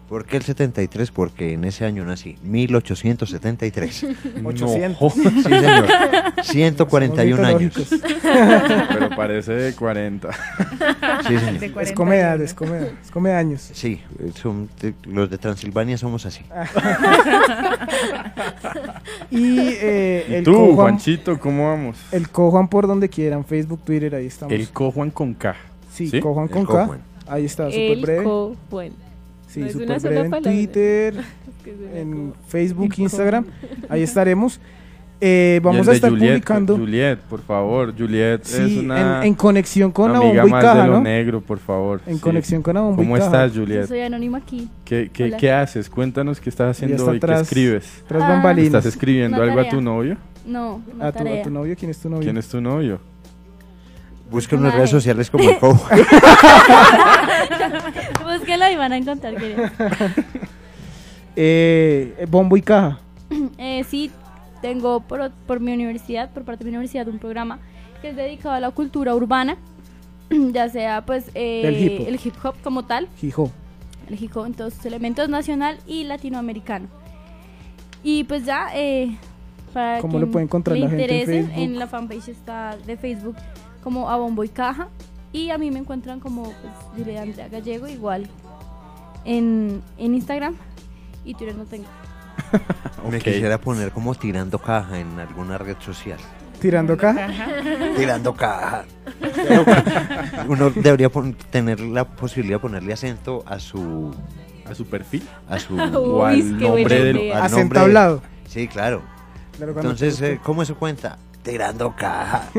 ¿Por 0.07 0.25
qué 0.25 0.37
el 0.37 0.43
73? 0.43 1.11
Porque 1.11 1.53
en 1.53 1.63
ese 1.63 1.85
año 1.85 2.05
nací, 2.05 2.37
1873. 2.43 4.05
800. 4.43 5.15
No. 5.17 5.31
Sí, 5.31 5.41
señor. 5.41 5.87
141 6.43 7.35
Somos 7.35 7.55
años. 7.55 7.73
Pero 8.21 9.09
parece 9.15 9.53
de 9.53 9.73
40. 9.73 10.29
Sí, 11.27 11.37
señor. 11.37 11.59
De 11.59 11.65
Es 11.65 11.71
41. 11.71 11.95
come 11.95 12.17
edad, 12.19 12.41
es 12.41 12.53
come 12.53 12.77
edad, 12.77 12.91
es 13.01 13.11
come 13.11 13.31
años. 13.31 13.69
Sí, 13.73 14.01
eh, 14.19 14.31
son 14.35 14.69
los 15.05 15.29
de 15.29 15.37
Transilvania 15.37 15.97
somos 15.97 16.25
así. 16.25 16.43
Y 19.31 19.57
eh, 19.59 20.25
¿Y 20.29 20.33
el 20.35 20.43
tú, 20.43 20.75
Juanchito, 20.75 21.39
cómo 21.39 21.69
vamos? 21.69 21.97
el 22.11 22.29
cojuan 22.29 22.67
por 22.67 22.87
donde 22.87 23.09
quieran, 23.09 23.43
Facebook, 23.43 23.81
Twitter, 23.83 24.13
ahí 24.15 24.27
estamos. 24.27 24.53
El 24.53 24.69
Cojuan 24.69 25.09
con 25.11 25.33
K. 25.33 25.55
sí, 25.93 26.07
¿sí? 26.09 26.19
cojuan 26.19 26.47
con 26.47 26.65
K. 26.65 26.71
cojuan. 26.71 26.99
Ahí 27.27 27.45
está, 27.45 27.65
súper 27.69 27.81
El 27.91 28.01
breve. 28.01 28.23
co, 28.23 28.55
bueno. 28.69 28.95
Sí, 29.47 29.59
no 29.61 29.65
es 29.67 29.73
súper 29.73 29.99
breve 29.99 30.19
en 30.21 30.29
palabra. 30.31 30.51
Twitter, 30.51 31.13
Es 31.57 31.63
que 31.63 32.01
en 32.01 32.11
como- 32.11 32.33
Facebook, 32.47 32.93
Instagram. 32.97 33.45
Ahí 33.89 34.01
estaremos. 34.03 34.59
Eh, 35.25 35.59
Y 35.61 35.63
vamos 35.63 35.83
el 35.83 35.87
a 35.87 35.91
de 35.91 35.95
estar 35.95 36.09
Juliet, 36.09 36.29
publicando. 36.31 36.75
Juliet, 36.77 37.19
por 37.29 37.41
favor. 37.41 37.93
Juliet 37.97 38.41
es 38.41 38.47
Sí, 38.49 38.79
una 38.79 39.19
en, 39.21 39.27
en 39.27 39.33
conexión 39.35 39.91
con 39.91 40.11
amiga 40.13 40.41
Abombo 40.41 40.47
y 40.47 40.51
más 40.51 40.63
Caja, 40.65 40.81
de 40.81 40.87
lo 40.87 40.93
¿no? 40.95 41.01
negro, 41.01 41.39
por 41.39 41.59
favor. 41.59 42.01
En 42.07 42.15
sí. 42.15 42.21
conexión 42.21 42.61
con 42.61 42.75
Abombo 42.75 43.01
y 43.01 43.05
¿Cómo 43.05 43.15
Caja. 43.15 43.25
estás, 43.27 43.53
Yo 43.53 43.61
Juliet? 43.61 43.87
soy 43.87 44.01
anónima 44.01 44.39
aquí. 44.39 44.67
¿Qué, 44.83 45.09
qué, 45.13 45.31
qué 45.39 45.51
haces? 45.51 45.89
Cuéntanos 45.89 46.41
qué 46.41 46.49
estás 46.49 46.75
haciendo 46.75 46.97
está 47.13 47.15
y 47.15 47.19
qué 47.35 47.41
escribes. 47.41 48.03
Tras 48.05 48.21
Ah. 48.21 48.27
bambalinas. 48.29 48.67
¿Estás 48.79 48.85
escribiendo 48.87 49.41
algo 49.41 49.59
a 49.61 49.69
tu 49.69 49.79
novio? 49.79 50.17
No, 50.45 50.81
una 50.93 51.07
¿A 51.07 51.11
tu, 51.13 51.19
a 51.19 51.23
tarea. 51.23 51.43
tu 51.43 51.49
novio? 51.51 51.73
¿Quién 51.79 51.91
es 51.91 51.99
tu 51.99 52.09
novio? 52.09 52.23
¿Quién 52.23 52.35
es 52.37 52.49
tu 52.49 52.59
novio? 52.59 52.99
Busquen 54.33 54.57
en 54.59 54.63
las 54.65 54.73
Ay. 54.73 54.77
redes 54.79 54.89
sociales 54.89 55.29
como 55.29 55.47
el 55.49 55.57
cojo. 55.59 55.87
Búsquenlo 58.23 58.69
y 58.71 58.75
van 58.75 58.91
a 58.93 58.97
encontrar. 58.97 59.35
Eh, 61.35 62.25
Bombo 62.29 62.57
y 62.57 62.61
Caja. 62.61 62.99
Eh, 63.57 63.83
sí, 63.89 64.11
tengo 64.61 64.99
por, 64.99 65.31
por 65.47 65.59
mi 65.59 65.73
universidad, 65.73 66.29
por 66.31 66.43
parte 66.43 66.63
de 66.63 66.69
mi 66.69 66.75
universidad, 66.77 67.07
un 67.07 67.17
programa 67.19 67.59
que 68.01 68.09
es 68.09 68.15
dedicado 68.15 68.53
a 68.55 68.59
la 68.59 68.69
cultura 68.71 69.15
urbana, 69.15 69.57
ya 70.29 70.69
sea 70.69 71.03
pues 71.05 71.31
eh, 71.33 71.77
hip 71.79 72.01
hop. 72.01 72.07
el 72.07 72.19
hip 72.23 72.33
hop 72.45 72.55
como 72.63 72.83
tal, 72.85 73.07
Hijo. 73.23 73.51
el 74.07 74.21
hip 74.23 74.35
hop 74.37 74.45
en 74.45 74.53
todos 74.53 74.73
sus 74.75 74.85
elementos 74.85 75.29
nacional 75.29 75.77
y 75.87 76.03
latinoamericano. 76.03 76.87
Y 78.03 78.25
pues 78.25 78.45
ya, 78.45 78.67
eh, 78.75 79.15
para 79.73 79.99
¿Cómo 79.99 80.19
lo 80.19 80.25
quien 80.25 80.31
puede 80.31 80.43
encontrar 80.45 80.77
le 80.77 80.83
la 80.83 80.89
gente 80.89 81.03
en 81.05 81.09
interese, 81.21 81.47
Facebook? 81.55 81.77
la 81.79 81.87
fanpage 81.87 82.27
está 82.29 82.77
de 82.85 82.97
Facebook 82.97 83.35
como 83.83 84.09
a 84.09 84.15
Bombo 84.17 84.43
y 84.43 84.49
Caja 84.49 84.87
y 85.31 85.49
a 85.49 85.57
mí 85.57 85.69
me 85.71 85.79
encuentran 85.79 86.19
como 86.19 86.43
pues, 86.43 86.73
Julia 86.95 87.21
Andrea 87.23 87.47
Gallego 87.49 87.87
igual 87.87 88.27
en, 89.25 89.81
en 89.97 90.15
Instagram 90.15 90.55
y 91.25 91.33
Twitter 91.35 91.55
no 91.55 91.65
tengo. 91.65 91.85
Me 93.09 93.17
Ok. 93.17 93.23
quisiera 93.23 93.57
poner 93.59 93.91
como 93.91 94.15
tirando 94.15 94.57
caja 94.59 94.99
en 94.99 95.19
alguna 95.19 95.57
red 95.57 95.75
social. 95.79 96.17
Tirando 96.61 96.95
caja. 96.97 97.27
Tirando 97.97 98.33
caja. 98.33 98.85
Uno 100.47 100.69
debería 100.69 101.09
pon- 101.09 101.35
tener 101.51 101.79
la 101.81 102.05
posibilidad 102.05 102.57
de 102.57 102.61
ponerle 102.61 102.93
acento 102.93 103.43
a 103.45 103.59
su 103.59 104.13
¿A 104.69 104.73
su 104.73 104.85
perfil? 104.85 105.23
a 105.49 105.59
su 105.59 105.75
O 105.97 106.25
al 106.25 106.57
nombre 106.59 107.03
del... 107.03 107.17
idea. 107.17 107.37
al 107.37 107.43
Acento 107.43 107.59
nombre- 107.61 107.79
hablado. 107.79 108.21
Sí, 108.47 108.67
claro. 108.67 109.01
Claro, 109.57 109.73
cuando 109.73 109.91
Entonces, 109.91 110.21
eh, 110.21 110.39
¿cómo 110.43 110.63
se 110.65 110.73
cuenta? 110.73 111.17
Tirando 111.43 111.93
caja. 111.95 112.49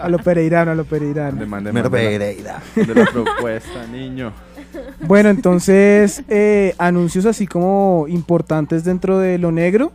a 0.00 0.08
lo 0.08 0.18
pereirano, 0.18 0.72
a 0.72 0.74
lo 0.74 0.84
pereirano. 0.84 1.38
de 1.40 1.46
mande- 1.46 1.72
Mero 1.72 1.90
Pereira. 1.90 2.60
de 2.74 2.94
la 2.94 3.04
propuesta, 3.06 3.86
niño. 3.86 4.32
Bueno, 5.00 5.28
entonces, 5.30 6.22
eh, 6.28 6.74
anuncios 6.78 7.24
así 7.26 7.46
como 7.46 8.06
importantes 8.08 8.84
dentro 8.84 9.18
de 9.18 9.38
lo 9.38 9.52
negro. 9.52 9.92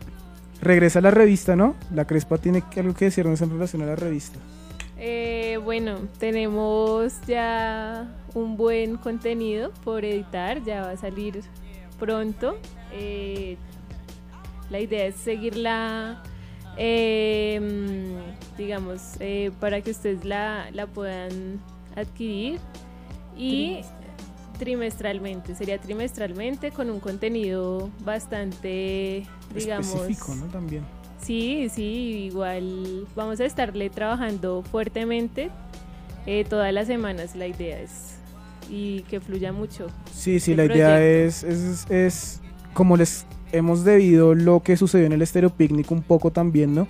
Regresa 0.62 1.01
la 1.01 1.12
revista, 1.12 1.55
¿no? 1.55 1.76
La 1.93 2.05
Crespa 2.05 2.38
tiene 2.38 2.64
algo 2.78 2.93
que 2.93 3.05
decirnos 3.05 3.41
en 3.41 3.49
relación 3.49 3.82
a 3.82 3.88
la 3.88 3.95
revista. 3.95 4.39
Eh, 4.97 5.59
bueno, 5.66 5.95
tenemos 6.20 7.14
ya 7.28 8.07
un 8.36 8.55
buen 8.55 8.97
contenido 8.97 9.72
por 9.84 10.05
editar, 10.05 10.64
ya 10.64 10.84
va 10.84 10.91
a 10.91 10.97
salir 10.97 11.41
pronto. 11.99 12.57
Eh, 12.93 13.57
la 14.70 14.80
idea 14.80 15.07
es 15.07 15.16
seguirla, 15.16 16.22
eh, 16.78 17.59
digamos, 18.57 19.15
eh, 19.19 19.51
para 19.59 19.82
que 19.82 19.91
ustedes 19.91 20.26
la, 20.26 20.69
la 20.72 20.88
puedan 20.88 21.59
adquirir 21.95 22.59
y 23.38 23.82
trimestralmente, 24.59 25.55
sería 25.55 25.80
trimestralmente 25.80 26.72
con 26.72 26.89
un 26.89 26.99
contenido 26.99 27.89
bastante, 28.03 29.26
digamos, 29.55 29.93
Específico, 29.93 30.36
¿no? 30.36 30.45
También. 30.47 30.84
Sí, 31.19 31.67
sí, 31.69 32.30
igual 32.32 33.07
vamos 33.15 33.39
a 33.39 33.45
estarle 33.45 33.89
trabajando 33.89 34.63
fuertemente 34.63 35.49
eh, 36.26 36.45
todas 36.47 36.72
las 36.74 36.88
semanas, 36.88 37.36
la 37.36 37.47
idea 37.47 37.80
es, 37.80 38.17
y 38.69 39.01
que 39.03 39.19
fluya 39.19 39.51
mucho. 39.51 39.88
Sí, 40.13 40.39
sí, 40.39 40.55
la 40.55 40.65
idea 40.65 41.03
es, 41.03 41.43
es, 41.43 41.89
es 41.89 42.41
como 42.74 42.97
les 42.97 43.26
hemos 43.51 43.83
debido 43.83 44.35
lo 44.35 44.61
que 44.61 44.77
sucedió 44.77 45.05
en 45.05 45.13
el 45.13 45.21
Estéreo 45.21 45.49
Picnic 45.49 45.91
un 45.91 46.01
poco 46.01 46.31
también, 46.31 46.73
¿no? 46.73 46.87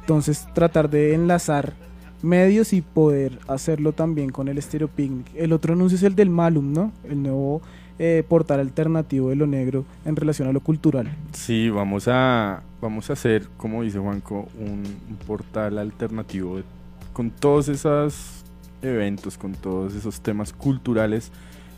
Entonces 0.00 0.46
tratar 0.54 0.88
de 0.88 1.14
enlazar 1.14 1.74
medios 2.22 2.72
y 2.72 2.82
poder 2.82 3.38
hacerlo 3.46 3.92
también 3.92 4.30
con 4.30 4.48
el 4.48 4.58
Estéreo 4.58 4.88
Picnic. 4.88 5.26
El 5.34 5.52
otro 5.52 5.74
anuncio 5.74 5.96
es 5.96 6.02
el 6.02 6.14
del 6.14 6.30
Malum, 6.30 6.72
¿no? 6.72 6.92
El 7.08 7.22
nuevo 7.22 7.62
eh, 7.98 8.24
portal 8.28 8.60
alternativo 8.60 9.30
de 9.30 9.36
lo 9.36 9.46
negro 9.46 9.84
en 10.04 10.16
relación 10.16 10.48
a 10.48 10.52
lo 10.52 10.60
cultural. 10.60 11.10
Sí, 11.32 11.68
vamos 11.68 12.08
a, 12.08 12.62
vamos 12.80 13.10
a 13.10 13.12
hacer, 13.14 13.48
como 13.56 13.82
dice 13.82 13.98
Juanco, 13.98 14.48
un, 14.58 14.84
portal 15.26 15.78
alternativo 15.78 16.60
con 17.12 17.30
todos 17.30 17.68
esos 17.68 18.44
eventos, 18.82 19.36
con 19.36 19.52
todos 19.52 19.94
esos 19.94 20.20
temas 20.20 20.52
culturales 20.52 21.32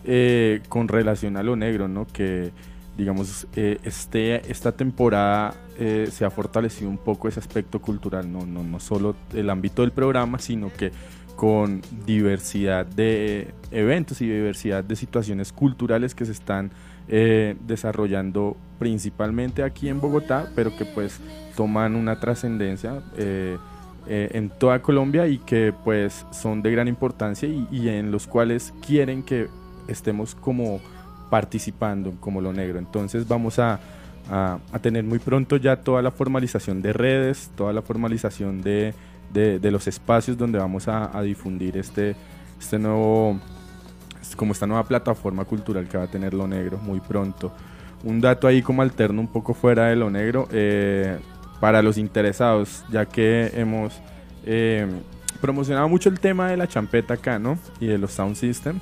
eh, 0.05 0.61
con 0.69 0.89
relación 0.89 1.37
a 1.37 1.43
lo 1.43 1.57
negro, 1.57 1.89
¿no? 1.89 2.07
Que, 2.07 2.53
digamos, 3.01 3.47
eh, 3.57 3.79
este, 3.83 4.51
esta 4.51 4.73
temporada 4.73 5.55
eh, 5.79 6.09
se 6.13 6.27
ha 6.27 6.31
fortalecido 6.31 6.91
un 6.91 6.99
poco 6.99 7.29
ese 7.29 7.41
aspecto 7.41 7.81
cultural, 7.81 8.31
no, 8.31 8.45
no, 8.45 8.63
no 8.63 8.79
solo 8.79 9.17
el 9.33 9.49
ámbito 9.49 9.81
del 9.81 9.91
programa, 9.91 10.39
sino 10.39 10.71
que 10.71 10.93
con 11.35 11.81
diversidad 12.05 12.85
de 12.85 13.55
eventos 13.71 14.21
y 14.21 14.27
diversidad 14.27 14.85
de 14.85 14.97
situaciones 14.97 15.51
culturales 15.51 16.15
que 16.15 16.27
se 16.27 16.33
están 16.33 16.73
eh, 17.09 17.57
desarrollando 17.67 18.59
principalmente 18.79 19.63
aquí 19.63 19.89
en 19.89 19.99
Bogotá, 19.99 20.53
pero 20.55 20.77
que 20.77 20.85
pues 20.85 21.19
toman 21.57 21.97
una 21.97 22.21
trascendencia 22.21 23.03
en 24.07 24.51
toda 24.51 24.83
Colombia 24.83 25.27
y 25.27 25.39
que 25.39 25.73
pues 25.85 26.27
son 26.33 26.61
de 26.61 26.71
gran 26.71 26.89
importancia 26.89 27.49
y 27.49 27.89
en 27.89 28.11
los 28.11 28.27
cuales 28.27 28.75
quieren 28.87 29.23
que 29.23 29.49
estemos 29.89 30.35
como 30.35 30.81
participando 31.31 32.13
como 32.21 32.41
lo 32.41 32.53
negro. 32.53 32.79
Entonces 32.79 33.27
vamos 33.27 33.59
a, 33.59 33.79
a- 34.31 34.59
tener 34.81 35.05
muy 35.05 35.19
pronto 35.19 35.57
ya 35.57 35.77
toda 35.77 36.03
la 36.03 36.11
formalización 36.11 36.83
de 36.83 36.93
redes, 36.93 37.51
toda 37.57 37.73
la 37.73 37.83
formalización 37.83 38.61
de, 38.61 38.93
de- 39.33 39.59
los 39.71 39.87
espacios 39.87 40.37
donde 40.37 40.59
vamos 40.59 40.89
a, 40.89 41.11
difundir 41.23 41.77
este, 41.77 42.17
este 42.61 42.79
nuevo, 42.79 43.39
como 44.37 44.53
esta 44.53 44.67
nueva 44.67 44.85
plataforma 44.85 45.45
cultural 45.45 45.87
que 45.89 45.97
va 45.97 46.05
a 46.05 46.09
tener 46.11 46.35
Lo 46.35 46.47
Negro 46.47 46.79
muy 46.79 47.01
pronto. 47.01 47.53
Un 48.03 48.21
dato 48.21 48.47
ahí 48.47 48.63
como 48.63 48.83
alterno 48.83 49.21
un 49.21 49.29
poco 49.29 49.55
fuera 49.55 49.87
de 49.87 49.97
Lo 49.97 50.11
Negro, 50.11 50.49
eh, 50.53 51.19
para 51.61 51.83
los 51.83 51.99
interesados, 51.99 52.85
ya 52.91 53.05
que 53.05 53.53
hemos 53.55 54.01
eh, 54.47 54.87
promocionado 55.43 55.87
mucho 55.89 56.09
el 56.09 56.19
tema 56.19 56.49
de 56.49 56.57
la 56.57 56.67
champeta 56.67 57.15
acá. 57.15 57.39
Y 57.79 57.87
de 57.87 57.99
los 57.99 58.13
sound 58.13 58.37
system. 58.37 58.81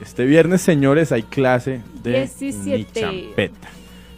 Este 0.00 0.24
viernes, 0.24 0.62
señores, 0.62 1.12
hay 1.12 1.22
clase 1.22 1.80
de 2.02 2.28
17. 2.38 3.00
champeta. 3.00 3.68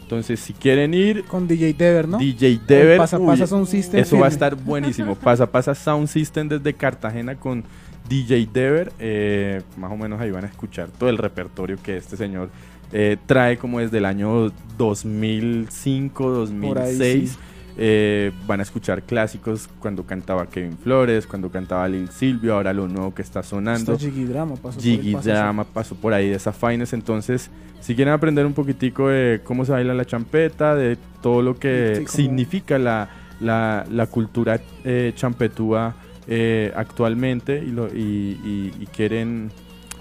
Entonces, 0.01 0.39
si 0.39 0.53
quieren 0.53 0.93
ir... 0.93 1.23
Con 1.25 1.47
DJ 1.47 1.73
Dever, 1.73 2.07
¿no? 2.07 2.17
DJ 2.17 2.59
Dever. 2.67 2.97
Pasa, 2.97 3.17
uy, 3.17 3.27
pasa 3.27 3.47
Sound 3.47 3.67
System. 3.67 4.01
Eso 4.01 4.19
va 4.19 4.27
a 4.27 4.29
estar 4.29 4.55
buenísimo. 4.55 5.15
Pasa, 5.15 5.49
pasa 5.49 5.73
Sound 5.73 6.07
System 6.07 6.47
desde 6.49 6.73
Cartagena 6.73 7.35
con 7.35 7.63
DJ 8.07 8.47
Dever. 8.51 8.91
eh, 8.99 9.61
más 9.77 9.91
o 9.91 9.97
menos 9.97 10.21
ahí 10.21 10.29
van 10.31 10.43
a 10.43 10.47
escuchar 10.47 10.89
todo 10.89 11.09
el 11.09 11.17
repertorio 11.17 11.77
que 11.81 11.97
este 11.97 12.15
señor 12.17 12.49
eh, 12.91 13.17
trae 13.25 13.57
como 13.57 13.79
desde 13.79 13.97
el 13.97 14.05
año 14.05 14.51
2005, 14.77 16.29
2006. 16.29 17.31
sí. 17.31 17.37
Eh, 17.75 18.31
van 18.45 18.59
a 18.59 18.63
escuchar 18.63 19.01
clásicos 19.03 19.67
cuando 19.79 20.03
cantaba 20.05 20.45
Kevin 20.47 20.77
Flores, 20.77 21.25
cuando 21.25 21.49
cantaba 21.49 21.87
Lil 21.87 22.09
Silvio, 22.09 22.53
ahora 22.53 22.71
lo 22.73 22.87
nuevo 22.87 23.13
que 23.15 23.23
está 23.23 23.41
sonando. 23.41 23.93
Está 23.93 24.05
Jiggy 24.05 24.25
Drama, 24.25 24.55
pasó 24.55 24.75
por 24.75 24.81
Jiggy 24.83 25.13
Drama 25.15 25.63
pasó 25.63 25.95
por 25.95 26.13
ahí 26.13 26.29
de 26.29 26.35
esa 26.35 26.51
Fines. 26.53 26.93
Entonces, 26.93 27.49
si 27.79 27.95
quieren 27.95 28.13
aprender 28.13 28.45
un 28.45 28.53
poquitico 28.53 29.09
de 29.09 29.41
cómo 29.43 29.65
se 29.65 29.71
baila 29.71 29.93
la 29.95 30.05
champeta, 30.05 30.75
de 30.75 30.97
todo 31.21 31.41
lo 31.41 31.55
que 31.57 32.03
Sí, 32.07 32.17
significa 32.17 32.77
la, 32.77 33.09
la, 33.39 33.85
la 33.89 34.05
cultura 34.05 34.59
eh, 34.83 35.11
champetúa 35.15 35.95
eh, 36.27 36.71
actualmente 36.75 37.57
y, 37.65 37.71
lo- 37.71 37.87
y- 37.87 38.39
y- 38.45 38.71
y 38.79 38.85
quieren 38.85 39.49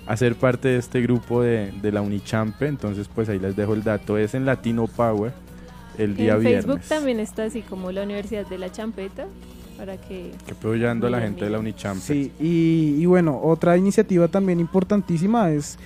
hacer 0.07 0.35
parte 0.35 0.69
de 0.69 0.77
este 0.79 1.01
grupo 1.01 1.43
de, 1.43 1.73
de 1.81 1.91
la 1.93 2.03
Unichampe, 2.03 2.67
entonces 2.67 3.09
pues 3.13 3.29
ahí 3.29 3.39
les 3.39 3.57
dejo 3.57 3.73
el 3.75 3.83
dato. 3.83 4.19
Es 4.19 4.35
en 4.35 4.45
Latino 4.45 4.87
Power 4.87 5.33
el 5.99 6.17
día 6.17 6.35
en 6.35 6.41
viernes. 6.41 6.65
Facebook 6.65 6.89
también 6.89 7.21
está 7.21 7.45
así 7.45 7.63
como 7.63 7.93
la 7.93 8.03
Universidad 8.03 8.47
de 8.47 8.59
la 8.59 8.71
Champeta, 8.71 9.27
para 9.77 9.97
que... 9.97 10.33
Que 10.47 10.53
apoyando 10.53 11.07
a 11.07 11.11
la 11.11 11.21
gente 11.21 11.45
de 11.45 11.51
la 11.51 11.59
miren. 11.59 11.75
Unichampe. 11.75 12.05
Sí, 12.05 12.33
y, 12.39 12.97
y 13.03 13.07
bueno, 13.07 13.41
otra 13.43 13.77
iniciativa 13.77 14.29
también 14.29 14.61
importantísima 14.61 15.51
es 15.51 15.79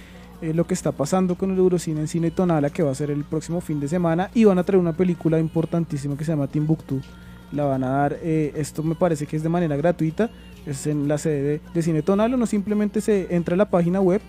eh, 0.42 0.52
lo 0.52 0.66
que 0.66 0.74
está 0.74 0.92
pasando 0.92 1.34
con 1.36 1.50
el 1.50 1.58
Eurocine 1.58 2.00
en 2.00 2.08
Cine 2.08 2.30
Tonala, 2.30 2.70
que 2.70 2.82
va 2.82 2.90
a 2.90 2.94
ser 2.94 3.10
el 3.10 3.24
próximo 3.24 3.60
fin 3.60 3.80
de 3.80 3.88
semana, 3.88 4.30
y 4.34 4.44
van 4.44 4.58
a 4.58 4.64
traer 4.64 4.80
una 4.80 4.92
película 4.92 5.38
importantísima 5.38 6.16
que 6.16 6.24
se 6.24 6.32
llama 6.32 6.46
Timbuktu. 6.46 7.00
La 7.52 7.64
van 7.64 7.84
a 7.84 7.88
dar, 7.88 8.18
eh, 8.22 8.52
esto 8.56 8.82
me 8.82 8.96
parece 8.96 9.26
que 9.26 9.36
es 9.36 9.42
de 9.42 9.48
manera 9.48 9.76
gratuita, 9.76 10.30
es 10.66 10.86
en 10.86 11.08
la 11.08 11.16
sede 11.16 11.42
de, 11.42 11.60
de 11.72 11.82
Cine 11.82 12.02
Tonala, 12.02 12.36
no 12.36 12.44
simplemente 12.44 13.00
se 13.00 13.34
entra 13.34 13.54
a 13.54 13.56
la 13.56 13.70
página 13.70 14.00
web, 14.00 14.20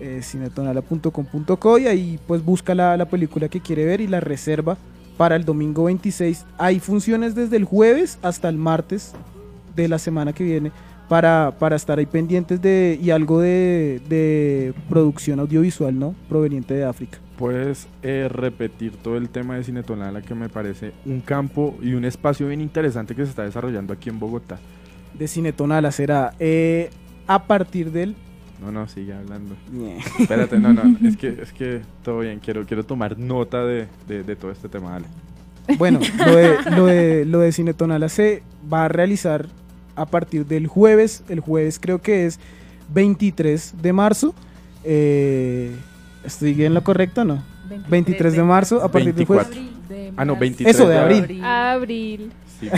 eh, 0.00 0.20
cinetonala.com.co, 0.22 1.78
y 1.78 1.86
ahí 1.86 2.18
pues 2.26 2.44
busca 2.44 2.74
la, 2.74 2.96
la 2.96 3.04
película 3.04 3.48
que 3.48 3.60
quiere 3.60 3.84
ver 3.84 4.00
y 4.00 4.06
la 4.08 4.20
reserva 4.20 4.78
para 5.16 5.36
el 5.36 5.44
domingo 5.44 5.84
26. 5.84 6.44
Hay 6.58 6.80
funciones 6.80 7.34
desde 7.34 7.56
el 7.56 7.64
jueves 7.64 8.18
hasta 8.22 8.48
el 8.48 8.56
martes 8.56 9.12
de 9.74 9.88
la 9.88 9.98
semana 9.98 10.32
que 10.32 10.44
viene 10.44 10.72
para, 11.08 11.54
para 11.58 11.76
estar 11.76 11.98
ahí 11.98 12.06
pendientes 12.06 12.60
de 12.60 12.98
y 13.00 13.10
algo 13.10 13.40
de, 13.40 14.00
de 14.08 14.74
producción 14.88 15.40
audiovisual, 15.40 15.98
¿no? 15.98 16.14
Proveniente 16.28 16.74
de 16.74 16.84
África. 16.84 17.18
Puedes 17.38 17.86
eh, 18.02 18.28
repetir 18.30 18.96
todo 18.96 19.16
el 19.16 19.28
tema 19.28 19.56
de 19.56 19.64
Cine 19.64 19.82
Tonala 19.82 20.22
que 20.22 20.34
me 20.34 20.48
parece 20.48 20.92
un 21.04 21.20
campo 21.20 21.76
y 21.82 21.92
un 21.92 22.04
espacio 22.04 22.48
bien 22.48 22.60
interesante 22.60 23.14
que 23.14 23.24
se 23.24 23.30
está 23.30 23.42
desarrollando 23.42 23.92
aquí 23.92 24.08
en 24.08 24.18
Bogotá. 24.18 24.58
De 25.14 25.28
Cinetonala 25.28 25.92
será 25.92 26.34
eh, 26.38 26.90
a 27.26 27.44
partir 27.44 27.92
del... 27.92 28.16
No, 28.60 28.72
no, 28.72 28.88
sigue 28.88 29.12
hablando. 29.12 29.54
Espérate, 30.18 30.58
no, 30.58 30.72
no, 30.72 30.96
es 31.08 31.16
que, 31.16 31.28
es 31.42 31.52
que 31.52 31.82
todo 32.02 32.20
bien, 32.20 32.40
quiero, 32.40 32.64
quiero 32.64 32.84
tomar 32.84 33.18
nota 33.18 33.64
de, 33.64 33.86
de- 34.08 34.22
de 34.22 34.36
todo 34.36 34.50
este 34.50 34.68
tema, 34.68 34.92
dale. 34.92 35.06
Bueno, 35.78 35.98
lo 36.24 36.36
de, 36.36 36.56
lo 36.70 36.86
de, 36.86 37.24
lo 37.26 37.38
de 37.40 37.52
Cinetonala 37.52 38.08
se 38.08 38.42
va 38.72 38.84
a 38.84 38.88
realizar 38.88 39.46
a 39.96 40.06
partir 40.06 40.46
del 40.46 40.68
jueves. 40.68 41.24
El 41.28 41.40
jueves 41.40 41.78
creo 41.80 42.00
que 42.00 42.26
es 42.26 42.38
23 42.94 43.74
de 43.82 43.92
marzo. 43.92 44.34
Eh, 44.84 45.74
¿Estoy 46.24 46.64
en 46.64 46.72
lo 46.74 46.82
correcto 46.84 47.22
o 47.22 47.24
no? 47.24 47.42
23 47.88 48.34
de 48.36 48.42
marzo, 48.44 48.82
a 48.82 48.90
partir 48.90 49.12
del 49.14 49.26
jueves. 49.26 49.48
24. 49.50 50.14
Ah, 50.16 50.24
no, 50.24 50.36
23 50.36 50.74
Eso, 50.74 50.86
de 50.88 50.94
de 50.94 51.00
abril. 51.00 51.44
Abril. 51.44 52.32
Sí, 52.60 52.68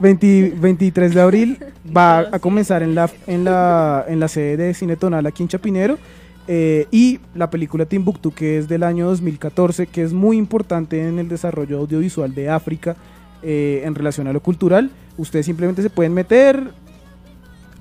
20 0.00 0.54
23 0.56 1.14
de 1.14 1.20
abril 1.20 1.58
va 1.96 2.20
a 2.20 2.38
comenzar 2.38 2.82
en 2.82 2.94
la, 2.94 3.10
en 3.26 3.44
la, 3.44 4.04
en 4.08 4.20
la 4.20 4.28
sede 4.28 4.56
de 4.56 4.74
Cine 4.74 4.96
Tonal 4.96 5.26
aquí 5.26 5.42
en 5.42 5.48
Chapinero. 5.48 5.98
eh, 6.46 6.86
y 6.90 7.20
la 7.34 7.48
película 7.50 7.86
Timbuktu, 7.86 8.32
que 8.32 8.58
es 8.58 8.68
del 8.68 8.82
año 8.82 9.06
2014, 9.06 9.86
que 9.86 10.02
es 10.02 10.12
muy 10.12 10.36
importante 10.36 11.06
en 11.06 11.18
el 11.18 11.28
desarrollo 11.28 11.78
audiovisual 11.78 12.34
de 12.34 12.50
África 12.50 12.96
eh, 13.42 13.82
en 13.84 13.94
relación 13.94 14.26
a 14.26 14.32
lo 14.32 14.40
cultural. 14.40 14.90
Ustedes 15.16 15.46
simplemente 15.46 15.80
se 15.82 15.90
pueden 15.90 16.12
meter, 16.12 16.70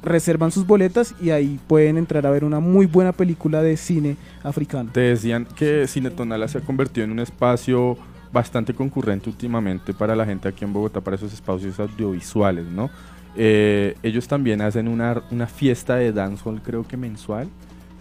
reservan 0.04 0.52
sus 0.52 0.68
boletas 0.68 1.16
y 1.22 1.32
ahí 1.32 1.60
pueden 1.68 1.98
entrar 1.98 2.26
a 2.28 2.32
ver 2.32 2.44
una 2.44 2.60
muy 2.60 2.86
buena 2.86 3.12
película 3.12 3.62
de 3.62 3.76
cine 3.78 4.18
africano. 4.44 4.92
Te 4.94 5.00
decían 5.02 5.48
que 5.56 5.88
Cine 5.88 6.12
Tonala 6.12 6.48
se 6.48 6.60
ha 6.60 6.62
convertido 6.62 7.06
en 7.06 7.12
un 7.12 7.20
espacio 7.20 7.98
bastante 8.34 8.74
concurrente 8.74 9.30
últimamente 9.30 9.94
para 9.94 10.16
la 10.16 10.26
gente 10.26 10.48
aquí 10.48 10.66
en 10.66 10.74
Bogotá, 10.74 11.00
para 11.00 11.16
esos 11.16 11.32
espacios 11.32 11.80
audiovisuales, 11.80 12.66
¿no? 12.66 12.90
Eh, 13.36 13.96
ellos 14.04 14.28
también 14.28 14.62
hacen 14.62 14.88
una, 14.88 15.22
una 15.32 15.48
fiesta 15.48 15.96
de 15.96 16.12
dancehall, 16.12 16.62
creo 16.62 16.84
que 16.84 16.98
mensual, 16.98 17.48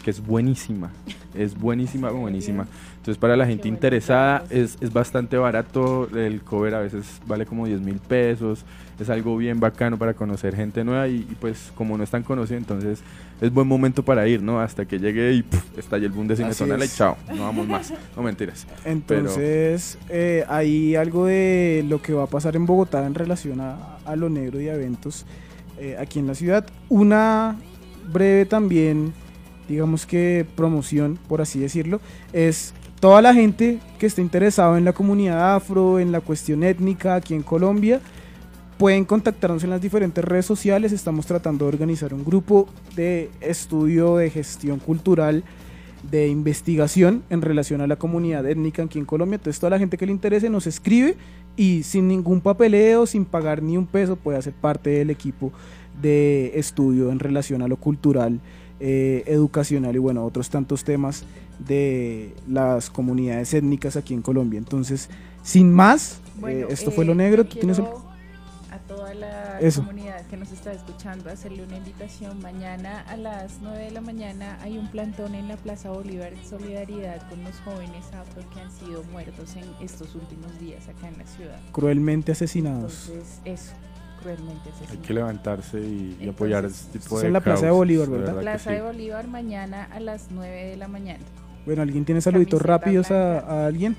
que 0.02 0.10
es 0.10 0.24
buenísima, 0.24 0.90
es 1.34 1.56
buenísima, 1.56 2.10
buenísima. 2.10 2.66
Entonces 2.96 3.18
para 3.18 3.36
la 3.36 3.46
gente 3.46 3.68
interesada 3.68 4.44
es, 4.50 4.78
es 4.80 4.92
bastante 4.92 5.36
barato, 5.36 6.08
el 6.16 6.42
cover 6.42 6.74
a 6.74 6.80
veces 6.80 7.20
vale 7.26 7.46
como 7.46 7.66
10 7.66 7.80
mil 7.80 7.98
pesos, 7.98 8.64
es 8.98 9.10
algo 9.10 9.36
bien 9.36 9.60
bacano 9.60 9.98
para 9.98 10.14
conocer 10.14 10.56
gente 10.56 10.82
nueva 10.84 11.08
y, 11.08 11.16
y, 11.16 11.36
pues 11.40 11.72
como 11.74 11.98
no 11.98 12.04
están 12.04 12.22
conocidos, 12.22 12.60
entonces 12.62 13.02
es 13.42 13.52
buen 13.52 13.66
momento 13.68 14.02
para 14.04 14.26
ir, 14.26 14.40
¿no? 14.42 14.60
Hasta 14.60 14.86
que 14.86 14.98
llegue 14.98 15.32
y 15.34 15.42
puf, 15.42 15.62
estalle 15.76 16.06
el 16.06 16.12
boom 16.12 16.28
de 16.28 16.36
Cine 16.36 16.48
Así 16.48 16.60
Tonala 16.60 16.84
y 16.84 16.88
chao, 16.88 17.16
no 17.34 17.42
vamos 17.42 17.66
más, 17.68 17.92
no 18.16 18.22
mentiras. 18.22 18.66
Pero- 18.84 18.92
Entonces, 18.92 19.98
eh, 20.08 20.44
hay 20.48 20.94
algo 20.96 21.26
de 21.26 21.84
lo 21.88 22.00
que 22.00 22.12
va 22.14 22.22
a 22.22 22.26
pasar 22.28 22.56
en 22.56 22.64
Bogotá 22.64 23.04
en 23.06 23.14
relación 23.14 23.60
a, 23.60 23.96
a 24.06 24.16
lo 24.16 24.30
negro 24.30 24.60
y 24.60 24.68
a 24.68 24.74
eventos 24.74 25.26
eh, 25.78 25.96
aquí 26.00 26.18
en 26.20 26.28
la 26.28 26.34
ciudad. 26.34 26.64
Una 26.88 27.56
breve 28.10 28.46
también, 28.46 29.12
digamos 29.68 30.06
que 30.06 30.46
promoción, 30.56 31.18
por 31.28 31.40
así 31.40 31.58
decirlo, 31.58 32.00
es 32.32 32.72
toda 33.00 33.20
la 33.22 33.34
gente 33.34 33.78
que 33.98 34.06
esté 34.06 34.22
interesada 34.22 34.78
en 34.78 34.84
la 34.84 34.92
comunidad 34.92 35.56
afro, 35.56 35.98
en 35.98 36.12
la 36.12 36.20
cuestión 36.20 36.62
étnica 36.62 37.16
aquí 37.16 37.34
en 37.34 37.42
Colombia. 37.42 38.00
Pueden 38.82 39.04
contactarnos 39.04 39.62
en 39.62 39.70
las 39.70 39.80
diferentes 39.80 40.24
redes 40.24 40.44
sociales. 40.44 40.90
Estamos 40.90 41.24
tratando 41.24 41.66
de 41.66 41.68
organizar 41.68 42.12
un 42.12 42.24
grupo 42.24 42.66
de 42.96 43.30
estudio 43.40 44.16
de 44.16 44.28
gestión 44.28 44.80
cultural 44.80 45.44
de 46.10 46.26
investigación 46.26 47.22
en 47.30 47.42
relación 47.42 47.80
a 47.80 47.86
la 47.86 47.94
comunidad 47.94 48.44
étnica 48.44 48.82
aquí 48.82 48.98
en 48.98 49.04
Colombia. 49.04 49.36
Entonces 49.36 49.60
toda 49.60 49.70
la 49.70 49.78
gente 49.78 49.96
que 49.96 50.04
le 50.04 50.10
interese 50.10 50.50
nos 50.50 50.66
escribe 50.66 51.14
y 51.56 51.84
sin 51.84 52.08
ningún 52.08 52.40
papeleo, 52.40 53.06
sin 53.06 53.24
pagar 53.24 53.62
ni 53.62 53.76
un 53.76 53.86
peso, 53.86 54.16
puede 54.16 54.38
hacer 54.38 54.52
parte 54.52 54.90
del 54.90 55.10
equipo 55.10 55.52
de 56.02 56.50
estudio 56.56 57.12
en 57.12 57.20
relación 57.20 57.62
a 57.62 57.68
lo 57.68 57.76
cultural, 57.76 58.40
eh, 58.80 59.22
educacional 59.26 59.94
y 59.94 59.98
bueno, 59.98 60.24
otros 60.26 60.50
tantos 60.50 60.82
temas 60.82 61.24
de 61.64 62.34
las 62.48 62.90
comunidades 62.90 63.54
étnicas 63.54 63.94
aquí 63.94 64.12
en 64.12 64.22
Colombia. 64.22 64.58
Entonces, 64.58 65.08
sin 65.44 65.72
más, 65.72 66.20
Bueno, 66.40 66.66
eh, 66.66 66.72
esto 66.72 66.90
eh, 66.90 66.94
fue 66.96 67.04
lo 67.04 67.14
negro. 67.14 67.44
Tú 67.44 67.58
tienes 67.60 67.78
el- 67.78 67.84
quiero 67.84 68.08
a 68.08 68.11
toda 68.94 69.14
la 69.14 69.58
Eso. 69.60 69.80
comunidad 69.80 70.26
que 70.26 70.36
nos 70.36 70.50
está 70.52 70.72
escuchando 70.72 71.30
hacerle 71.30 71.62
una 71.64 71.76
invitación. 71.76 72.40
Mañana 72.42 73.00
a 73.08 73.16
las 73.16 73.58
9 73.62 73.78
de 73.84 73.90
la 73.90 74.00
mañana 74.00 74.58
hay 74.62 74.78
un 74.78 74.88
plantón 74.90 75.34
en 75.34 75.48
la 75.48 75.56
Plaza 75.56 75.90
Bolívar 75.90 76.32
en 76.32 76.44
solidaridad 76.44 77.28
con 77.28 77.42
los 77.44 77.54
jóvenes 77.60 78.04
afro 78.12 78.42
que 78.52 78.60
han 78.60 78.70
sido 78.70 79.02
muertos 79.04 79.56
en 79.56 79.64
estos 79.84 80.14
últimos 80.14 80.58
días 80.58 80.88
acá 80.88 81.08
en 81.08 81.18
la 81.18 81.26
ciudad. 81.26 81.58
cruelmente 81.72 82.32
asesinados. 82.32 83.08
Entonces, 83.08 83.40
eso, 83.44 83.72
cruelmente 84.22 84.70
Hay 84.90 84.98
que 84.98 85.14
levantarse 85.14 85.80
y, 85.80 86.16
y 86.20 86.28
apoyar 86.28 86.64
este 86.64 86.98
tipo 86.98 87.16
Es 87.16 87.22
de 87.22 87.26
en 87.28 87.32
la 87.32 87.40
Plaza 87.40 87.66
de 87.66 87.72
Bolívar, 87.72 88.08
¿verdad? 88.08 88.34
que 88.34 88.40
Plaza 88.40 88.70
sí. 88.70 88.76
de 88.76 88.82
Bolívar 88.82 89.26
mañana 89.28 89.84
a 89.90 90.00
las 90.00 90.28
9 90.30 90.64
de 90.66 90.76
la 90.76 90.88
mañana. 90.88 91.24
Bueno, 91.64 91.82
¿alguien 91.82 92.04
tiene 92.04 92.20
saluditos 92.20 92.60
Camiseta 92.60 92.78
rápidos 92.78 93.10
a, 93.12 93.38
a 93.38 93.66
alguien? 93.66 93.96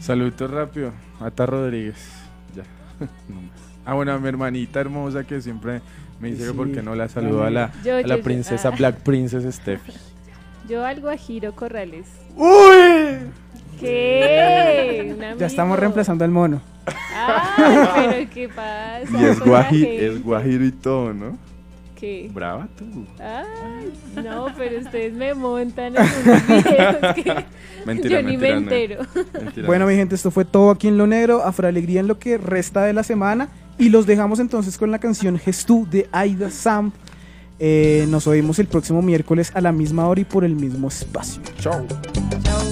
Saluditos 0.00 0.50
rápido. 0.50 0.92
Ata 1.20 1.46
Rodríguez. 1.46 1.96
Ya. 2.54 2.64
No 3.28 3.42
más. 3.42 3.75
Ah, 3.86 3.94
bueno, 3.94 4.12
a 4.12 4.18
mi 4.18 4.28
hermanita 4.28 4.80
hermosa 4.80 5.22
que 5.24 5.40
siempre 5.40 5.80
me 6.18 6.32
dice 6.32 6.48
sí. 6.48 6.52
porque 6.56 6.82
no 6.82 6.96
la 6.96 7.08
saludo 7.08 7.44
a 7.44 7.50
la, 7.50 7.70
princesa 8.22 8.68
ah. 8.68 8.76
Black. 8.76 8.96
Princess 8.96 9.54
Steffi. 9.54 9.92
Yo 10.68 10.84
algo 10.84 11.08
a 11.08 11.16
Corrales. 11.54 12.08
¡Uy! 12.34 13.30
¿Qué? 13.78 15.14
Ya 15.38 15.46
estamos 15.46 15.78
reemplazando 15.78 16.24
al 16.24 16.30
mono. 16.30 16.60
Ah, 17.14 18.06
pero 18.10 18.30
¿qué 18.32 18.48
pasa? 18.48 19.06
Y 19.12 19.24
es, 19.24 19.40
guajiro, 19.40 19.90
es 19.90 20.22
guajiro 20.22 20.64
y 20.64 20.72
todo, 20.72 21.12
¿no? 21.12 21.38
¿Qué? 21.94 22.30
Brava 22.32 22.68
tú. 22.76 23.06
Ay, 23.20 23.92
no, 24.22 24.46
pero 24.56 24.80
ustedes 24.80 25.14
me 25.14 25.34
montan 25.34 25.96
en 25.96 26.02
unos 26.02 26.46
videos 26.46 27.14
que 27.14 27.44
mentira, 27.84 28.20
yo 28.20 28.28
ni 28.28 28.36
me 28.36 28.50
entero. 28.50 29.02
Bueno, 29.64 29.86
mi 29.86 29.94
gente, 29.94 30.14
esto 30.14 30.30
fue 30.30 30.44
todo 30.44 30.70
aquí 30.70 30.88
en 30.88 30.98
Lo 30.98 31.06
Negro. 31.06 31.42
Afroalegría 31.42 32.00
en 32.00 32.08
lo 32.08 32.18
que 32.18 32.38
resta 32.38 32.84
de 32.84 32.92
la 32.92 33.02
semana. 33.02 33.48
Y 33.78 33.90
los 33.90 34.06
dejamos 34.06 34.38
entonces 34.40 34.78
con 34.78 34.90
la 34.90 34.98
canción 34.98 35.38
Gestú 35.38 35.86
de 35.90 36.08
Aida 36.12 36.50
Sam. 36.50 36.92
Eh, 37.58 38.06
nos 38.08 38.26
oímos 38.26 38.58
el 38.58 38.66
próximo 38.66 39.02
miércoles 39.02 39.50
a 39.54 39.60
la 39.60 39.72
misma 39.72 40.06
hora 40.08 40.20
y 40.20 40.24
por 40.24 40.44
el 40.44 40.54
mismo 40.54 40.88
espacio. 40.88 41.42
Chao. 41.58 41.86
Chao. 42.42 42.66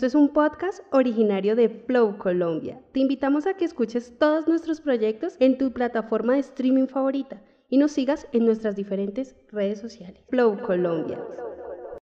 Esto 0.00 0.06
es 0.06 0.14
un 0.14 0.30
podcast 0.30 0.82
originario 0.92 1.54
de 1.54 1.68
Flow 1.68 2.16
Colombia. 2.16 2.80
Te 2.92 3.00
invitamos 3.00 3.46
a 3.46 3.52
que 3.52 3.66
escuches 3.66 4.16
todos 4.18 4.48
nuestros 4.48 4.80
proyectos 4.80 5.36
en 5.40 5.58
tu 5.58 5.74
plataforma 5.74 6.32
de 6.32 6.38
streaming 6.38 6.86
favorita 6.86 7.42
y 7.68 7.76
nos 7.76 7.92
sigas 7.92 8.26
en 8.32 8.46
nuestras 8.46 8.76
diferentes 8.76 9.36
redes 9.52 9.78
sociales. 9.78 10.24
Flow 10.30 10.58
Colombia. 10.62 11.18